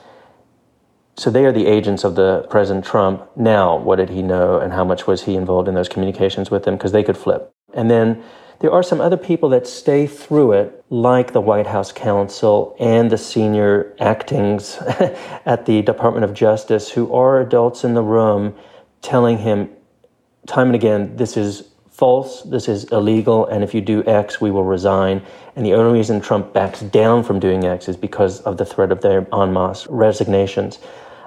So 1.16 1.30
they 1.30 1.44
are 1.44 1.52
the 1.52 1.66
agents 1.66 2.02
of 2.04 2.14
the 2.14 2.46
President 2.48 2.84
Trump. 2.84 3.28
Now, 3.36 3.76
what 3.76 3.96
did 3.96 4.10
he 4.10 4.22
know 4.22 4.58
and 4.58 4.72
how 4.72 4.84
much 4.84 5.06
was 5.06 5.24
he 5.24 5.34
involved 5.34 5.68
in 5.68 5.74
those 5.74 5.88
communications 5.88 6.50
with 6.50 6.64
them? 6.64 6.76
Because 6.76 6.92
they 6.92 7.02
could 7.02 7.16
flip. 7.16 7.52
And 7.74 7.90
then 7.90 8.22
there 8.60 8.70
are 8.70 8.82
some 8.82 9.00
other 9.00 9.16
people 9.16 9.48
that 9.48 9.66
stay 9.66 10.06
through 10.06 10.52
it, 10.52 10.84
like 10.90 11.32
the 11.32 11.40
White 11.40 11.66
House 11.66 11.92
counsel 11.92 12.76
and 12.78 13.10
the 13.10 13.16
senior 13.16 13.96
actings 13.98 14.76
at 15.46 15.64
the 15.64 15.80
Department 15.80 16.24
of 16.24 16.34
Justice, 16.34 16.90
who 16.90 17.12
are 17.12 17.40
adults 17.40 17.84
in 17.84 17.94
the 17.94 18.02
room 18.02 18.54
telling 19.00 19.38
him 19.38 19.70
time 20.46 20.66
and 20.66 20.74
again, 20.74 21.16
this 21.16 21.38
is 21.38 21.70
false, 21.88 22.42
this 22.42 22.68
is 22.68 22.84
illegal, 22.84 23.46
and 23.46 23.64
if 23.64 23.74
you 23.74 23.80
do 23.80 24.04
X, 24.04 24.42
we 24.42 24.50
will 24.50 24.64
resign. 24.64 25.22
And 25.56 25.64
the 25.64 25.72
only 25.72 25.98
reason 25.98 26.20
Trump 26.20 26.52
backs 26.52 26.80
down 26.80 27.24
from 27.24 27.40
doing 27.40 27.64
X 27.64 27.88
is 27.88 27.96
because 27.96 28.40
of 28.42 28.58
the 28.58 28.66
threat 28.66 28.92
of 28.92 29.00
their 29.00 29.26
en 29.34 29.52
masse 29.54 29.86
resignations. 29.86 30.78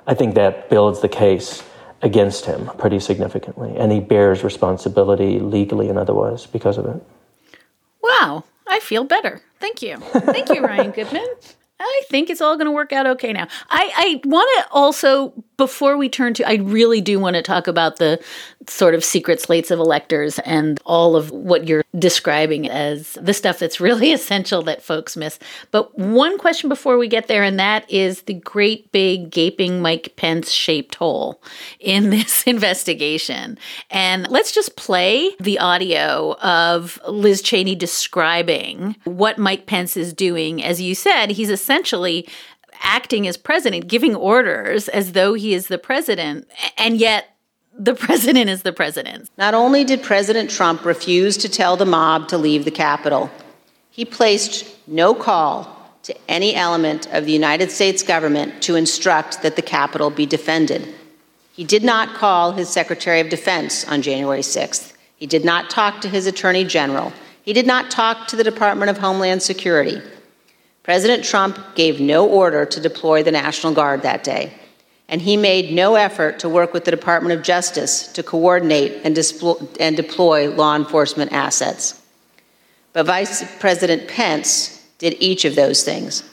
I 0.05 0.13
think 0.13 0.35
that 0.35 0.69
builds 0.69 1.01
the 1.01 1.09
case 1.09 1.63
against 2.03 2.45
him 2.45 2.69
pretty 2.77 2.99
significantly, 2.99 3.75
and 3.75 3.91
he 3.91 3.99
bears 3.99 4.43
responsibility 4.43 5.39
legally 5.39 5.89
and 5.89 5.97
otherwise 5.97 6.45
because 6.45 6.77
of 6.77 6.85
it. 6.85 7.03
Wow, 8.03 8.43
I 8.67 8.79
feel 8.79 9.05
better. 9.05 9.41
Thank 9.59 9.81
you. 9.81 9.97
Thank 9.97 10.49
you, 10.49 10.61
Ryan 10.61 10.91
Goodman. 10.95 11.25
I 11.83 12.01
think 12.09 12.29
it's 12.29 12.41
all 12.41 12.55
going 12.55 12.65
to 12.65 12.71
work 12.71 12.93
out 12.93 13.05
okay 13.05 13.33
now. 13.33 13.47
I, 13.69 13.91
I 13.95 14.27
want 14.27 14.49
to 14.57 14.71
also, 14.71 15.33
before 15.57 15.97
we 15.97 16.09
turn 16.09 16.33
to, 16.35 16.47
I 16.47 16.55
really 16.55 17.01
do 17.01 17.19
want 17.19 17.35
to 17.35 17.41
talk 17.41 17.67
about 17.67 17.97
the 17.97 18.23
sort 18.67 18.95
of 18.95 19.03
secret 19.03 19.41
slates 19.41 19.71
of 19.71 19.79
electors 19.79 20.39
and 20.39 20.79
all 20.85 21.15
of 21.15 21.31
what 21.31 21.67
you're 21.67 21.83
describing 21.99 22.69
as 22.69 23.13
the 23.21 23.33
stuff 23.33 23.59
that's 23.59 23.79
really 23.81 24.13
essential 24.13 24.61
that 24.63 24.81
folks 24.81 25.17
miss. 25.17 25.39
But 25.71 25.97
one 25.97 26.37
question 26.37 26.69
before 26.69 26.97
we 26.97 27.07
get 27.07 27.27
there, 27.27 27.43
and 27.43 27.59
that 27.59 27.89
is 27.91 28.23
the 28.23 28.33
great 28.33 28.91
big 28.91 29.29
gaping 29.29 29.81
Mike 29.81 30.13
Pence 30.15 30.51
shaped 30.51 30.95
hole 30.95 31.41
in 31.79 32.09
this 32.09 32.43
investigation. 32.43 33.57
And 33.89 34.29
let's 34.29 34.51
just 34.51 34.75
play 34.75 35.31
the 35.39 35.59
audio 35.59 36.35
of 36.41 36.99
Liz 37.07 37.41
Cheney 37.41 37.75
describing 37.75 38.95
what 39.03 39.37
Mike 39.37 39.65
Pence 39.65 39.97
is 39.97 40.13
doing. 40.13 40.63
As 40.63 40.79
you 40.79 40.95
said, 40.95 41.31
he's 41.31 41.49
essentially 41.49 41.72
acting 42.81 43.27
as 43.27 43.37
president, 43.37 43.87
giving 43.87 44.15
orders 44.15 44.89
as 44.89 45.13
though 45.13 45.33
he 45.33 45.53
is 45.53 45.67
the 45.67 45.77
president. 45.77 46.47
And 46.77 46.97
yet, 46.97 47.35
the 47.77 47.95
president 48.07 48.49
is 48.49 48.61
the 48.61 48.73
president. 48.73 49.29
Not 49.37 49.53
only 49.53 49.83
did 49.83 50.03
President 50.03 50.49
Trump 50.49 50.85
refuse 50.85 51.37
to 51.37 51.49
tell 51.49 51.75
the 51.75 51.85
mob 51.85 52.27
to 52.29 52.37
leave 52.37 52.65
the 52.65 52.71
Capitol, 52.71 53.29
he 53.89 54.05
placed 54.05 54.87
no 54.87 55.13
call 55.13 55.69
to 56.03 56.15
any 56.27 56.53
element 56.53 57.07
of 57.13 57.25
the 57.25 57.31
United 57.31 57.71
States 57.71 58.03
government 58.03 58.61
to 58.63 58.75
instruct 58.75 59.41
that 59.41 59.55
the 59.55 59.61
Capitol 59.61 60.09
be 60.09 60.25
defended. 60.25 60.93
He 61.53 61.63
did 61.63 61.83
not 61.83 62.15
call 62.15 62.51
his 62.53 62.67
Secretary 62.67 63.19
of 63.19 63.29
Defense 63.29 63.87
on 63.87 64.01
January 64.01 64.41
6th. 64.41 64.93
He 65.15 65.27
did 65.27 65.45
not 65.45 65.69
talk 65.69 66.01
to 66.01 66.09
his 66.09 66.25
Attorney 66.27 66.65
General. 66.65 67.13
He 67.43 67.53
did 67.53 67.67
not 67.67 67.91
talk 67.91 68.27
to 68.27 68.35
the 68.35 68.43
Department 68.43 68.89
of 68.89 68.97
Homeland 68.97 69.43
Security. 69.43 70.01
President 70.83 71.23
Trump 71.23 71.57
gave 71.75 72.01
no 72.01 72.27
order 72.27 72.65
to 72.65 72.79
deploy 72.79 73.23
the 73.23 73.31
National 73.31 73.73
Guard 73.73 74.01
that 74.01 74.23
day, 74.23 74.53
and 75.07 75.21
he 75.21 75.37
made 75.37 75.73
no 75.73 75.95
effort 75.95 76.39
to 76.39 76.49
work 76.49 76.73
with 76.73 76.83
the 76.83 76.91
Department 76.91 77.37
of 77.37 77.43
Justice 77.43 78.11
to 78.11 78.21
coordinate 78.21 79.01
and, 79.05 79.17
and 79.79 79.95
deploy 79.95 80.49
law 80.49 80.75
enforcement 80.75 81.31
assets. 81.31 82.01
But 82.91 83.05
Vice 83.05 83.43
President 83.59 84.09
Pence 84.09 84.85
did 84.97 85.15
each 85.19 85.45
of 85.45 85.55
those 85.55 85.83
things. 85.83 86.23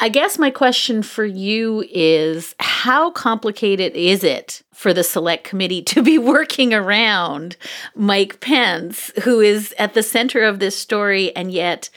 I 0.00 0.08
guess 0.08 0.38
my 0.38 0.50
question 0.50 1.02
for 1.02 1.24
you 1.24 1.84
is 1.90 2.54
how 2.60 3.10
complicated 3.10 3.96
is 3.96 4.22
it 4.22 4.62
for 4.72 4.94
the 4.94 5.02
select 5.02 5.42
committee 5.42 5.82
to 5.82 6.02
be 6.02 6.18
working 6.18 6.72
around 6.72 7.56
Mike 7.96 8.38
Pence, 8.40 9.10
who 9.24 9.40
is 9.40 9.74
at 9.76 9.94
the 9.94 10.02
center 10.04 10.44
of 10.44 10.60
this 10.60 10.78
story 10.78 11.34
and 11.34 11.50
yet 11.50 11.90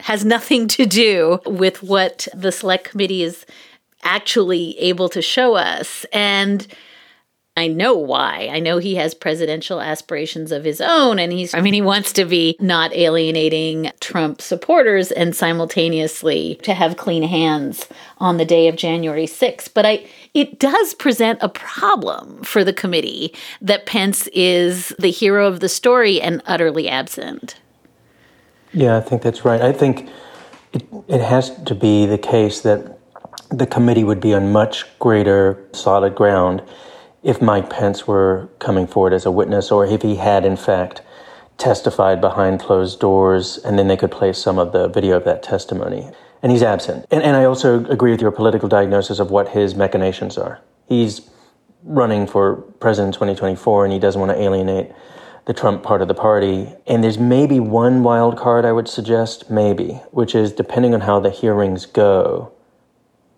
has 0.00 0.24
nothing 0.24 0.68
to 0.68 0.86
do 0.86 1.40
with 1.46 1.82
what 1.82 2.28
the 2.34 2.52
select 2.52 2.84
committee 2.84 3.22
is 3.22 3.46
actually 4.02 4.78
able 4.78 5.08
to 5.08 5.22
show 5.22 5.54
us? 5.54 6.04
And 6.12 6.66
I 7.58 7.68
know 7.68 7.94
why. 7.94 8.50
I 8.52 8.58
know 8.58 8.76
he 8.76 8.96
has 8.96 9.14
presidential 9.14 9.80
aspirations 9.80 10.52
of 10.52 10.62
his 10.62 10.82
own, 10.82 11.18
and 11.18 11.32
he's, 11.32 11.54
I 11.54 11.62
mean, 11.62 11.72
he 11.72 11.80
wants 11.80 12.12
to 12.12 12.26
be 12.26 12.54
not 12.60 12.94
alienating 12.94 13.90
Trump 14.00 14.42
supporters 14.42 15.10
and 15.10 15.34
simultaneously 15.34 16.56
to 16.64 16.74
have 16.74 16.98
clean 16.98 17.22
hands 17.22 17.88
on 18.18 18.36
the 18.36 18.44
day 18.44 18.68
of 18.68 18.76
January 18.76 19.24
6th. 19.24 19.70
But 19.72 19.86
I, 19.86 20.06
it 20.34 20.58
does 20.58 20.92
present 20.92 21.38
a 21.40 21.48
problem 21.48 22.42
for 22.42 22.62
the 22.62 22.74
committee 22.74 23.34
that 23.62 23.86
Pence 23.86 24.26
is 24.34 24.88
the 24.98 25.10
hero 25.10 25.46
of 25.48 25.60
the 25.60 25.70
story 25.70 26.20
and 26.20 26.42
utterly 26.44 26.90
absent. 26.90 27.56
Yeah, 28.76 28.98
I 28.98 29.00
think 29.00 29.22
that's 29.22 29.42
right. 29.42 29.62
I 29.62 29.72
think 29.72 30.10
it, 30.74 30.86
it 31.08 31.22
has 31.22 31.50
to 31.64 31.74
be 31.74 32.04
the 32.04 32.18
case 32.18 32.60
that 32.60 32.98
the 33.50 33.66
committee 33.66 34.04
would 34.04 34.20
be 34.20 34.34
on 34.34 34.52
much 34.52 34.84
greater 34.98 35.66
solid 35.72 36.14
ground 36.14 36.62
if 37.22 37.40
Mike 37.40 37.70
Pence 37.70 38.06
were 38.06 38.50
coming 38.58 38.86
forward 38.86 39.14
as 39.14 39.24
a 39.24 39.30
witness 39.30 39.70
or 39.70 39.86
if 39.86 40.02
he 40.02 40.16
had, 40.16 40.44
in 40.44 40.58
fact, 40.58 41.00
testified 41.56 42.20
behind 42.20 42.60
closed 42.60 43.00
doors, 43.00 43.56
and 43.64 43.78
then 43.78 43.88
they 43.88 43.96
could 43.96 44.10
play 44.10 44.30
some 44.34 44.58
of 44.58 44.72
the 44.72 44.88
video 44.88 45.16
of 45.16 45.24
that 45.24 45.42
testimony. 45.42 46.10
And 46.42 46.52
he's 46.52 46.62
absent. 46.62 47.06
And, 47.10 47.22
and 47.22 47.34
I 47.34 47.44
also 47.44 47.82
agree 47.86 48.10
with 48.10 48.20
your 48.20 48.30
political 48.30 48.68
diagnosis 48.68 49.18
of 49.20 49.30
what 49.30 49.48
his 49.48 49.74
machinations 49.74 50.36
are. 50.36 50.60
He's 50.86 51.30
running 51.82 52.26
for 52.26 52.56
president 52.78 53.14
in 53.14 53.20
2024, 53.20 53.84
and 53.86 53.92
he 53.94 53.98
doesn't 53.98 54.20
want 54.20 54.32
to 54.32 54.38
alienate 54.38 54.92
the 55.46 55.54
Trump 55.54 55.82
part 55.82 56.02
of 56.02 56.08
the 56.08 56.14
party. 56.14 56.68
And 56.86 57.02
there's 57.02 57.18
maybe 57.18 57.58
one 57.60 58.02
wild 58.02 58.36
card 58.36 58.64
I 58.64 58.72
would 58.72 58.88
suggest, 58.88 59.50
maybe, 59.50 60.00
which 60.10 60.34
is 60.34 60.52
depending 60.52 60.92
on 60.92 61.00
how 61.00 61.20
the 61.20 61.30
hearings 61.30 61.86
go, 61.86 62.52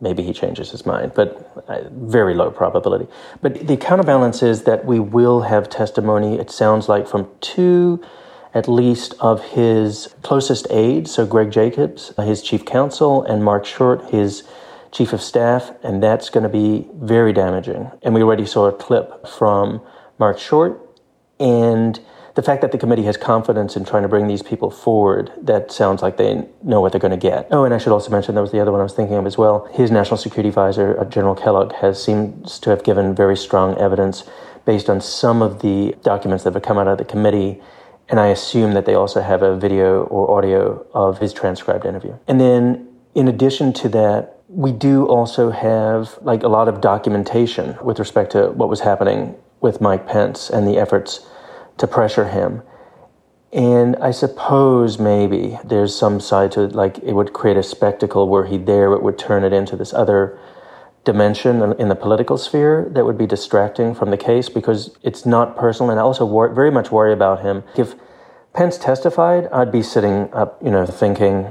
maybe 0.01 0.23
he 0.23 0.33
changes 0.33 0.71
his 0.71 0.87
mind, 0.87 1.13
but 1.15 1.53
uh, 1.69 1.83
very 1.91 2.35
low 2.35 2.51
probability. 2.51 3.07
But 3.43 3.67
the 3.67 3.77
counterbalance 3.77 4.43
is 4.43 4.65
that 4.65 4.85
we 4.85 4.99
will 4.99 5.43
have 5.43 5.69
testimony, 5.69 6.39
it 6.39 6.51
sounds 6.51 6.89
like, 6.89 7.07
from 7.07 7.31
two 7.41 8.03
at 8.55 8.67
least 8.67 9.15
of 9.21 9.45
his 9.45 10.15
closest 10.23 10.67
aides, 10.71 11.11
so 11.11 11.27
Greg 11.27 11.51
Jacobs, 11.51 12.15
his 12.17 12.43
chief 12.43 12.65
counsel, 12.65 13.23
and 13.23 13.45
Mark 13.45 13.67
Short, 13.67 14.11
his 14.11 14.43
chief 14.91 15.13
of 15.13 15.21
staff, 15.21 15.73
and 15.83 16.03
that's 16.03 16.31
going 16.31 16.45
to 16.45 16.49
be 16.49 16.89
very 16.95 17.35
damaging. 17.35 17.91
And 18.03 18.15
we 18.15 18.23
already 18.23 18.47
saw 18.47 18.67
a 18.67 18.73
clip 18.73 19.29
from 19.29 19.83
Mark 20.19 20.39
Short, 20.39 20.88
and 21.41 22.01
the 22.39 22.43
fact 22.45 22.63
that 22.63 22.71
the 22.71 22.79
committee 22.79 23.03
has 23.03 23.17
confidence 23.17 23.77
in 23.77 23.85
trying 23.85 24.05
to 24.05 24.09
bring 24.09 24.29
these 24.29 24.43
people 24.45 24.71
forward, 24.71 25.33
that 25.43 25.73
sounds 25.73 26.03
like 26.03 26.19
they 26.19 26.47
know 26.63 26.81
what 26.81 26.93
they're 26.93 27.01
going 27.01 27.11
to 27.11 27.17
get. 27.17 27.49
Oh, 27.51 27.65
and 27.65 27.75
I 27.75 27.79
should 27.79 27.93
also 27.93 28.13
mention 28.13 28.37
that 28.37 28.41
was 28.41 28.53
the 28.53 28.61
other 28.61 28.71
one 28.71 28.79
I 28.79 28.85
was 28.85 28.95
thinking 28.95 29.17
of 29.17 29.27
as 29.27 29.37
well. 29.37 29.65
His 29.73 29.91
national 29.91 30.19
security 30.19 30.51
advisor, 30.51 31.01
uh, 31.01 31.05
General 31.07 31.35
Kellogg, 31.35 31.73
has 31.73 32.01
seems 32.01 32.61
to 32.61 32.71
have 32.71 32.85
given 32.85 33.13
very 33.13 33.37
strong 33.37 33.77
evidence 33.77 34.23
based 34.65 34.89
on 34.89 35.01
some 35.01 35.43
of 35.43 35.63
the 35.63 35.97
documents 36.05 36.45
that 36.45 36.55
have 36.55 36.63
come 36.63 36.79
out 36.79 36.87
of 36.87 36.99
the 36.99 37.05
committee. 37.05 37.61
And 38.09 38.21
I 38.21 38.29
assume 38.29 38.73
that 38.75 38.87
they 38.87 38.95
also 38.95 39.21
have 39.21 39.43
a 39.43 39.57
video 39.57 40.05
or 40.05 40.39
audio 40.39 40.87
of 40.95 41.19
his 41.19 41.33
transcribed 41.33 41.85
interview. 41.85 42.17
And 42.29 42.41
then, 42.41 42.87
in 43.17 43.27
addition 43.27 43.73
to 43.73 43.89
that, 43.89 44.43
we 44.49 44.71
do 44.71 45.07
also 45.07 45.51
have 45.51 46.17
like 46.23 46.45
a 46.45 46.49
lot 46.49 46.69
of 46.69 46.81
documentation 46.81 47.77
with 47.83 47.99
respect 47.99 48.31
to 48.33 48.51
what 48.51 48.69
was 48.69 48.79
happening 48.79 49.35
with 49.61 49.81
Mike 49.81 50.07
Pence 50.07 50.51
and 50.51 50.67
the 50.67 50.79
efforts 50.79 51.27
to 51.79 51.87
pressure 51.87 52.29
him. 52.29 52.63
And 53.53 53.97
I 53.97 54.11
suppose 54.11 54.99
maybe 54.99 55.59
there's 55.65 55.95
some 55.95 56.21
side 56.21 56.53
to 56.53 56.63
it, 56.63 56.75
like 56.75 56.99
it 56.99 57.15
would 57.15 57.33
create 57.33 57.57
a 57.57 57.63
spectacle 57.63 58.29
where 58.29 58.45
he 58.45 58.59
there, 58.59 58.93
it 58.93 59.03
would 59.03 59.19
turn 59.19 59.43
it 59.43 59.53
into 59.53 59.75
this 59.75 59.95
other 59.95 60.39
dimension 61.05 61.63
in 61.81 61.89
the 61.89 61.95
political 61.95 62.37
sphere 62.37 62.87
that 62.93 63.07
would 63.07 63.17
be 63.17 63.27
distracting 63.27 63.95
from 63.95 64.11
the 64.11 64.17
case 64.19 64.51
because 64.51 64.99
it's 65.03 65.25
not 65.25 65.57
personal. 65.57 65.91
And 65.91 65.99
I 65.99 66.03
also 66.03 66.27
wor- 66.27 66.53
very 66.53 66.71
much 66.71 66.91
worry 66.91 67.15
about 67.15 67.41
him. 67.41 67.65
If 67.77 67.95
Pence 68.53 68.77
testified, 68.77 69.47
I'd 69.51 69.73
be 69.73 69.83
sitting 69.83 70.31
up, 70.35 70.63
you 70.63 70.71
know, 70.71 70.85
thinking, 70.85 71.47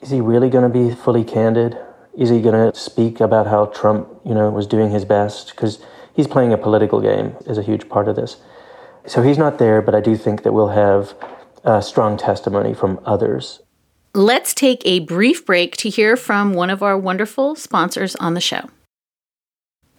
is 0.00 0.10
he 0.10 0.20
really 0.20 0.50
going 0.50 0.64
to 0.64 0.68
be 0.68 0.92
fully 0.92 1.22
candid? 1.22 1.78
Is 2.18 2.30
he 2.30 2.40
going 2.40 2.72
to 2.72 2.76
speak 2.76 3.20
about 3.20 3.46
how 3.46 3.66
Trump, 3.66 4.08
you 4.24 4.34
know, 4.34 4.50
was 4.50 4.66
doing 4.66 4.90
his 4.90 5.04
best? 5.04 5.50
Because 5.50 5.84
he's 6.20 6.26
playing 6.26 6.52
a 6.52 6.58
political 6.58 7.00
game 7.00 7.34
is 7.46 7.56
a 7.56 7.62
huge 7.62 7.88
part 7.88 8.06
of 8.06 8.14
this. 8.14 8.36
So 9.06 9.22
he's 9.22 9.38
not 9.38 9.58
there, 9.58 9.80
but 9.80 9.94
I 9.94 10.00
do 10.00 10.14
think 10.14 10.42
that 10.42 10.52
we'll 10.52 10.68
have 10.68 11.14
strong 11.82 12.18
testimony 12.18 12.74
from 12.74 13.00
others. 13.06 13.60
Let's 14.14 14.52
take 14.52 14.82
a 14.84 14.98
brief 15.00 15.46
break 15.46 15.78
to 15.78 15.88
hear 15.88 16.18
from 16.18 16.52
one 16.52 16.68
of 16.68 16.82
our 16.82 16.98
wonderful 16.98 17.54
sponsors 17.54 18.16
on 18.16 18.34
the 18.34 18.40
show. 18.40 18.68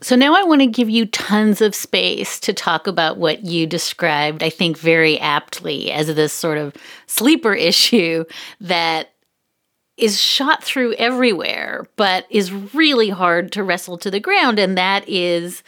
So 0.02 0.16
now 0.16 0.36
I 0.36 0.44
want 0.44 0.62
to 0.62 0.68
give 0.68 0.90
you 0.90 1.08
tons 1.08 1.60
of 1.60 1.74
space 1.74 2.40
to 2.42 2.54
talk 2.54 2.86
about 2.86 3.18
what 3.18 3.44
you 3.44 3.66
described, 3.66 4.44
I 4.44 4.50
think, 4.50 4.78
very 4.78 5.20
aptly 5.20 5.92
as 5.92 6.08
this 6.08 6.34
sort 6.34 6.60
of 6.60 6.76
sleeper 7.08 7.54
issue 7.72 8.26
that 8.60 9.10
is 9.98 10.22
shot 10.22 10.64
through 10.64 10.94
everywhere, 10.96 11.88
but 11.96 12.26
is 12.30 12.52
really 12.52 13.10
hard 13.10 13.52
to 13.54 13.64
wrestle 13.64 13.98
to 14.00 14.12
the 14.12 14.20
ground. 14.20 14.60
And 14.60 14.78
that 14.78 15.08
is 15.08 15.64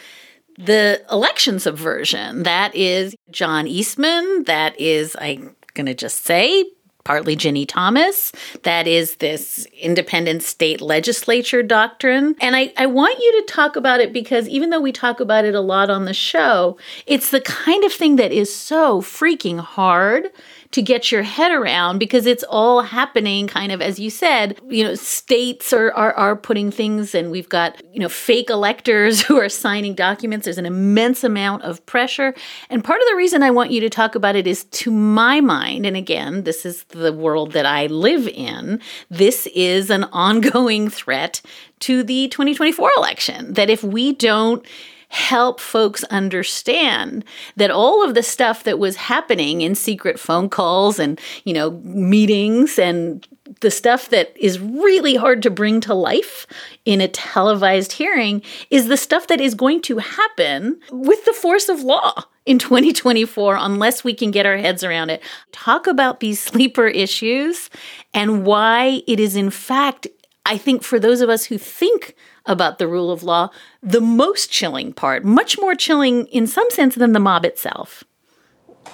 the 0.58 1.02
election 1.12 1.60
subversion. 1.60 2.44
That 2.44 2.76
is 2.76 3.16
John 3.32 3.68
Eastman. 3.68 4.44
That 4.44 4.80
is, 4.80 5.16
I'm 5.20 5.56
going 5.74 5.88
to 5.88 5.94
just 5.94 6.26
say, 6.26 6.66
partly 7.04 7.36
Ginny 7.36 7.66
Thomas. 7.66 8.32
That 8.64 8.88
is 8.88 9.18
this 9.18 9.66
independent 9.80 10.44
state 10.44 10.82
legislature 10.82 11.64
doctrine. 11.64 12.36
And 12.40 12.56
I, 12.56 12.74
I 12.78 12.86
want 12.86 13.20
you 13.20 13.42
to 13.42 13.54
talk 13.54 13.76
about 13.76 14.00
it 14.00 14.14
because 14.14 14.48
even 14.48 14.70
though 14.70 14.80
we 14.80 14.92
talk 14.92 15.20
about 15.20 15.46
it 15.46 15.56
a 15.56 15.62
lot 15.62 15.90
on 15.90 16.06
the 16.06 16.14
show, 16.14 16.78
it's 17.06 17.32
the 17.32 17.42
kind 17.42 17.84
of 17.84 17.92
thing 17.92 18.16
that 18.18 18.32
is 18.32 18.54
so 18.54 19.02
freaking 19.02 19.60
hard 19.60 20.30
to 20.74 20.82
get 20.82 21.12
your 21.12 21.24
head 21.24 21.52
around 21.52 22.00
because 22.00 22.26
it's 22.26 22.44
all 22.50 22.82
happening 22.82 23.48
kind 23.48 23.72
of 23.72 23.82
as 23.82 24.00
you 24.00 24.10
said 24.10 24.60
you 24.68 24.84
know 24.84 24.96
states 24.96 25.72
are, 25.72 25.92
are 25.94 26.14
are 26.14 26.36
putting 26.36 26.72
things 26.72 27.16
and 27.16 27.32
we've 27.32 27.50
got 27.50 27.82
you 27.94 28.00
know 28.00 28.10
fake 28.10 28.50
electors 28.50 29.22
who 29.28 29.38
are 29.38 29.50
signing 29.50 29.94
documents. 29.94 30.46
There's 30.46 30.58
an 30.58 30.66
immense 30.66 31.24
amount 31.24 31.64
of 31.64 31.86
pressure. 31.86 32.34
And 32.70 32.84
part 32.84 33.00
of 33.02 33.08
the 33.08 33.16
reason 33.16 33.44
i 33.44 33.52
want 33.52 33.72
you 33.72 33.80
to 33.82 33.90
talk 33.90 34.16
about 34.16 34.36
it 34.36 34.48
is 34.48 34.66
to 34.66 34.92
my 34.92 35.40
mind 35.40 35.86
and 35.86 35.96
again 35.96 36.44
this 36.44 36.66
is 36.66 36.84
the 36.86 37.14
world 37.14 37.52
that 37.52 37.66
i 37.66 37.86
live 37.88 38.28
in 38.28 38.82
this 39.10 39.48
is 39.48 39.90
an 39.90 40.04
ongoing 40.12 40.90
threat 40.90 41.42
to 41.80 42.04
the 42.04 42.28
2024 42.30 42.92
election 42.98 43.54
that 43.54 43.70
if 43.70 43.84
we 43.84 44.14
don't 44.14 44.66
help 45.14 45.60
folks 45.60 46.04
understand 46.06 47.24
that 47.56 47.70
all 47.70 48.04
of 48.04 48.16
the 48.16 48.24
stuff 48.24 48.64
that 48.64 48.80
was 48.80 48.96
happening 48.96 49.62
in 49.62 49.76
secret 49.76 50.20
phone 50.20 50.50
calls 50.50 50.98
and, 50.98 51.22
you 51.44 51.54
know, 51.54 51.70
meetings 51.84 52.80
and 52.80 53.28
the 53.62 53.70
stuff 53.70 54.10
that 54.10 54.36
is 54.36 54.60
really 54.60 55.14
hard 55.14 55.44
to 55.44 55.52
bring 55.52 55.80
to 55.80 55.94
life 55.94 56.48
in 56.86 57.00
a 57.00 57.08
televised 57.08 57.92
hearing 57.92 58.42
is 58.72 58.88
the 58.88 58.98
stuff 58.98 59.28
that 59.28 59.40
is 59.40 59.54
going 59.54 59.84
to 59.84 60.00
happen 60.00 60.80
with 60.92 61.24
the 61.26 61.34
force 61.34 61.70
of 61.70 61.82
law 61.82 62.24
in 62.48 62.58
2024 62.60 63.56
unless 63.60 64.04
we 64.04 64.16
can 64.16 64.32
get 64.32 64.48
our 64.48 64.58
heads 64.58 64.84
around 64.84 65.12
it. 65.12 65.22
Talk 65.52 65.86
about 65.86 66.22
these 66.22 66.40
sleeper 66.40 66.88
issues 66.88 67.70
and 68.16 68.48
why 68.48 69.04
it 69.06 69.20
is, 69.20 69.36
in 69.36 69.52
fact, 69.52 70.08
I 70.44 70.58
think 70.58 70.82
for 70.82 71.00
those 71.00 71.22
of 71.22 71.30
us 71.30 71.46
who 71.46 71.60
think 71.60 72.16
about 72.46 72.78
the 72.78 72.88
rule 72.88 73.12
of 73.12 73.24
law, 73.24 73.50
the 73.82 74.02
most 74.02 74.52
chilling 74.52 74.94
part, 74.94 75.24
much 75.24 75.58
more 75.60 75.76
chilling 75.76 76.26
in 76.28 76.48
some 76.48 76.70
sense 76.70 76.96
than 76.96 77.14
the 77.14 77.20
mob 77.20 77.46
itself. 77.46 78.04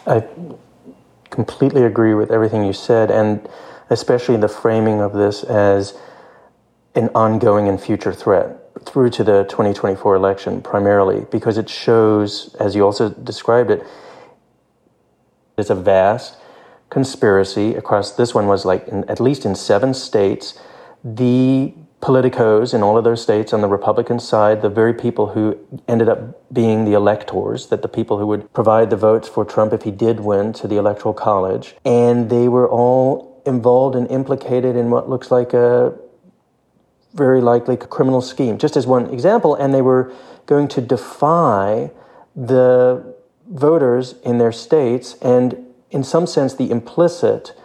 I 0.05 0.23
completely 1.29 1.83
agree 1.83 2.13
with 2.13 2.31
everything 2.31 2.63
you 2.63 2.73
said, 2.73 3.09
and 3.11 3.47
especially 3.89 4.37
the 4.37 4.47
framing 4.47 5.01
of 5.01 5.13
this 5.13 5.43
as 5.43 5.97
an 6.95 7.09
ongoing 7.15 7.67
and 7.67 7.79
future 7.79 8.13
threat. 8.13 8.55
through 8.85 9.09
to 9.09 9.23
the 9.25 9.43
2024 9.49 10.15
election 10.15 10.61
primarily 10.61 11.25
because 11.31 11.57
it 11.57 11.69
shows, 11.69 12.55
as 12.59 12.75
you 12.75 12.85
also 12.85 13.09
described 13.09 13.71
it, 13.71 13.83
it's 15.57 15.69
a 15.69 15.75
vast 15.75 16.37
conspiracy 16.89 17.75
across 17.75 18.13
this 18.13 18.33
one 18.33 18.47
was 18.47 18.65
like 18.65 18.87
in, 18.87 19.03
at 19.09 19.19
least 19.19 19.45
in 19.45 19.53
seven 19.53 19.93
states 19.93 20.57
the 21.03 21.73
politicos 22.01 22.73
in 22.73 22.81
all 22.81 22.97
of 22.97 23.03
those 23.03 23.21
states 23.21 23.51
on 23.51 23.59
the 23.59 23.67
republican 23.67 24.19
side 24.19 24.61
the 24.61 24.69
very 24.69 24.93
people 24.93 25.27
who 25.27 25.57
ended 25.87 26.07
up 26.07 26.53
being 26.53 26.85
the 26.85 26.93
electors 26.93 27.67
that 27.67 27.81
the 27.81 27.87
people 27.87 28.17
who 28.17 28.25
would 28.25 28.51
provide 28.53 28.89
the 28.89 28.95
votes 28.95 29.27
for 29.27 29.43
trump 29.43 29.73
if 29.73 29.83
he 29.83 29.91
did 29.91 30.21
win 30.21 30.53
to 30.53 30.67
the 30.67 30.77
electoral 30.77 31.13
college. 31.13 31.75
And 31.85 32.29
they 32.29 32.47
were 32.47 32.69
all 32.69 33.41
involved 33.45 33.95
and 33.95 34.09
implicated 34.09 34.75
in 34.75 34.89
what 34.89 35.09
looks 35.09 35.31
like 35.31 35.53
a 35.53 35.93
very 37.13 37.41
likely 37.41 37.75
criminal 37.75 38.21
scheme. 38.21 38.57
Just 38.57 38.77
as 38.77 38.85
one 38.85 39.07
example 39.07 39.55
and 39.55 39.73
they 39.73 39.81
were 39.81 40.13
going 40.45 40.67
to 40.69 40.81
defy 40.81 41.91
the 42.35 43.15
voters 43.49 44.15
in 44.23 44.37
their 44.37 44.51
states 44.51 45.15
and 45.21 45.65
in 45.91 46.03
some 46.03 46.27
sense, 46.27 46.53
the 46.53 46.69
implicit 46.69 47.55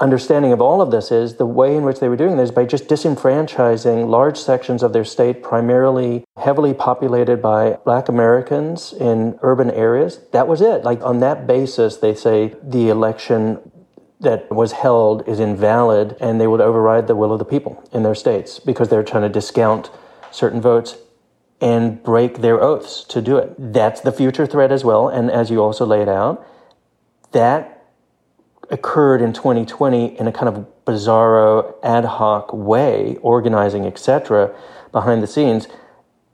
understanding 0.00 0.52
of 0.52 0.60
all 0.60 0.80
of 0.80 0.90
this 0.90 1.10
is 1.10 1.36
the 1.36 1.46
way 1.46 1.74
in 1.76 1.82
which 1.82 2.00
they 2.00 2.08
were 2.08 2.16
doing 2.16 2.36
this 2.36 2.50
by 2.50 2.64
just 2.64 2.86
disenfranchising 2.86 4.08
large 4.08 4.38
sections 4.38 4.82
of 4.82 4.92
their 4.92 5.04
state, 5.04 5.42
primarily 5.42 6.24
heavily 6.36 6.72
populated 6.72 7.42
by 7.42 7.78
black 7.84 8.08
Americans 8.08 8.92
in 8.92 9.38
urban 9.42 9.70
areas. 9.70 10.20
That 10.32 10.46
was 10.46 10.60
it. 10.60 10.84
Like 10.84 11.02
on 11.02 11.20
that 11.20 11.46
basis, 11.46 11.96
they 11.96 12.14
say 12.14 12.54
the 12.62 12.88
election 12.88 13.58
that 14.20 14.50
was 14.50 14.72
held 14.72 15.26
is 15.28 15.38
invalid 15.40 16.16
and 16.20 16.40
they 16.40 16.46
would 16.46 16.60
override 16.60 17.06
the 17.06 17.16
will 17.16 17.32
of 17.32 17.38
the 17.38 17.44
people 17.44 17.88
in 17.92 18.02
their 18.02 18.14
states 18.14 18.58
because 18.58 18.88
they're 18.88 19.04
trying 19.04 19.22
to 19.22 19.28
discount 19.28 19.90
certain 20.30 20.60
votes 20.60 20.96
and 21.60 22.02
break 22.02 22.38
their 22.38 22.60
oaths 22.62 23.04
to 23.04 23.20
do 23.20 23.36
it. 23.36 23.54
That's 23.58 24.00
the 24.00 24.12
future 24.12 24.46
threat 24.46 24.70
as 24.70 24.84
well. 24.84 25.08
And 25.08 25.30
as 25.30 25.50
you 25.50 25.62
also 25.62 25.84
laid 25.84 26.08
out, 26.08 26.46
that 27.32 27.77
occurred 28.70 29.22
in 29.22 29.32
2020 29.32 30.18
in 30.18 30.26
a 30.26 30.32
kind 30.32 30.48
of 30.48 30.66
bizarro 30.84 31.74
ad 31.82 32.04
hoc 32.04 32.52
way, 32.52 33.16
organizing, 33.22 33.86
etc., 33.86 34.54
behind 34.92 35.22
the 35.22 35.26
scenes. 35.26 35.66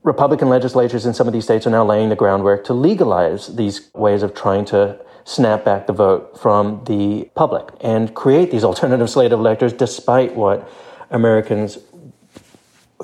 Republican 0.03 0.49
legislatures 0.49 1.07
in 1.07 1.15
some 1.15 1.27
of 1.27 1.33
these 1.33 1.45
states 1.45 1.67
are 1.67 1.71
now 1.71 1.85
laying 1.85 2.09
the 2.09 2.17
groundwork 2.17 2.65
to 2.65 2.75
legalize 2.75 3.57
these 3.57 3.91
ways 3.95 4.23
of 4.23 4.35
trying 4.35 4.65
to 4.65 4.99
snap 5.25 5.65
back 5.65 5.87
the 5.87 5.93
vote 5.93 6.39
from 6.39 6.85
the 6.85 7.29
public 7.35 7.71
and 7.81 8.15
create 8.15 8.51
these 8.51 8.65
alternative 8.71 9.09
slate 9.09 9.33
of 9.33 9.41
electors 9.41 9.73
despite 9.73 10.35
what 10.35 10.69
Americans 11.11 11.79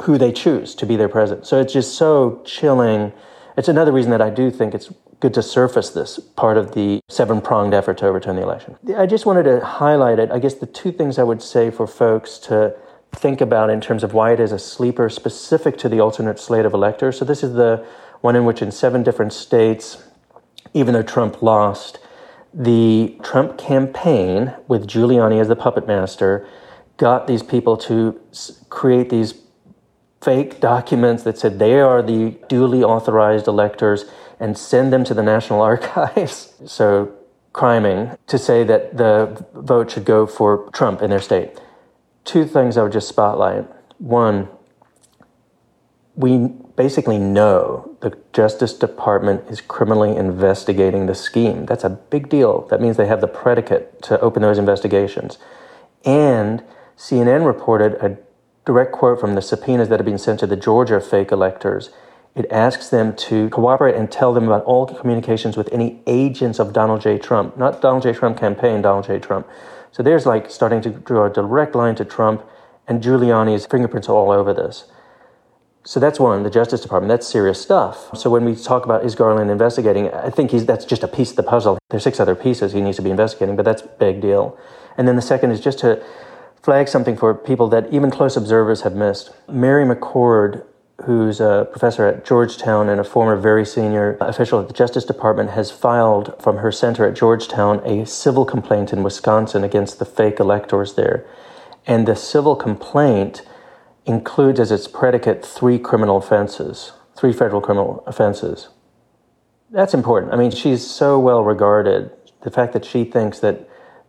who 0.02 0.18
they 0.18 0.32
choose 0.32 0.74
to 0.74 0.86
be 0.86 0.96
their 0.96 1.08
president. 1.08 1.46
So 1.46 1.60
it's 1.60 1.72
just 1.72 1.96
so 1.96 2.42
chilling. 2.44 3.12
It's 3.56 3.68
another 3.68 3.92
reason 3.92 4.10
that 4.12 4.22
I 4.22 4.30
do 4.30 4.50
think 4.50 4.74
it's 4.74 4.92
good 5.20 5.34
to 5.34 5.42
surface 5.42 5.90
this 5.90 6.18
part 6.18 6.56
of 6.56 6.74
the 6.74 7.00
seven 7.08 7.40
pronged 7.40 7.74
effort 7.74 7.98
to 7.98 8.06
overturn 8.06 8.36
the 8.36 8.42
election. 8.42 8.76
I 8.96 9.06
just 9.06 9.26
wanted 9.26 9.44
to 9.44 9.64
highlight 9.64 10.18
it. 10.18 10.30
I 10.30 10.38
guess 10.38 10.54
the 10.54 10.66
two 10.66 10.90
things 10.90 11.18
I 11.18 11.22
would 11.22 11.42
say 11.42 11.70
for 11.70 11.86
folks 11.86 12.38
to 12.38 12.74
think 13.12 13.40
about 13.40 13.70
in 13.70 13.80
terms 13.80 14.02
of 14.02 14.14
why 14.14 14.32
it 14.32 14.40
is 14.40 14.52
a 14.52 14.58
sleeper 14.58 15.08
specific 15.08 15.76
to 15.78 15.88
the 15.88 16.00
alternate 16.00 16.38
slate 16.38 16.64
of 16.64 16.72
electors. 16.72 17.18
So, 17.18 17.24
this 17.24 17.42
is 17.42 17.54
the 17.54 17.84
one 18.20 18.36
in 18.36 18.44
which, 18.44 18.62
in 18.62 18.70
seven 18.70 19.02
different 19.02 19.32
states, 19.32 20.02
even 20.72 20.94
though 20.94 21.02
Trump 21.02 21.42
lost, 21.42 21.98
the 22.52 23.16
Trump 23.22 23.58
campaign, 23.58 24.54
with 24.68 24.86
Giuliani 24.86 25.40
as 25.40 25.48
the 25.48 25.56
puppet 25.56 25.86
master, 25.86 26.46
got 26.96 27.26
these 27.26 27.42
people 27.42 27.76
to 27.78 28.20
create 28.68 29.10
these 29.10 29.34
fake 30.20 30.60
documents 30.60 31.22
that 31.22 31.38
said 31.38 31.58
they 31.58 31.80
are 31.80 32.02
the 32.02 32.36
duly 32.48 32.82
authorized 32.82 33.48
electors 33.48 34.04
and 34.40 34.58
send 34.58 34.92
them 34.92 35.04
to 35.04 35.14
the 35.14 35.22
National 35.22 35.60
Archives. 35.72 36.54
So, 36.66 37.12
criming 37.52 38.16
to 38.26 38.38
say 38.38 38.64
that 38.64 38.96
the 38.96 39.44
vote 39.54 39.90
should 39.90 40.04
go 40.04 40.26
for 40.26 40.70
Trump 40.72 41.02
in 41.02 41.10
their 41.10 41.20
state. 41.20 41.60
Two 42.24 42.44
things 42.44 42.76
I 42.76 42.82
would 42.82 42.92
just 42.92 43.08
spotlight. 43.08 43.66
One, 43.98 44.48
we 46.14 46.48
basically 46.76 47.18
know 47.18 47.96
the 48.00 48.16
Justice 48.32 48.72
Department 48.72 49.50
is 49.50 49.60
criminally 49.60 50.16
investigating 50.16 51.06
the 51.06 51.14
scheme. 51.14 51.66
That's 51.66 51.84
a 51.84 51.90
big 51.90 52.28
deal. 52.28 52.66
That 52.68 52.80
means 52.80 52.96
they 52.96 53.06
have 53.06 53.20
the 53.20 53.26
predicate 53.26 54.00
to 54.02 54.20
open 54.20 54.42
those 54.42 54.58
investigations. 54.58 55.38
And 56.04 56.62
CNN 56.96 57.44
reported 57.46 57.94
a 57.94 58.18
direct 58.64 58.92
quote 58.92 59.20
from 59.20 59.34
the 59.34 59.42
subpoenas 59.42 59.88
that 59.88 59.98
have 59.98 60.06
been 60.06 60.18
sent 60.18 60.40
to 60.40 60.46
the 60.46 60.56
Georgia 60.56 61.00
fake 61.00 61.32
electors 61.32 61.90
it 62.34 62.50
asks 62.50 62.88
them 62.88 63.14
to 63.16 63.48
cooperate 63.50 63.96
and 63.96 64.10
tell 64.10 64.32
them 64.32 64.44
about 64.44 64.64
all 64.64 64.86
communications 64.86 65.56
with 65.56 65.68
any 65.72 66.00
agents 66.06 66.58
of 66.58 66.72
Donald 66.72 67.00
J. 67.00 67.18
Trump, 67.18 67.56
not 67.56 67.80
Donald 67.80 68.02
J. 68.02 68.12
Trump 68.12 68.38
campaign, 68.38 68.82
Donald 68.82 69.06
J. 69.06 69.18
Trump. 69.18 69.48
So 69.90 70.02
there's 70.02 70.26
like 70.26 70.50
starting 70.50 70.80
to 70.82 70.90
draw 70.90 71.26
a 71.26 71.30
direct 71.30 71.74
line 71.74 71.96
to 71.96 72.04
Trump, 72.04 72.44
and 72.86 73.02
Giuliani's 73.02 73.66
fingerprints 73.66 74.08
are 74.08 74.14
all 74.14 74.30
over 74.30 74.54
this. 74.54 74.84
So 75.82 75.98
that's 75.98 76.20
one, 76.20 76.42
the 76.42 76.50
Justice 76.50 76.82
Department. 76.82 77.08
That's 77.08 77.26
serious 77.26 77.60
stuff. 77.60 78.16
So 78.16 78.30
when 78.30 78.44
we 78.44 78.54
talk 78.54 78.84
about 78.84 79.04
is 79.04 79.14
Garland 79.14 79.50
investigating, 79.50 80.12
I 80.12 80.30
think 80.30 80.50
he's 80.50 80.66
that's 80.66 80.84
just 80.84 81.02
a 81.02 81.08
piece 81.08 81.30
of 81.30 81.36
the 81.36 81.42
puzzle. 81.42 81.78
There's 81.88 82.02
six 82.02 82.20
other 82.20 82.34
pieces 82.34 82.72
he 82.72 82.80
needs 82.80 82.96
to 82.98 83.02
be 83.02 83.10
investigating, 83.10 83.56
but 83.56 83.64
that's 83.64 83.82
a 83.82 83.88
big 83.88 84.20
deal. 84.20 84.58
And 84.96 85.08
then 85.08 85.16
the 85.16 85.22
second 85.22 85.50
is 85.52 85.60
just 85.60 85.78
to 85.80 86.04
flag 86.62 86.88
something 86.88 87.16
for 87.16 87.34
people 87.34 87.68
that 87.68 87.90
even 87.92 88.10
close 88.10 88.36
observers 88.36 88.82
have 88.82 88.94
missed. 88.94 89.30
Mary 89.48 89.84
McCord 89.84 90.66
who's 91.04 91.40
a 91.40 91.66
professor 91.70 92.06
at 92.06 92.24
Georgetown 92.24 92.88
and 92.88 93.00
a 93.00 93.04
former 93.04 93.36
very 93.36 93.64
senior 93.64 94.16
official 94.20 94.60
at 94.60 94.68
the 94.68 94.74
Justice 94.74 95.04
Department, 95.04 95.50
has 95.50 95.70
filed 95.70 96.34
from 96.40 96.58
her 96.58 96.70
center 96.70 97.06
at 97.06 97.14
Georgetown 97.14 97.80
a 97.84 98.06
civil 98.06 98.44
complaint 98.44 98.92
in 98.92 99.02
Wisconsin 99.02 99.64
against 99.64 99.98
the 99.98 100.04
fake 100.04 100.40
electors 100.40 100.94
there. 100.94 101.26
And 101.86 102.06
the 102.06 102.16
civil 102.16 102.56
complaint 102.56 103.42
includes 104.06 104.60
as 104.60 104.70
its 104.70 104.88
predicate 104.88 105.44
three 105.44 105.78
criminal 105.78 106.16
offenses, 106.16 106.92
three 107.16 107.32
federal 107.32 107.60
criminal 107.60 108.02
offenses. 108.06 108.68
That's 109.70 109.94
important. 109.94 110.32
I 110.32 110.36
mean, 110.36 110.50
she's 110.50 110.86
so 110.86 111.18
well 111.18 111.44
regarded. 111.44 112.10
The 112.42 112.50
fact 112.50 112.72
that 112.72 112.84
she 112.84 113.04
thinks 113.04 113.40
that 113.40 113.68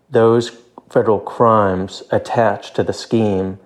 those 0.09 0.57
federal 0.89 1.19
crimes 1.19 2.03
attach 2.11 2.73
to 2.73 2.83
the 2.83 2.93
scheme 2.93 3.59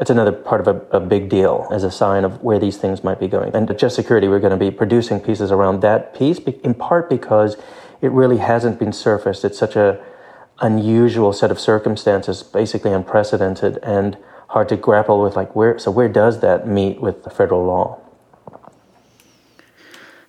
it's 0.00 0.10
another 0.10 0.32
part 0.32 0.60
of 0.60 0.68
a, 0.68 0.96
a, 0.96 1.00
big 1.00 1.28
deal 1.28 1.66
as 1.72 1.82
a 1.82 1.90
sign 1.90 2.24
of 2.24 2.42
where 2.42 2.58
these 2.58 2.76
things 2.76 3.02
might 3.02 3.18
be 3.18 3.26
going. 3.26 3.54
And 3.54 3.68
at 3.68 3.78
Just 3.78 3.96
Security, 3.96 4.28
we're 4.28 4.38
going 4.38 4.52
to 4.52 4.56
be 4.56 4.70
producing 4.70 5.18
pieces 5.18 5.50
around 5.50 5.80
that 5.80 6.14
piece, 6.14 6.38
in 6.38 6.74
part 6.74 7.10
because 7.10 7.56
it 8.00 8.12
really 8.12 8.36
hasn't 8.36 8.78
been 8.78 8.92
surfaced. 8.92 9.44
It's 9.44 9.58
such 9.58 9.74
a 9.74 10.00
unusual 10.60 11.32
set 11.32 11.50
of 11.50 11.58
circumstances, 11.58 12.42
basically 12.42 12.92
unprecedented, 12.92 13.78
and 13.82 14.16
hard 14.48 14.68
to 14.68 14.76
grapple 14.76 15.20
with. 15.20 15.34
Like 15.34 15.54
where, 15.56 15.78
so 15.78 15.90
where 15.90 16.08
does 16.08 16.40
that 16.40 16.66
meet 16.68 17.00
with 17.00 17.24
the 17.24 17.30
federal 17.30 17.64
law? 17.64 18.00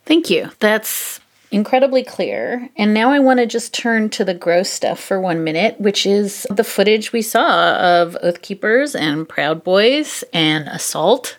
Thank 0.06 0.32
you. 0.32 0.50
That's 0.60 1.20
incredibly 1.52 2.04
clear. 2.04 2.70
And 2.76 2.94
now 2.94 3.12
I 3.12 3.20
want 3.20 3.40
to 3.40 3.46
just 3.46 3.74
turn 3.74 4.10
to 4.12 4.24
the 4.24 4.34
gross 4.34 4.70
stuff 4.70 5.00
for 5.00 5.20
one 5.20 5.44
minute, 5.44 5.80
which 5.80 6.06
is 6.06 6.46
the 6.50 6.64
footage 6.64 7.12
we 7.12 7.22
saw 7.22 7.76
of 7.76 8.18
Oath 8.22 8.42
Keepers 8.42 8.96
and 8.96 9.28
Proud 9.28 9.64
Boys 9.64 10.24
and 10.34 10.68
assault. 10.68 11.38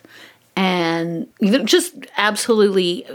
And 0.55 1.27
just 1.65 1.95
absolutely, 2.17 3.05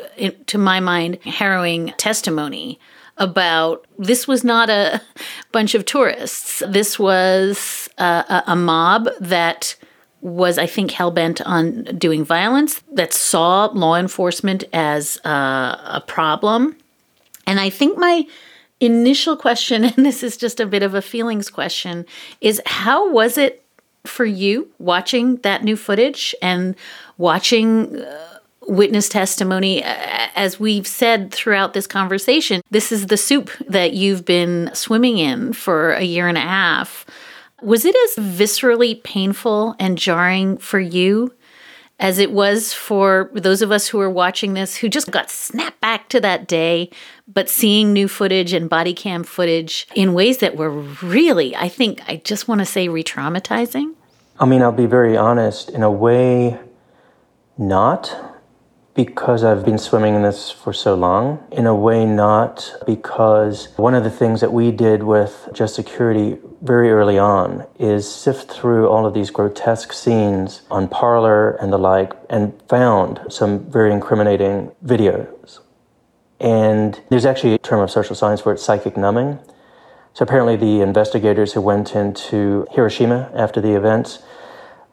to 0.47 0.59
my 0.59 0.81
mind, 0.81 1.23
harrowing 1.23 1.93
testimony 1.99 2.81
about 3.19 3.87
this 3.99 4.27
was 4.27 4.43
not 4.43 4.71
a 4.71 5.01
bunch 5.53 5.75
of 5.75 5.85
tourists. 5.85 6.63
This 6.67 6.99
was 6.99 7.89
a, 7.99 8.43
a 8.47 8.57
mob 8.57 9.09
that 9.21 9.77
was, 10.23 10.59
I 10.59 10.67
think, 10.67 10.91
hell 10.91 11.11
bent 11.11 11.41
on 11.43 11.85
doing 11.99 12.25
violence, 12.25 12.83
that 12.93 13.13
saw 13.13 13.67
law 13.67 13.97
enforcement 13.97 14.65
as 14.73 15.21
a, 15.25 15.29
a 15.29 16.05
problem 16.07 16.77
and 17.47 17.61
I 17.61 17.71
think 17.71 17.99
my 17.99 18.27
initial 18.81 19.37
question, 19.37 19.85
and 19.97 20.05
this 20.05 20.23
is 20.23 20.37
just 20.37 20.61
a 20.61 20.67
bit 20.67 20.83
of 20.83 20.95
a 20.95 21.03
feelings 21.03 21.51
question, 21.51 22.07
is 22.41 22.61
how 22.67 23.11
was 23.11 23.39
it 23.39 23.63
for 24.05 24.25
you 24.25 24.71
watching 24.79 25.37
that 25.39 25.65
new 25.65 25.77
footage 25.77 26.35
and 26.41 26.77
watching 27.19 27.97
uh, 28.01 28.39
witness 28.63 29.09
testimony? 29.09 29.83
As 29.83 30.61
we've 30.61 30.87
said 30.87 31.33
throughout 31.33 31.73
this 31.73 31.87
conversation, 31.87 32.63
this 32.71 32.93
is 32.93 33.07
the 33.07 33.17
soup 33.17 33.51
that 33.69 33.95
you've 33.95 34.25
been 34.25 34.71
swimming 34.75 35.19
in 35.19 35.53
for 35.53 35.93
a 35.93 36.03
year 36.03 36.29
and 36.29 36.39
a 36.39 36.43
half. 36.43 37.07
Was 37.63 37.85
it 37.85 37.97
as 37.97 38.25
viscerally 38.25 39.03
painful 39.03 39.75
and 39.79 39.97
jarring 39.97 40.59
for 40.59 40.79
you 40.79 41.33
as 41.99 42.19
it 42.19 42.31
was 42.31 42.73
for 42.73 43.31
those 43.35 43.63
of 43.63 43.73
us 43.73 43.89
who 43.89 44.01
are 44.01 44.11
watching 44.11 44.55
this 44.55 44.77
who 44.77 44.89
just 44.89 45.11
got 45.11 45.31
snapped 45.31 45.81
back 45.81 46.09
to 46.11 46.21
that 46.21 46.47
day, 46.47 46.91
but 47.27 47.49
seeing 47.49 47.93
new 47.93 48.07
footage 48.09 48.53
and 48.53 48.69
body 48.69 48.93
cam 48.93 49.25
footage 49.25 49.87
in 49.95 50.13
ways 50.13 50.39
that 50.39 50.57
were 50.57 50.71
really, 50.71 51.57
I 51.57 51.69
think, 51.69 52.03
I 52.07 52.17
just 52.25 52.49
want 52.49 52.61
to 52.61 52.67
say 52.67 52.89
re 52.89 53.03
traumatizing. 53.03 53.95
I 54.39 54.45
mean, 54.45 54.63
I'll 54.63 54.73
be 54.73 54.87
very 54.87 55.17
honest. 55.17 55.71
In 55.71 55.83
a 55.83 55.91
way, 55.91 56.61
not 57.57 58.36
because 58.97 59.45
I've 59.45 59.65
been 59.65 59.79
swimming 59.79 60.15
in 60.15 60.23
this 60.23 60.51
for 60.51 60.73
so 60.73 60.95
long. 60.95 61.47
In 61.53 61.67
a 61.67 61.75
way, 61.75 62.07
not 62.07 62.75
because 62.87 63.69
one 63.77 63.95
of 63.95 64.03
the 64.03 64.11
things 64.11 64.41
that 64.41 64.53
we 64.53 64.73
did 64.73 65.03
with 65.03 65.49
Just 65.53 65.75
Security 65.75 66.39
very 66.63 66.91
early 66.91 67.19
on 67.19 67.67
is 67.79 68.13
sift 68.13 68.51
through 68.51 68.89
all 68.89 69.07
of 69.07 69.13
these 69.13 69.31
grotesque 69.31 69.93
scenes 69.93 70.63
on 70.71 70.89
Parler 70.89 71.53
and 71.57 71.71
the 71.71 71.79
like 71.79 72.15
and 72.31 72.61
found 72.69 73.21
some 73.29 73.71
very 73.71 73.93
incriminating 73.93 74.73
videos. 74.85 75.61
And 76.41 77.01
there's 77.11 77.27
actually 77.27 77.53
a 77.53 77.59
term 77.59 77.81
of 77.81 77.91
social 77.91 78.17
science 78.17 78.41
for 78.41 78.53
it, 78.53 78.59
psychic 78.59 78.97
numbing. 78.97 79.39
So 80.15 80.23
apparently 80.23 80.57
the 80.57 80.81
investigators 80.81 81.53
who 81.53 81.61
went 81.61 81.95
into 81.95 82.67
Hiroshima 82.71 83.31
after 83.35 83.61
the 83.61 83.75
events 83.75 84.21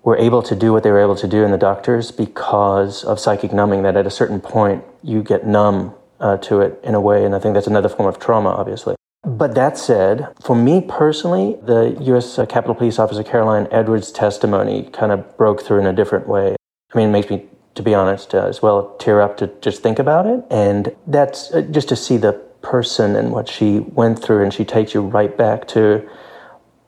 were 0.03 0.17
able 0.17 0.43
to 0.43 0.55
do 0.55 0.73
what 0.73 0.83
they 0.83 0.91
were 0.91 0.99
able 0.99 1.15
to 1.15 1.27
do 1.27 1.43
in 1.43 1.51
the 1.51 1.57
doctors 1.57 2.11
because 2.11 3.03
of 3.03 3.19
psychic 3.19 3.53
numbing, 3.53 3.83
that 3.83 3.95
at 3.95 4.05
a 4.05 4.11
certain 4.11 4.41
point 4.41 4.83
you 5.01 5.23
get 5.23 5.47
numb 5.47 5.93
uh, 6.19 6.37
to 6.37 6.61
it 6.61 6.79
in 6.83 6.93
a 6.93 7.01
way. 7.01 7.25
And 7.25 7.33
I 7.33 7.39
think 7.39 7.53
that's 7.53 7.67
another 7.67 7.89
form 7.89 8.07
of 8.07 8.19
trauma, 8.19 8.49
obviously. 8.49 8.95
But 9.23 9.55
that 9.55 9.77
said, 9.77 10.27
for 10.41 10.55
me 10.55 10.81
personally, 10.81 11.57
the 11.63 11.95
U.S. 12.01 12.37
Uh, 12.37 12.45
Capitol 12.45 12.75
Police 12.75 12.99
Officer 12.99 13.23
Caroline 13.23 13.67
Edwards' 13.71 14.11
testimony 14.11 14.89
kind 14.91 15.13
of 15.13 15.37
broke 15.37 15.61
through 15.63 15.79
in 15.79 15.87
a 15.87 15.93
different 15.93 16.27
way. 16.27 16.55
I 16.93 16.97
mean, 16.97 17.07
it 17.07 17.11
makes 17.11 17.29
me, 17.29 17.45
to 17.75 17.81
be 17.81 17.93
honest, 17.93 18.35
uh, 18.35 18.45
as 18.45 18.61
well 18.61 18.95
tear 18.97 19.21
up 19.21 19.37
to 19.37 19.47
just 19.61 19.81
think 19.81 19.97
about 19.97 20.25
it. 20.25 20.43
And 20.49 20.93
that's 21.07 21.51
uh, 21.53 21.61
just 21.61 21.87
to 21.89 21.95
see 21.95 22.17
the 22.17 22.33
person 22.61 23.15
and 23.15 23.31
what 23.31 23.47
she 23.47 23.79
went 23.79 24.19
through, 24.19 24.43
and 24.43 24.53
she 24.53 24.65
takes 24.65 24.93
you 24.93 25.01
right 25.01 25.35
back 25.37 25.67
to 25.69 26.07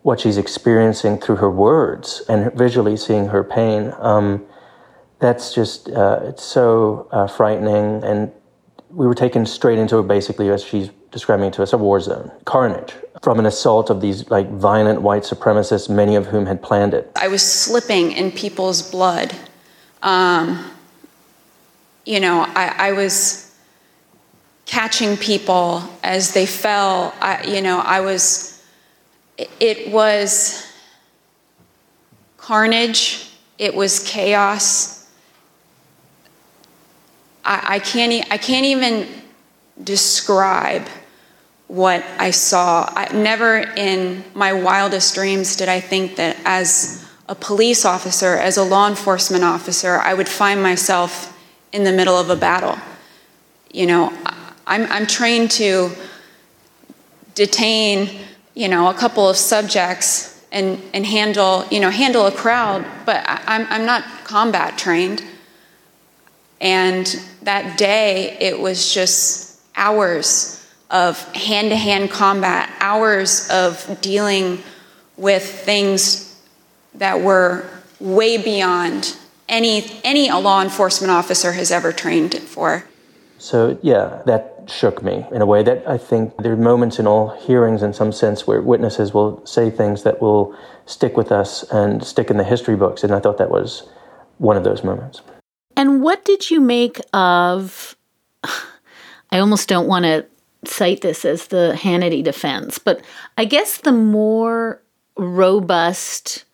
what 0.06 0.20
she's 0.20 0.38
experiencing 0.38 1.18
through 1.18 1.38
her 1.38 1.50
words 1.50 2.22
and 2.30 2.54
visually 2.54 2.96
seeing 2.96 3.30
her 3.30 3.44
pain. 3.44 3.92
Um, 3.98 4.46
that's 5.18 5.52
just 5.52 5.90
uh, 5.90 6.20
it's 6.22 6.44
so 6.44 7.08
uh, 7.12 7.26
frightening, 7.26 8.04
and 8.04 8.32
we 8.92 9.08
were 9.08 9.16
taken 9.16 9.48
straight 9.48 9.80
into 9.80 9.98
it 9.98 10.08
basically 10.08 10.50
as 10.50 10.64
she's 10.64 10.92
describing 11.10 11.50
to 11.54 11.64
us 11.64 11.74
a 11.74 11.78
war 11.80 12.00
zone, 12.00 12.32
carnage 12.46 12.94
from 13.24 13.40
an 13.40 13.48
assault 13.48 13.90
of 13.90 14.00
these 14.00 14.30
like 14.30 14.48
violent 14.52 15.02
white 15.02 15.24
supremacists, 15.24 15.90
many 15.90 16.16
of 16.16 16.28
whom 16.28 16.46
had 16.46 16.62
planned 16.62 16.94
it. 16.94 17.12
I 17.16 17.28
was 17.28 17.42
slipping 17.42 18.12
in 18.12 18.32
people's 18.32 18.84
blood. 18.92 19.36
Um, 20.04 20.70
you 22.06 22.20
know, 22.20 22.42
I, 22.42 22.90
I, 22.90 22.92
was 22.92 23.58
catching 24.68 25.18
people 25.18 25.82
as 26.04 26.36
they 26.36 26.46
fell. 26.46 27.16
I, 27.20 27.44
you 27.46 27.62
know, 27.64 27.80
I 27.80 28.02
was 28.02 28.55
it 29.38 29.92
was 29.92 30.72
carnage, 32.38 33.32
it 33.58 33.74
was 33.74 34.00
chaos. 34.00 35.10
I, 37.44 37.76
I, 37.76 37.80
can't, 37.80 38.32
I 38.32 38.38
can't 38.38 38.66
even 38.66 39.08
describe 39.84 40.88
what 41.68 42.04
I 42.18 42.32
saw. 42.32 42.92
I, 42.96 43.12
never 43.14 43.58
in 43.76 44.24
my 44.34 44.54
wildest 44.54 45.16
dreams 45.16 45.56
did 45.56 45.70
I 45.70 45.80
think 45.80 46.16
that 46.18 46.38
as 46.46 47.08
a 47.28 47.36
police 47.36 47.86
officer, 47.86 48.36
as 48.36 48.58
a 48.58 48.64
law 48.64 48.88
enforcement 48.88 49.44
officer, 49.44 49.98
I 49.98 50.14
would 50.14 50.30
find 50.30 50.62
myself 50.62 51.36
in 51.74 51.84
the 51.84 51.92
middle 51.92 52.18
of 52.18 52.30
a 52.30 52.36
battle. 52.36 52.78
You 53.74 53.88
know, 53.88 54.14
I'm, 54.68 54.84
I'm 54.92 55.08
trained 55.08 55.52
to 55.52 55.90
detain 57.34 58.20
you 58.56 58.70
know, 58.70 58.90
a 58.90 58.94
couple 58.94 59.30
of 59.30 59.36
subjects 59.36 60.44
and, 60.52 60.82
and 60.94 61.06
handle, 61.06 61.66
you 61.70 61.80
know, 61.80 61.90
handle 61.90 62.26
a 62.26 62.32
crowd, 62.32 62.86
but 63.06 63.24
I'm, 63.28 63.68
I'm 63.70 63.86
not 63.86 64.04
combat 64.24 64.78
trained. 64.78 65.24
And 66.62 67.06
that 67.44 67.78
day, 67.78 68.38
it 68.40 68.60
was 68.60 68.94
just 68.94 69.62
hours 69.76 70.66
of 70.90 71.20
hand 71.34 71.70
to 71.70 71.76
hand 71.76 72.10
combat, 72.10 72.72
hours 72.80 73.50
of 73.52 74.00
dealing 74.02 74.64
with 75.18 75.44
things 75.44 76.42
that 76.94 77.20
were 77.20 77.70
way 78.00 78.38
beyond 78.38 79.18
any, 79.50 80.00
any 80.04 80.32
law 80.32 80.62
enforcement 80.62 81.12
officer 81.12 81.52
has 81.52 81.72
ever 81.72 81.92
trained 81.92 82.36
for. 82.36 82.86
So, 83.38 83.78
yeah, 83.82 84.22
that 84.26 84.55
shook 84.68 85.04
me 85.04 85.26
in 85.32 85.42
a 85.42 85.46
way 85.46 85.64
that 85.64 85.88
I 85.88 85.98
think 85.98 86.38
there 86.38 86.54
are 86.54 86.58
moments 86.58 87.00
in 87.00 87.08
all 87.08 87.30
hearings, 87.30 87.84
in 87.84 87.94
some 87.94 88.12
sense, 88.12 88.48
where 88.48 88.62
witnesses 88.62 89.14
will 89.14 89.46
say 89.46 89.70
things 89.70 90.04
that 90.04 90.22
will 90.22 90.56
stick 90.86 91.18
with 91.18 91.32
us 91.32 91.64
and 91.72 92.04
stick 92.04 92.30
in 92.30 92.38
the 92.38 92.44
history 92.44 92.76
books. 92.76 93.04
And 93.04 93.14
I 93.14 93.20
thought 93.20 93.38
that 93.38 93.50
was 93.50 93.88
one 94.38 94.58
of 94.58 94.64
those 94.64 94.84
moments. 94.84 95.22
And 95.76 96.02
what 96.02 96.24
did 96.26 96.50
you 96.50 96.62
make 96.62 97.00
of? 97.14 97.96
I 99.32 99.40
almost 99.40 99.68
don't 99.68 99.88
want 99.88 100.06
to 100.06 100.26
cite 100.66 101.02
this 101.02 101.26
as 101.26 101.48
the 101.48 101.74
Hannity 101.78 102.24
defense, 102.24 102.80
but 102.80 103.02
I 103.38 103.46
guess 103.46 103.78
the 103.78 103.92
more 103.92 104.82
robust 105.18 106.45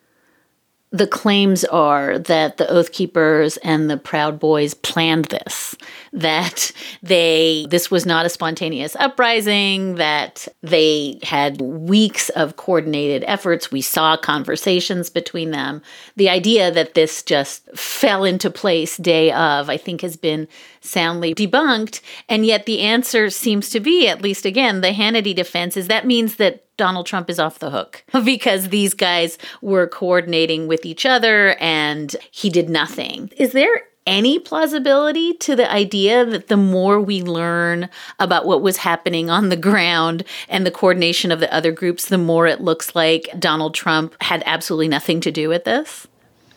the 0.93 1.07
claims 1.07 1.63
are 1.65 2.19
that 2.19 2.57
the 2.57 2.69
Oath 2.69 2.91
Keepers 2.91 3.55
and 3.57 3.89
the 3.89 3.95
Proud 3.95 4.39
Boys 4.39 4.73
planned 4.73 5.25
this, 5.25 5.73
that 6.11 6.73
they, 7.01 7.65
this 7.69 7.89
was 7.89 8.05
not 8.05 8.25
a 8.25 8.29
spontaneous 8.29 8.97
uprising, 8.97 9.95
that 9.95 10.49
they 10.61 11.17
had 11.23 11.61
weeks 11.61 12.27
of 12.29 12.57
coordinated 12.57 13.23
efforts. 13.25 13.71
We 13.71 13.81
saw 13.81 14.17
conversations 14.17 15.09
between 15.09 15.51
them. 15.51 15.81
The 16.17 16.29
idea 16.29 16.69
that 16.71 16.93
this 16.93 17.23
just 17.23 17.69
fell 17.73 18.25
into 18.25 18.51
place 18.51 18.97
day 18.97 19.31
of, 19.31 19.69
I 19.69 19.77
think, 19.77 20.01
has 20.01 20.17
been 20.17 20.49
soundly 20.81 21.33
debunked. 21.33 22.01
And 22.27 22.45
yet 22.45 22.65
the 22.65 22.81
answer 22.81 23.29
seems 23.29 23.69
to 23.69 23.79
be, 23.79 24.09
at 24.09 24.21
least 24.21 24.45
again, 24.45 24.81
the 24.81 24.91
Hannity 24.91 25.33
defense 25.33 25.77
is 25.77 25.87
that 25.87 26.05
means 26.05 26.35
that 26.35 26.65
Donald 26.81 27.05
Trump 27.05 27.29
is 27.29 27.37
off 27.37 27.59
the 27.59 27.69
hook 27.69 28.03
because 28.25 28.69
these 28.69 28.95
guys 28.95 29.37
were 29.61 29.85
coordinating 29.85 30.67
with 30.67 30.83
each 30.83 31.05
other 31.05 31.55
and 31.59 32.15
he 32.31 32.49
did 32.49 32.71
nothing. 32.71 33.29
Is 33.37 33.51
there 33.51 33.83
any 34.07 34.39
plausibility 34.39 35.35
to 35.35 35.55
the 35.55 35.71
idea 35.71 36.25
that 36.25 36.47
the 36.47 36.57
more 36.57 36.99
we 36.99 37.21
learn 37.21 37.87
about 38.17 38.47
what 38.47 38.63
was 38.63 38.77
happening 38.77 39.29
on 39.29 39.49
the 39.49 39.55
ground 39.55 40.23
and 40.49 40.65
the 40.65 40.71
coordination 40.71 41.31
of 41.31 41.39
the 41.39 41.53
other 41.53 41.71
groups, 41.71 42.07
the 42.07 42.17
more 42.17 42.47
it 42.47 42.61
looks 42.61 42.95
like 42.95 43.29
Donald 43.37 43.75
Trump 43.75 44.15
had 44.19 44.41
absolutely 44.47 44.87
nothing 44.87 45.21
to 45.21 45.31
do 45.31 45.49
with 45.49 45.65
this? 45.65 46.07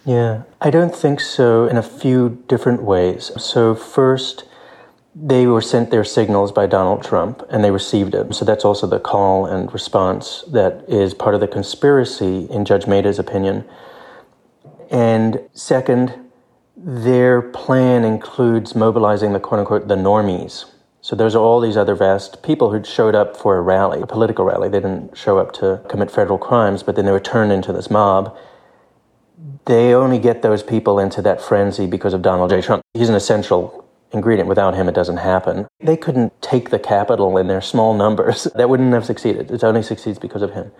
Yeah, 0.06 0.44
I 0.58 0.70
don't 0.70 0.96
think 0.96 1.20
so 1.20 1.66
in 1.66 1.76
a 1.76 1.82
few 1.82 2.42
different 2.48 2.82
ways. 2.82 3.30
So, 3.36 3.74
first, 3.74 4.44
they 5.14 5.46
were 5.46 5.60
sent 5.60 5.90
their 5.90 6.04
signals 6.04 6.50
by 6.50 6.66
Donald 6.66 7.04
Trump 7.04 7.42
and 7.50 7.62
they 7.62 7.70
received 7.70 8.12
them. 8.12 8.32
So, 8.32 8.44
that's 8.44 8.64
also 8.64 8.86
the 8.86 8.98
call 8.98 9.46
and 9.46 9.72
response 9.72 10.42
that 10.48 10.84
is 10.88 11.14
part 11.14 11.34
of 11.34 11.40
the 11.40 11.48
conspiracy, 11.48 12.46
in 12.50 12.64
Judge 12.64 12.84
Mehta's 12.86 13.18
opinion. 13.18 13.64
And 14.90 15.40
second, 15.52 16.14
their 16.76 17.40
plan 17.40 18.04
includes 18.04 18.74
mobilizing 18.74 19.32
the 19.32 19.40
quote 19.40 19.60
unquote 19.60 19.88
the 19.88 19.96
normies. 19.96 20.66
So 21.00 21.14
those 21.14 21.34
are 21.34 21.38
all 21.38 21.60
these 21.60 21.76
other 21.76 21.94
vast 21.94 22.42
people 22.42 22.72
who 22.72 22.82
showed 22.82 23.14
up 23.14 23.36
for 23.36 23.58
a 23.58 23.60
rally, 23.60 24.00
a 24.00 24.06
political 24.06 24.44
rally. 24.44 24.68
They 24.70 24.80
didn't 24.80 25.16
show 25.16 25.38
up 25.38 25.52
to 25.54 25.82
commit 25.88 26.10
federal 26.10 26.38
crimes, 26.38 26.82
but 26.82 26.96
then 26.96 27.04
they 27.04 27.12
were 27.12 27.20
turned 27.20 27.52
into 27.52 27.72
this 27.72 27.90
mob 27.90 28.34
they 29.66 29.94
only 29.94 30.18
get 30.18 30.42
those 30.42 30.62
people 30.62 30.98
into 30.98 31.22
that 31.22 31.40
frenzy 31.40 31.86
because 31.86 32.12
of 32.14 32.22
Donald 32.22 32.50
J. 32.50 32.60
Trump. 32.60 32.82
He's 32.94 33.08
an 33.08 33.14
essential 33.14 33.83
ingredient. 34.14 34.48
Without 34.48 34.74
him, 34.74 34.88
it 34.88 34.94
doesn't 34.94 35.18
happen. 35.18 35.66
They 35.80 35.96
couldn't 35.96 36.40
take 36.40 36.70
the 36.70 36.78
Capitol 36.78 37.36
in 37.36 37.48
their 37.48 37.60
small 37.60 37.94
numbers. 37.94 38.46
That 38.54 38.68
wouldn't 38.68 38.92
have 38.94 39.04
succeeded. 39.04 39.50
It 39.50 39.64
only 39.64 39.82
succeeds 39.82 40.18
because 40.18 40.42
of 40.42 40.52
him. 40.52 40.70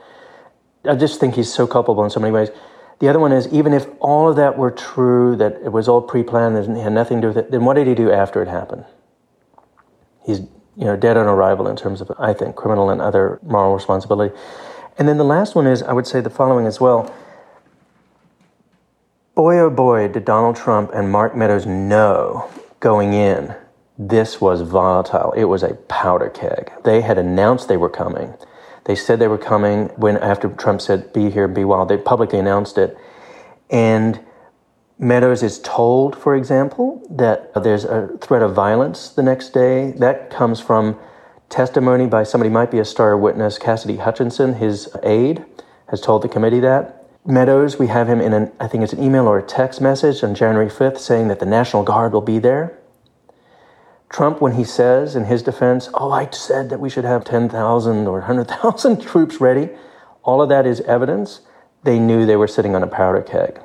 I 0.85 0.95
just 0.95 1.19
think 1.19 1.35
he's 1.35 1.53
so 1.53 1.67
culpable 1.67 2.05
in 2.05 2.11
so 2.11 2.21
many 2.21 2.33
ways. 2.33 2.51
The 3.01 3.09
other 3.09 3.19
one 3.19 3.33
is 3.33 3.49
even 3.49 3.73
if 3.73 3.87
all 4.01 4.29
of 4.29 4.37
that 4.37 4.57
were 4.57 4.71
true, 4.71 5.35
that 5.37 5.55
it 5.65 5.73
was 5.73 5.89
all 5.89 6.01
pre-planned 6.01 6.57
and 6.57 6.77
had 6.77 6.93
nothing 6.93 7.21
to 7.21 7.23
do 7.23 7.29
with 7.29 7.37
it, 7.37 7.51
then 7.51 7.65
what 7.65 7.75
did 7.75 7.87
he 7.87 7.95
do 7.95 8.13
after 8.13 8.43
it 8.43 8.49
happened? 8.49 8.85
He's 10.25 10.41
you 10.77 10.85
know 10.85 10.97
dead 10.97 11.17
on 11.17 11.27
arrival 11.27 11.67
in 11.69 11.77
terms 11.77 12.01
of 12.01 12.13
I 12.19 12.33
think 12.33 12.57
criminal 12.57 12.91
and 12.91 13.01
other 13.01 13.41
moral 13.43 13.75
responsibility. 13.75 14.35
And 14.97 15.09
then 15.09 15.19
the 15.19 15.25
last 15.25 15.55
one 15.55 15.67
is 15.67 15.83
I 15.83 15.93
would 15.93 16.07
say 16.07 16.21
the 16.21 16.31
following 16.31 16.67
as 16.67 16.81
well 16.81 17.13
boy, 19.35 19.59
oh 19.59 19.71
boy, 19.71 20.09
did 20.09 20.25
Donald 20.25 20.57
Trump 20.57 20.91
and 20.95 21.11
Mark 21.11 21.37
Meadows 21.37 21.67
know 21.67 22.49
going 22.85 23.15
in 23.15 23.55
this 23.99 24.41
was 24.41 24.61
volatile. 24.63 25.33
It 25.33 25.45
was 25.45 25.63
a 25.63 25.75
powder 25.89 26.29
keg. 26.29 26.73
They 26.85 27.01
had 27.01 27.19
announced 27.19 27.69
they 27.69 27.77
were 27.77 27.89
coming. 27.89 28.35
They 28.85 28.97
said 28.97 29.19
they 29.19 29.29
were 29.29 29.39
coming 29.39 29.87
when 29.97 30.17
after 30.17 30.49
Trump 30.49 30.81
said, 30.81 31.13
be 31.13 31.31
here, 31.31 31.47
be 31.49 31.65
wild. 31.65 31.89
They 31.89 31.97
publicly 31.97 32.39
announced 32.39 32.77
it. 32.77 32.99
And 33.71 34.21
Meadows 34.99 35.43
is 35.43 35.59
told, 35.61 36.17
for 36.17 36.37
example, 36.37 37.07
that 37.11 37.53
there's 37.63 37.85
a 37.85 38.09
threat 38.21 38.43
of 38.43 38.55
violence 38.55 39.09
the 39.09 39.23
next 39.23 39.51
day. 39.51 39.93
That 39.93 40.31
comes 40.31 40.61
from 40.61 40.99
testimony 41.49 42.07
by 42.07 42.25
somebody 42.25 42.51
might 42.51 42.71
be 42.71 42.79
a 42.81 42.85
star 42.85 43.17
witness, 43.17 43.59
Cassidy 43.59 43.97
Hutchinson, 43.97 44.55
his 44.55 44.95
aide, 45.03 45.45
has 45.89 46.01
told 46.01 46.23
the 46.23 46.29
committee 46.29 46.61
that. 46.61 47.04
Meadows, 47.27 47.79
we 47.79 47.87
have 47.87 48.07
him 48.07 48.21
in 48.21 48.35
an, 48.35 48.53
I 48.61 48.69
think 48.69 48.85
it's 48.85 48.93
an 48.93 49.03
email 49.03 49.27
or 49.27 49.39
a 49.39 49.43
text 49.43 49.81
message 49.81 50.23
on 50.23 50.35
January 50.35 50.69
5th 50.69 50.99
saying 50.99 51.29
that 51.29 51.41
the 51.41 51.47
National 51.47 51.83
Guard 51.83 52.13
will 52.13 52.21
be 52.21 52.39
there. 52.39 52.79
Trump, 54.11 54.43
when 54.43 54.53
he 54.53 54.65
says 54.65 55.17
in 55.17 55.25
his 55.25 55.43
defense, 55.43 55.89
oh, 55.95 56.13
I 56.13 56.29
said 56.31 56.69
that 56.69 56.81
we 56.81 56.91
should 56.91 57.05
have 57.05 57.25
10,000 57.25 58.07
or 58.07 58.19
100,000 58.19 59.01
troops 59.07 59.41
ready, 59.41 59.71
all 60.23 60.43
of 60.43 60.51
that 60.51 60.67
is 60.67 60.83
evidence. 60.83 61.41
They 61.83 61.99
knew 61.99 62.27
they 62.27 62.37
were 62.37 62.47
sitting 62.47 62.77
on 62.77 62.83
a 62.83 62.87
powder 62.87 63.23
keg. 63.23 63.59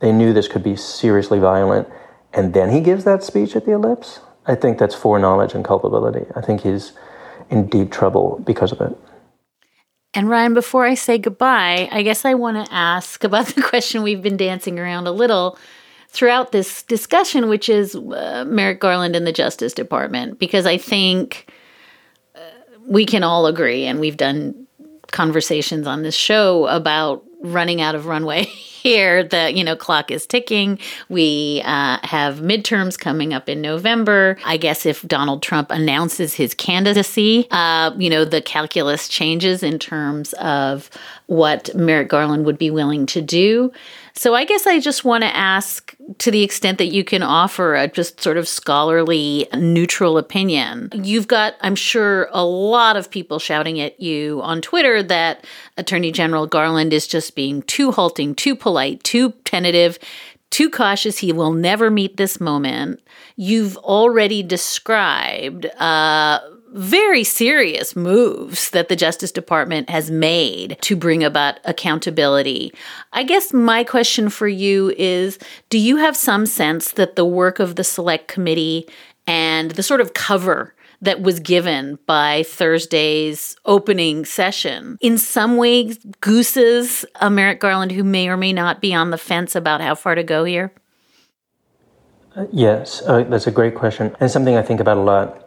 They 0.00 0.10
knew 0.10 0.32
this 0.32 0.48
could 0.48 0.62
be 0.62 0.74
seriously 0.74 1.38
violent. 1.38 1.88
And 2.32 2.54
then 2.54 2.70
he 2.70 2.80
gives 2.80 3.04
that 3.04 3.22
speech 3.22 3.54
at 3.54 3.66
the 3.66 3.72
ellipse. 3.72 4.20
I 4.46 4.54
think 4.54 4.78
that's 4.78 4.94
foreknowledge 4.94 5.54
and 5.54 5.64
culpability. 5.64 6.26
I 6.34 6.40
think 6.40 6.62
he's 6.62 6.92
in 7.50 7.66
deep 7.66 7.92
trouble 7.92 8.42
because 8.44 8.72
of 8.72 8.80
it. 8.80 8.96
And 10.14 10.28
Ryan, 10.28 10.52
before 10.52 10.84
I 10.84 10.94
say 10.94 11.18
goodbye, 11.18 11.88
I 11.90 12.02
guess 12.02 12.24
I 12.24 12.34
want 12.34 12.64
to 12.64 12.72
ask 12.72 13.24
about 13.24 13.46
the 13.54 13.62
question 13.62 14.02
we've 14.02 14.22
been 14.22 14.36
dancing 14.36 14.78
around 14.78 15.06
a 15.06 15.12
little 15.12 15.58
throughout 16.08 16.52
this 16.52 16.82
discussion, 16.82 17.48
which 17.48 17.68
is 17.68 17.96
uh, 17.96 18.44
Merrick 18.46 18.80
Garland 18.80 19.16
and 19.16 19.26
the 19.26 19.32
Justice 19.32 19.72
Department, 19.72 20.38
because 20.38 20.66
I 20.66 20.76
think 20.76 21.50
uh, 22.34 22.40
we 22.86 23.06
can 23.06 23.22
all 23.22 23.46
agree, 23.46 23.86
and 23.86 23.98
we've 23.98 24.18
done 24.18 24.66
conversations 25.10 25.86
on 25.86 26.02
this 26.02 26.14
show 26.14 26.66
about 26.66 27.24
running 27.42 27.80
out 27.80 27.94
of 27.94 28.06
runway 28.06 28.44
here. 28.82 29.22
The 29.24 29.52
you 29.52 29.64
know 29.64 29.76
clock 29.76 30.10
is 30.10 30.26
ticking. 30.26 30.78
We 31.08 31.62
uh, 31.64 31.98
have 32.02 32.36
midterms 32.36 32.98
coming 32.98 33.32
up 33.34 33.48
in 33.48 33.60
November. 33.60 34.38
I 34.44 34.56
guess 34.56 34.86
if 34.86 35.06
Donald 35.06 35.42
Trump 35.42 35.70
announces 35.70 36.34
his 36.34 36.54
candidacy, 36.54 37.46
uh, 37.50 37.92
you 37.98 38.10
know 38.10 38.24
the 38.24 38.40
calculus 38.40 39.08
changes 39.08 39.62
in 39.62 39.78
terms 39.78 40.32
of 40.34 40.90
what 41.26 41.74
Merrick 41.74 42.08
Garland 42.08 42.44
would 42.46 42.58
be 42.58 42.70
willing 42.70 43.06
to 43.06 43.22
do. 43.22 43.72
So 44.14 44.34
I 44.34 44.44
guess 44.44 44.66
I 44.66 44.78
just 44.78 45.04
want 45.04 45.22
to 45.24 45.34
ask 45.34 45.94
to 46.18 46.30
the 46.30 46.42
extent 46.42 46.78
that 46.78 46.88
you 46.88 47.02
can 47.02 47.22
offer 47.22 47.74
a 47.74 47.88
just 47.88 48.20
sort 48.20 48.36
of 48.36 48.46
scholarly, 48.46 49.48
neutral 49.54 50.18
opinion. 50.18 50.90
You've 50.92 51.28
got, 51.28 51.54
I'm 51.62 51.74
sure, 51.74 52.28
a 52.32 52.44
lot 52.44 52.96
of 52.96 53.10
people 53.10 53.38
shouting 53.38 53.80
at 53.80 53.98
you 54.00 54.42
on 54.42 54.60
Twitter 54.60 55.02
that 55.04 55.46
Attorney 55.76 56.12
General 56.12 56.46
Garland 56.46 56.92
is 56.92 57.06
just 57.06 57.34
being 57.34 57.62
too 57.62 57.92
halting, 57.92 58.34
too 58.34 58.54
polite, 58.54 59.02
too 59.02 59.32
tentative 59.44 59.98
too 60.52 60.68
cautious. 60.68 61.18
He 61.18 61.32
will 61.32 61.52
never 61.52 61.90
meet 61.90 62.18
this 62.18 62.38
moment. 62.38 63.00
You've 63.36 63.76
already 63.78 64.42
described 64.42 65.64
uh, 65.64 66.40
very 66.74 67.24
serious 67.24 67.96
moves 67.96 68.70
that 68.70 68.88
the 68.88 68.96
Justice 68.96 69.32
Department 69.32 69.90
has 69.90 70.10
made 70.10 70.76
to 70.82 70.94
bring 70.94 71.24
about 71.24 71.58
accountability. 71.64 72.72
I 73.12 73.24
guess 73.24 73.52
my 73.52 73.82
question 73.82 74.28
for 74.28 74.46
you 74.46 74.92
is 74.96 75.38
Do 75.70 75.78
you 75.78 75.96
have 75.96 76.16
some 76.16 76.46
sense 76.46 76.92
that 76.92 77.16
the 77.16 77.24
work 77.24 77.58
of 77.58 77.76
the 77.76 77.84
Select 77.84 78.28
Committee 78.28 78.86
and 79.26 79.72
the 79.72 79.82
sort 79.82 80.02
of 80.02 80.14
cover 80.14 80.74
that 81.02 81.20
was 81.20 81.40
given 81.40 81.98
by 82.06 82.44
Thursday's 82.44 83.56
opening 83.66 84.24
session 84.24 84.96
in 85.00 85.18
some 85.18 85.56
ways 85.56 85.98
gooses 86.20 87.04
a 87.20 87.28
Merrick 87.28 87.60
Garland 87.60 87.92
who 87.92 88.04
may 88.04 88.28
or 88.28 88.36
may 88.36 88.52
not 88.52 88.80
be 88.80 88.94
on 88.94 89.10
the 89.10 89.18
fence 89.18 89.54
about 89.54 89.80
how 89.80 89.94
far 89.94 90.14
to 90.14 90.22
go 90.22 90.44
here? 90.44 90.72
Uh, 92.34 92.46
yes, 92.50 93.02
uh, 93.06 93.24
that's 93.24 93.46
a 93.46 93.50
great 93.50 93.74
question 93.74 94.16
and 94.20 94.30
something 94.30 94.56
I 94.56 94.62
think 94.62 94.80
about 94.80 94.96
a 94.96 95.02
lot. 95.02 95.42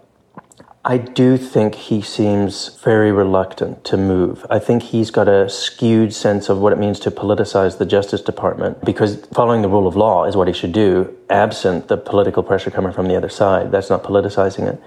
I 0.87 0.99
do 0.99 1.35
think 1.35 1.73
he 1.73 1.99
seems 2.01 2.77
very 2.83 3.11
reluctant 3.11 3.83
to 3.85 3.97
move. 3.97 4.45
I 4.51 4.59
think 4.59 4.83
he's 4.83 5.09
got 5.09 5.27
a 5.27 5.49
skewed 5.49 6.13
sense 6.13 6.47
of 6.47 6.59
what 6.59 6.73
it 6.73 6.77
means 6.77 6.99
to 6.99 7.11
politicize 7.11 7.79
the 7.79 7.87
Justice 7.87 8.21
Department 8.21 8.85
because 8.85 9.25
following 9.33 9.63
the 9.63 9.67
rule 9.67 9.87
of 9.87 9.95
law 9.95 10.25
is 10.25 10.35
what 10.35 10.47
he 10.47 10.53
should 10.53 10.73
do, 10.73 11.11
absent 11.31 11.87
the 11.87 11.97
political 11.97 12.43
pressure 12.43 12.69
coming 12.69 12.91
from 12.91 13.07
the 13.07 13.15
other 13.15 13.29
side. 13.29 13.71
That's 13.71 13.89
not 13.89 14.03
politicizing 14.03 14.71
it. 14.71 14.79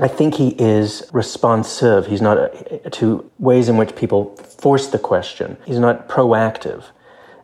I 0.00 0.08
think 0.08 0.34
he 0.34 0.50
is 0.58 1.08
responsive. 1.12 2.06
He's 2.06 2.22
not 2.22 2.92
to 2.92 3.30
ways 3.38 3.68
in 3.68 3.76
which 3.76 3.94
people 3.94 4.36
force 4.36 4.88
the 4.88 4.98
question. 4.98 5.56
He's 5.66 5.78
not 5.78 6.08
proactive. 6.08 6.84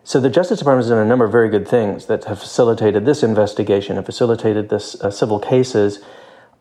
So 0.02 0.20
the 0.20 0.30
Justice 0.30 0.58
Department 0.58 0.84
has 0.84 0.90
done 0.90 1.04
a 1.04 1.08
number 1.08 1.26
of 1.26 1.32
very 1.32 1.50
good 1.50 1.68
things 1.68 2.06
that 2.06 2.24
have 2.24 2.38
facilitated 2.38 3.04
this 3.04 3.22
investigation, 3.22 3.96
have 3.96 4.06
facilitated 4.06 4.70
this 4.70 4.98
uh, 5.02 5.10
civil 5.10 5.38
cases 5.38 6.00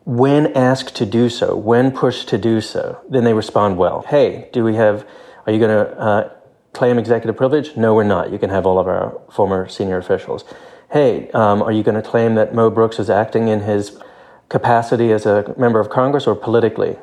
when 0.08 0.46
asked 0.56 0.96
to 0.96 1.04
do 1.04 1.28
so, 1.28 1.54
when 1.54 1.90
pushed 1.90 2.28
to 2.28 2.38
do 2.38 2.62
so, 2.62 2.98
then 3.10 3.24
they 3.24 3.34
respond 3.34 3.76
well. 3.76 4.02
Hey, 4.08 4.48
do 4.54 4.64
we 4.64 4.74
have, 4.74 5.06
are 5.46 5.52
you 5.52 5.58
going 5.58 5.86
to 5.86 5.98
uh, 5.98 6.30
claim 6.72 6.98
executive 6.98 7.36
privilege? 7.36 7.76
No, 7.76 7.94
we're 7.94 8.04
not. 8.04 8.32
You 8.32 8.38
can 8.38 8.48
have 8.48 8.64
all 8.64 8.78
of 8.78 8.86
our 8.86 9.20
former 9.30 9.68
senior 9.68 9.98
officials. 9.98 10.44
Hey, 10.90 11.30
um, 11.32 11.62
are 11.62 11.72
you 11.72 11.82
going 11.82 12.02
to 12.02 12.08
claim 12.08 12.36
that 12.36 12.54
Mo 12.54 12.70
Brooks 12.70 12.98
is 12.98 13.10
acting 13.10 13.48
in 13.48 13.60
his 13.60 13.98
capacity 14.48 15.12
as 15.12 15.26
a 15.26 15.54
member 15.56 15.80
of 15.80 15.90
Congress 15.90 16.26
or 16.26 16.34
politically? 16.34 16.96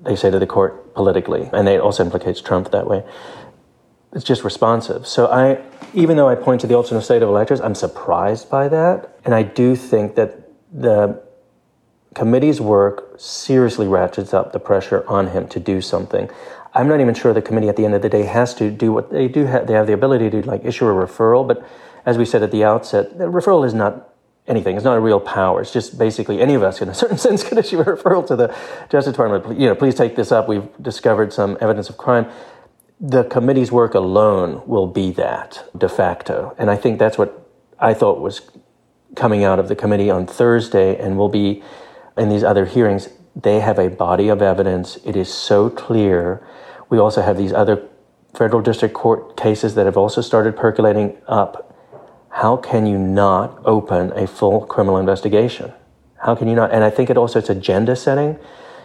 They 0.00 0.16
say 0.16 0.30
to 0.30 0.38
the 0.38 0.46
court 0.46 0.94
politically, 0.94 1.48
and 1.52 1.68
it 1.68 1.80
also 1.80 2.04
implicates 2.04 2.40
Trump 2.40 2.72
that 2.72 2.86
way. 2.88 3.04
It's 4.12 4.24
just 4.24 4.44
responsive. 4.44 5.06
So 5.06 5.26
I, 5.26 5.62
even 5.94 6.16
though 6.16 6.28
I 6.28 6.34
point 6.34 6.60
to 6.62 6.66
the 6.66 6.74
alternate 6.74 7.02
state 7.02 7.22
of 7.22 7.28
electors, 7.28 7.60
I'm 7.60 7.74
surprised 7.74 8.50
by 8.50 8.68
that, 8.68 9.16
and 9.24 9.34
I 9.34 9.42
do 9.42 9.76
think 9.76 10.16
that 10.16 10.48
the 10.72 11.22
committee's 12.14 12.60
work 12.60 13.18
seriously 13.18 13.86
ratchets 13.86 14.34
up 14.34 14.52
the 14.52 14.58
pressure 14.58 15.04
on 15.08 15.28
him 15.28 15.48
to 15.48 15.60
do 15.60 15.80
something. 15.80 16.28
I'm 16.74 16.88
not 16.88 17.00
even 17.00 17.14
sure 17.14 17.32
the 17.32 17.42
committee 17.42 17.68
at 17.68 17.76
the 17.76 17.84
end 17.84 17.94
of 17.94 18.02
the 18.02 18.08
day 18.08 18.24
has 18.24 18.54
to 18.56 18.70
do 18.70 18.92
what 18.92 19.10
they 19.10 19.28
do. 19.28 19.46
Have, 19.46 19.66
they 19.66 19.74
have 19.74 19.86
the 19.86 19.92
ability 19.92 20.30
to 20.30 20.42
like 20.42 20.64
issue 20.64 20.86
a 20.86 20.92
referral, 20.92 21.46
but 21.46 21.66
as 22.04 22.18
we 22.18 22.24
said 22.24 22.42
at 22.42 22.50
the 22.50 22.64
outset, 22.64 23.16
the 23.18 23.24
referral 23.24 23.64
is 23.64 23.72
not 23.72 24.11
anything. 24.46 24.76
It's 24.76 24.84
not 24.84 24.96
a 24.96 25.00
real 25.00 25.20
power. 25.20 25.60
It's 25.60 25.72
just 25.72 25.98
basically 25.98 26.40
any 26.40 26.54
of 26.54 26.62
us, 26.62 26.80
in 26.82 26.88
a 26.88 26.94
certain 27.02 27.18
sense, 27.18 27.42
can 27.44 27.58
issue 27.58 27.80
a 27.80 27.84
referral 27.84 28.26
to 28.26 28.36
the 28.36 28.54
Justice 28.90 29.12
Department. 29.12 29.58
You 29.58 29.68
know, 29.68 29.74
please 29.74 29.94
take 29.94 30.16
this 30.16 30.32
up. 30.32 30.48
We've 30.48 30.68
discovered 30.80 31.32
some 31.32 31.56
evidence 31.60 31.88
of 31.88 31.96
crime. 31.96 32.26
The 33.00 33.24
committee's 33.24 33.72
work 33.72 33.94
alone 33.94 34.62
will 34.66 34.86
be 34.86 35.10
that 35.12 35.68
de 35.76 35.88
facto, 35.88 36.54
and 36.56 36.70
I 36.70 36.76
think 36.76 36.98
that's 36.98 37.18
what 37.18 37.48
I 37.78 37.94
thought 37.94 38.20
was 38.20 38.42
coming 39.16 39.44
out 39.44 39.58
of 39.58 39.68
the 39.68 39.74
committee 39.74 40.08
on 40.08 40.26
Thursday, 40.26 40.96
and 40.96 41.18
will 41.18 41.28
be 41.28 41.62
in 42.16 42.28
these 42.28 42.44
other 42.44 42.66
hearings, 42.66 43.08
they 43.34 43.60
have 43.60 43.78
a 43.78 43.88
body 43.88 44.28
of 44.28 44.42
evidence. 44.42 44.98
It 45.04 45.16
is 45.16 45.32
so 45.32 45.70
clear. 45.70 46.46
We 46.88 46.98
also 46.98 47.22
have 47.22 47.36
these 47.36 47.52
other 47.52 47.88
federal 48.34 48.62
district 48.62 48.94
court 48.94 49.36
cases 49.36 49.74
that 49.74 49.86
have 49.86 49.96
also 49.96 50.20
started 50.20 50.56
percolating 50.56 51.16
up. 51.26 51.71
How 52.32 52.56
can 52.56 52.86
you 52.86 52.98
not 52.98 53.60
open 53.64 54.10
a 54.12 54.26
full 54.26 54.64
criminal 54.66 54.96
investigation? 54.96 55.72
How 56.16 56.34
can 56.34 56.48
you 56.48 56.54
not? 56.54 56.72
And 56.72 56.82
I 56.82 56.88
think 56.88 57.10
it 57.10 57.16
also 57.16 57.38
it's 57.38 57.50
agenda 57.50 57.94
setting. 57.94 58.38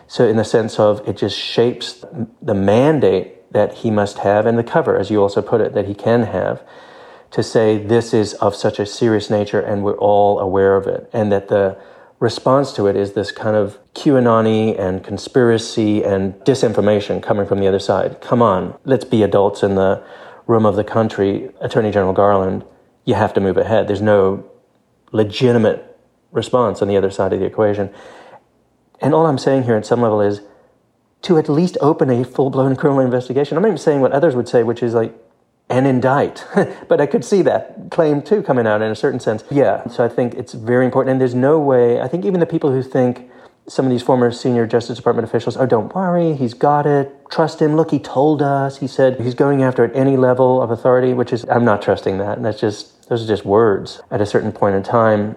So 0.05 0.27
in 0.27 0.35
the 0.35 0.43
sense 0.43 0.79
of 0.79 1.07
it 1.07 1.17
just 1.17 1.37
shapes 1.37 2.03
the 2.41 2.53
mandate 2.53 3.51
that 3.53 3.75
he 3.75 3.89
must 3.89 4.19
have 4.19 4.45
and 4.45 4.57
the 4.57 4.63
cover, 4.63 4.97
as 4.97 5.09
you 5.09 5.21
also 5.21 5.41
put 5.41 5.61
it, 5.61 5.73
that 5.73 5.87
he 5.87 5.93
can 5.93 6.23
have 6.23 6.61
to 7.31 7.41
say 7.41 7.77
this 7.77 8.13
is 8.13 8.33
of 8.35 8.53
such 8.53 8.79
a 8.79 8.85
serious 8.85 9.29
nature 9.29 9.61
and 9.61 9.83
we're 9.83 9.97
all 9.97 10.39
aware 10.39 10.75
of 10.75 10.85
it 10.87 11.09
and 11.13 11.31
that 11.31 11.47
the 11.47 11.77
response 12.19 12.73
to 12.73 12.87
it 12.87 12.95
is 12.95 13.13
this 13.13 13.31
kind 13.31 13.55
of 13.55 13.77
QAnon 13.93 14.77
and 14.79 15.03
conspiracy 15.03 16.03
and 16.03 16.33
disinformation 16.41 17.23
coming 17.23 17.45
from 17.45 17.59
the 17.59 17.67
other 17.67 17.79
side. 17.79 18.19
Come 18.21 18.41
on, 18.41 18.77
let's 18.83 19.05
be 19.05 19.23
adults 19.23 19.63
in 19.63 19.75
the 19.75 20.03
room 20.47 20.65
of 20.65 20.75
the 20.75 20.83
country. 20.83 21.49
Attorney 21.61 21.91
General 21.91 22.13
Garland, 22.13 22.65
you 23.07 23.15
have 23.15 23.33
to 23.33 23.39
move 23.39 23.57
ahead. 23.57 23.87
There's 23.87 24.01
no 24.01 24.45
legitimate 25.11 25.97
response 26.31 26.81
on 26.81 26.89
the 26.89 26.97
other 26.97 27.09
side 27.09 27.31
of 27.31 27.39
the 27.39 27.45
equation. 27.45 27.89
And 28.99 29.15
all 29.15 29.25
I'm 29.25 29.37
saying 29.37 29.63
here 29.63 29.77
at 29.77 29.85
some 29.85 30.01
level 30.01 30.21
is 30.21 30.41
to 31.21 31.37
at 31.37 31.47
least 31.47 31.77
open 31.79 32.09
a 32.09 32.25
full 32.25 32.49
blown 32.49 32.75
criminal 32.75 33.03
investigation. 33.03 33.55
I'm 33.55 33.63
not 33.63 33.69
even 33.69 33.77
saying 33.77 34.01
what 34.01 34.11
others 34.11 34.35
would 34.35 34.49
say, 34.49 34.61
which 34.61 34.83
is 34.83 34.93
like, 34.93 35.15
and 35.69 35.87
indict. 35.87 36.45
but 36.89 36.99
I 36.99 37.05
could 37.05 37.23
see 37.23 37.41
that 37.43 37.89
claim 37.91 38.21
too 38.21 38.43
coming 38.43 38.67
out 38.67 38.81
in 38.81 38.91
a 38.91 38.95
certain 38.95 39.21
sense. 39.21 39.43
Yeah, 39.49 39.87
so 39.87 40.03
I 40.03 40.09
think 40.09 40.33
it's 40.33 40.53
very 40.53 40.83
important. 40.83 41.13
And 41.13 41.21
there's 41.21 41.35
no 41.35 41.59
way, 41.59 42.01
I 42.01 42.09
think 42.09 42.25
even 42.25 42.41
the 42.41 42.45
people 42.45 42.71
who 42.71 42.83
think 42.83 43.29
some 43.69 43.85
of 43.85 43.91
these 43.91 44.03
former 44.03 44.31
senior 44.31 44.67
Justice 44.67 44.97
Department 44.97 45.27
officials, 45.27 45.55
oh, 45.55 45.65
don't 45.65 45.93
worry, 45.95 46.35
he's 46.35 46.53
got 46.53 46.85
it, 46.85 47.13
trust 47.29 47.61
him. 47.61 47.77
Look, 47.77 47.91
he 47.91 47.99
told 47.99 48.41
us, 48.41 48.79
he 48.79 48.87
said 48.87 49.19
he's 49.19 49.35
going 49.35 49.63
after 49.63 49.85
at 49.85 49.95
any 49.95 50.17
level 50.17 50.61
of 50.61 50.71
authority, 50.71 51.13
which 51.13 51.31
is, 51.31 51.45
I'm 51.49 51.65
not 51.65 51.81
trusting 51.81 52.17
that. 52.17 52.37
And 52.37 52.45
that's 52.45 52.59
just, 52.59 52.96
those 53.09 53.23
are 53.23 53.27
just 53.27 53.45
words 53.45 54.01
at 54.11 54.21
a 54.21 54.25
certain 54.25 54.51
point 54.51 54.75
in 54.75 54.83
time. 54.83 55.35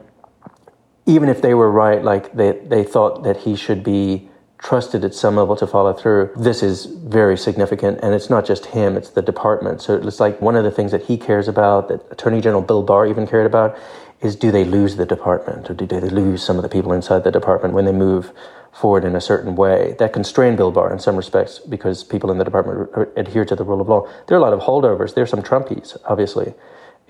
Even 1.07 1.29
if 1.29 1.43
they 1.43 1.55
were 1.55 1.71
right, 1.71 2.03
like 2.03 2.33
they, 2.33 2.53
they 2.53 2.85
thought 2.85 3.23
that 3.25 3.39
he 3.39 3.57
should 3.57 3.83
be 3.83 4.29
trusted 4.59 5.05
at 5.05 5.15
some 5.15 5.37
level 5.37 5.57
to 5.57 5.67
follow 5.67 5.93
through. 5.93 6.31
This 6.37 6.63
is 6.63 6.85
very 6.85 7.37
significant, 7.37 7.99
and 8.03 8.15
it's 8.15 8.29
not 8.29 8.45
just 8.45 8.67
him, 8.67 8.97
it's 8.97 9.11
the 9.11 9.23
department. 9.23 9.81
So 9.81 9.97
it's 9.97 10.21
like 10.21 10.41
one 10.41 10.55
of 10.55 10.65
the 10.65 10.71
things 10.71 10.93
that 10.93 11.05
he 11.05 11.17
cares 11.17 11.49
about, 11.49 11.89
that 11.89 12.05
Attorney 12.11 12.41
General 12.41 12.63
Bill 12.63 12.83
Barr 12.83 13.07
even 13.07 13.27
cared 13.27 13.47
about, 13.47 13.79
is 14.21 14.37
do 14.37 14.51
they 14.51 14.65
lose 14.65 14.97
the 14.97 15.07
department, 15.07 15.71
or 15.71 15.75
do 15.75 15.87
they 15.87 16.01
lose 16.01 16.43
some 16.43 16.57
of 16.57 16.63
the 16.63 16.69
people 16.69 16.93
inside 16.93 17.25
the 17.25 17.31
department 17.31 17.73
when 17.73 17.87
they 17.87 17.93
move 17.93 18.33
forward 18.73 19.05
in 19.05 19.17
a 19.17 19.21
certain 19.21 19.57
way 19.57 19.97
that 19.99 20.13
constrain 20.13 20.57
Bill 20.57 20.71
Barr 20.71 20.93
in 20.93 20.99
some 20.99 21.17
respects 21.17 21.59
because 21.59 22.05
people 22.05 22.31
in 22.31 22.39
the 22.39 22.45
department 22.45 22.91
adhere 23.17 23.45
to 23.47 23.57
the 23.57 23.65
rule 23.65 23.81
of 23.81 23.89
law. 23.89 24.07
There 24.27 24.37
are 24.37 24.41
a 24.41 24.43
lot 24.43 24.53
of 24.53 24.61
holdovers. 24.61 25.15
There 25.15 25.25
are 25.25 25.27
some 25.27 25.43
Trumpies, 25.43 25.97
obviously, 26.05 26.55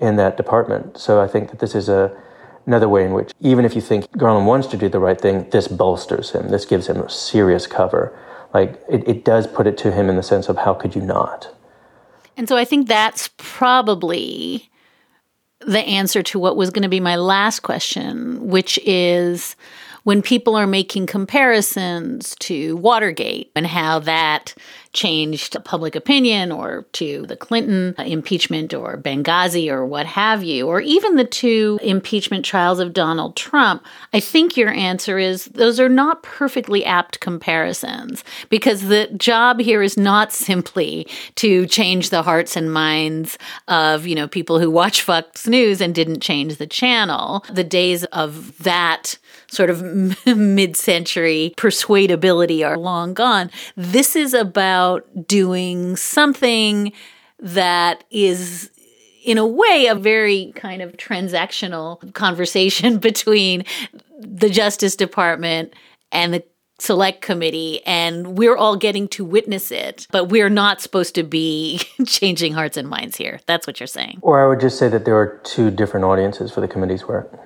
in 0.01 0.15
that 0.17 0.35
department. 0.35 0.97
So 0.97 1.21
I 1.21 1.27
think 1.27 1.51
that 1.51 1.59
this 1.59 1.75
is 1.75 1.87
a 1.87 2.15
another 2.65 2.89
way 2.89 3.05
in 3.05 3.13
which, 3.13 3.31
even 3.39 3.65
if 3.65 3.75
you 3.75 3.81
think 3.81 4.11
Garland 4.17 4.45
wants 4.47 4.67
to 4.67 4.77
do 4.77 4.87
the 4.87 4.99
right 4.99 5.19
thing, 5.19 5.49
this 5.49 5.67
bolsters 5.67 6.31
him. 6.31 6.49
This 6.49 6.65
gives 6.65 6.87
him 6.87 7.07
serious 7.09 7.65
cover. 7.65 8.17
Like 8.53 8.81
it, 8.89 9.07
it 9.07 9.25
does 9.25 9.47
put 9.47 9.67
it 9.67 9.77
to 9.79 9.91
him 9.91 10.09
in 10.09 10.15
the 10.15 10.23
sense 10.23 10.49
of 10.49 10.57
how 10.57 10.73
could 10.73 10.95
you 10.95 11.01
not? 11.01 11.53
And 12.37 12.47
so 12.47 12.57
I 12.57 12.65
think 12.65 12.87
that's 12.87 13.29
probably 13.37 14.69
the 15.59 15.79
answer 15.79 16.23
to 16.23 16.39
what 16.39 16.57
was 16.57 16.71
going 16.71 16.83
to 16.83 16.89
be 16.89 16.99
my 16.99 17.15
last 17.15 17.59
question, 17.59 18.47
which 18.47 18.79
is 18.79 19.55
when 20.03 20.21
people 20.21 20.55
are 20.55 20.67
making 20.67 21.05
comparisons 21.05 22.35
to 22.39 22.75
Watergate 22.77 23.51
and 23.55 23.67
how 23.67 23.99
that 23.99 24.55
changed 24.93 25.57
public 25.63 25.95
opinion 25.95 26.51
or 26.51 26.85
to 26.93 27.25
the 27.27 27.37
Clinton 27.37 27.95
impeachment 27.97 28.73
or 28.73 28.97
Benghazi 28.97 29.71
or 29.71 29.85
what 29.85 30.05
have 30.05 30.43
you, 30.43 30.67
or 30.67 30.81
even 30.81 31.15
the 31.15 31.23
two 31.23 31.79
impeachment 31.81 32.43
trials 32.43 32.79
of 32.79 32.93
Donald 32.93 33.35
Trump, 33.35 33.85
I 34.13 34.19
think 34.19 34.57
your 34.57 34.69
answer 34.69 35.17
is 35.17 35.45
those 35.45 35.79
are 35.79 35.89
not 35.89 36.23
perfectly 36.23 36.83
apt 36.83 37.19
comparisons 37.19 38.23
because 38.49 38.83
the 38.83 39.07
job 39.17 39.59
here 39.59 39.81
is 39.81 39.97
not 39.97 40.33
simply 40.33 41.07
to 41.35 41.65
change 41.67 42.09
the 42.09 42.23
hearts 42.23 42.55
and 42.55 42.73
minds 42.73 43.37
of, 43.67 44.05
you 44.05 44.15
know, 44.15 44.27
people 44.27 44.59
who 44.59 44.69
watch 44.69 45.01
Fox 45.01 45.47
News 45.47 45.81
and 45.81 45.95
didn't 45.95 46.21
change 46.21 46.57
the 46.57 46.67
channel. 46.67 47.45
The 47.51 47.63
days 47.63 48.03
of 48.05 48.57
that 48.63 49.17
sort 49.51 49.69
of 49.69 49.83
mid 50.25 50.75
century 50.75 51.53
persuadability 51.57 52.65
are 52.65 52.77
long 52.77 53.13
gone. 53.13 53.51
This 53.75 54.15
is 54.15 54.33
about 54.33 55.27
doing 55.27 55.95
something 55.95 56.93
that 57.39 58.03
is 58.09 58.71
in 59.23 59.37
a 59.37 59.45
way 59.45 59.87
a 59.87 59.95
very 59.95 60.51
kind 60.55 60.81
of 60.81 60.93
transactional 60.93 62.11
conversation 62.13 62.97
between 62.99 63.63
the 64.19 64.49
Justice 64.49 64.95
Department 64.95 65.73
and 66.11 66.33
the 66.33 66.43
select 66.79 67.21
committee 67.21 67.79
and 67.85 68.39
we're 68.39 68.57
all 68.57 68.75
getting 68.75 69.07
to 69.07 69.23
witness 69.23 69.69
it 69.69 70.07
but 70.09 70.29
we're 70.29 70.49
not 70.49 70.81
supposed 70.81 71.13
to 71.13 71.21
be 71.21 71.79
changing 72.07 72.53
hearts 72.53 72.75
and 72.75 72.89
minds 72.89 73.15
here 73.15 73.39
that's 73.45 73.67
what 73.67 73.79
you're 73.79 73.85
saying 73.85 74.17
or 74.23 74.43
i 74.43 74.47
would 74.47 74.59
just 74.59 74.79
say 74.79 74.87
that 74.87 75.05
there 75.05 75.15
are 75.15 75.39
two 75.43 75.69
different 75.69 76.03
audiences 76.03 76.51
for 76.51 76.59
the 76.59 76.67
committee's 76.67 77.07
work 77.07 77.39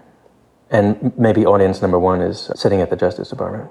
and 0.70 1.18
maybe 1.18 1.46
audience 1.46 1.82
number 1.82 2.00
one 2.00 2.22
is 2.22 2.52
sitting 2.56 2.82
at 2.82 2.90
the 2.90 2.96
Justice 2.96 3.30
Department. 3.30 3.70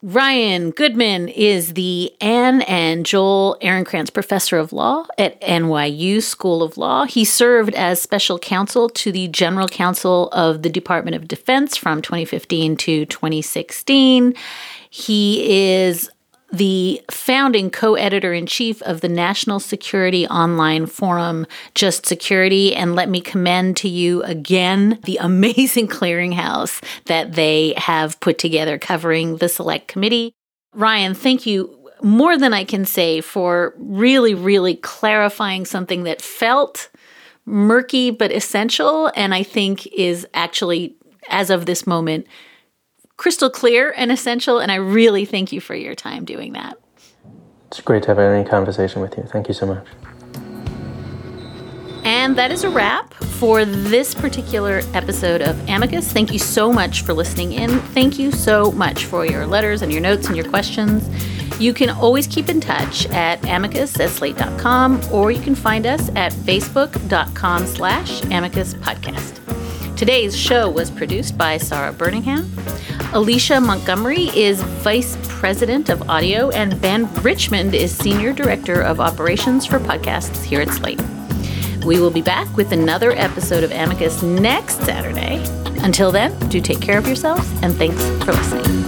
Ryan 0.00 0.70
Goodman 0.70 1.26
is 1.26 1.74
the 1.74 2.12
Anne 2.20 2.62
and 2.62 3.04
Joel 3.04 3.56
Ehrenkranz 3.60 4.12
Professor 4.12 4.56
of 4.56 4.72
Law 4.72 5.06
at 5.18 5.40
NYU 5.40 6.22
School 6.22 6.62
of 6.62 6.78
Law. 6.78 7.04
He 7.04 7.24
served 7.24 7.74
as 7.74 8.00
special 8.00 8.38
counsel 8.38 8.88
to 8.90 9.10
the 9.10 9.26
General 9.26 9.66
Counsel 9.66 10.28
of 10.28 10.62
the 10.62 10.70
Department 10.70 11.16
of 11.16 11.26
Defense 11.26 11.76
from 11.76 12.00
2015 12.00 12.76
to 12.76 13.06
2016. 13.06 14.34
He 14.88 15.64
is 15.64 16.08
the 16.50 17.02
founding 17.10 17.70
co 17.70 17.94
editor 17.94 18.32
in 18.32 18.46
chief 18.46 18.80
of 18.82 19.00
the 19.00 19.08
National 19.08 19.60
Security 19.60 20.26
Online 20.26 20.86
Forum, 20.86 21.46
Just 21.74 22.06
Security. 22.06 22.74
And 22.74 22.94
let 22.94 23.08
me 23.08 23.20
commend 23.20 23.76
to 23.78 23.88
you 23.88 24.22
again 24.22 24.98
the 25.04 25.18
amazing 25.18 25.88
clearinghouse 25.98 26.82
that 27.04 27.32
they 27.32 27.74
have 27.76 28.18
put 28.20 28.38
together 28.38 28.78
covering 28.78 29.36
the 29.36 29.48
select 29.48 29.88
committee. 29.88 30.32
Ryan, 30.74 31.14
thank 31.14 31.46
you 31.46 31.74
more 32.02 32.38
than 32.38 32.52
I 32.52 32.64
can 32.64 32.84
say 32.84 33.20
for 33.20 33.74
really, 33.76 34.34
really 34.34 34.76
clarifying 34.76 35.64
something 35.64 36.04
that 36.04 36.22
felt 36.22 36.88
murky 37.44 38.10
but 38.10 38.30
essential, 38.30 39.10
and 39.16 39.34
I 39.34 39.42
think 39.42 39.86
is 39.88 40.26
actually, 40.34 40.96
as 41.28 41.50
of 41.50 41.66
this 41.66 41.86
moment, 41.86 42.26
crystal 43.18 43.50
clear 43.50 43.92
and 43.94 44.10
essential. 44.10 44.58
And 44.58 44.72
I 44.72 44.76
really 44.76 45.26
thank 45.26 45.52
you 45.52 45.60
for 45.60 45.74
your 45.74 45.94
time 45.94 46.24
doing 46.24 46.54
that. 46.54 46.78
It's 47.66 47.82
great 47.82 48.04
to 48.04 48.08
have 48.08 48.18
any 48.18 48.48
conversation 48.48 49.02
with 49.02 49.18
you. 49.18 49.24
Thank 49.24 49.48
you 49.48 49.54
so 49.54 49.66
much. 49.66 49.86
And 52.04 52.36
that 52.36 52.50
is 52.50 52.64
a 52.64 52.70
wrap 52.70 53.12
for 53.12 53.66
this 53.66 54.14
particular 54.14 54.80
episode 54.94 55.42
of 55.42 55.68
Amicus. 55.68 56.10
Thank 56.10 56.32
you 56.32 56.38
so 56.38 56.72
much 56.72 57.02
for 57.02 57.12
listening 57.12 57.52
in. 57.52 57.78
Thank 57.78 58.18
you 58.18 58.32
so 58.32 58.72
much 58.72 59.04
for 59.04 59.26
your 59.26 59.46
letters 59.46 59.82
and 59.82 59.92
your 59.92 60.00
notes 60.00 60.26
and 60.26 60.34
your 60.34 60.48
questions. 60.48 61.06
You 61.60 61.74
can 61.74 61.90
always 61.90 62.26
keep 62.26 62.48
in 62.48 62.60
touch 62.60 63.06
at 63.10 63.44
amicus 63.44 64.00
at 64.00 64.08
slate.com 64.10 65.02
or 65.12 65.30
you 65.30 65.42
can 65.42 65.54
find 65.54 65.86
us 65.86 66.08
at 66.16 66.32
facebook.com 66.32 67.66
slash 67.66 68.22
amicus 68.22 68.72
podcast. 68.74 69.57
Today's 69.98 70.38
show 70.38 70.70
was 70.70 70.92
produced 70.92 71.36
by 71.36 71.56
Sarah 71.56 71.92
Burningham. 71.92 72.46
Alicia 73.12 73.60
Montgomery 73.60 74.28
is 74.28 74.62
Vice 74.62 75.18
President 75.28 75.88
of 75.88 76.08
Audio, 76.08 76.50
and 76.50 76.80
Ben 76.80 77.12
Richmond 77.14 77.74
is 77.74 77.96
Senior 77.96 78.32
Director 78.32 78.80
of 78.80 79.00
Operations 79.00 79.66
for 79.66 79.80
Podcasts 79.80 80.44
here 80.44 80.60
at 80.60 80.68
Slate. 80.68 81.02
We 81.84 81.98
will 82.00 82.12
be 82.12 82.22
back 82.22 82.56
with 82.56 82.70
another 82.70 83.10
episode 83.10 83.64
of 83.64 83.72
Amicus 83.72 84.22
next 84.22 84.76
Saturday. 84.84 85.42
Until 85.82 86.12
then, 86.12 86.38
do 86.48 86.60
take 86.60 86.80
care 86.80 86.98
of 86.98 87.08
yourselves, 87.08 87.50
and 87.62 87.74
thanks 87.74 88.00
for 88.24 88.32
listening. 88.34 88.87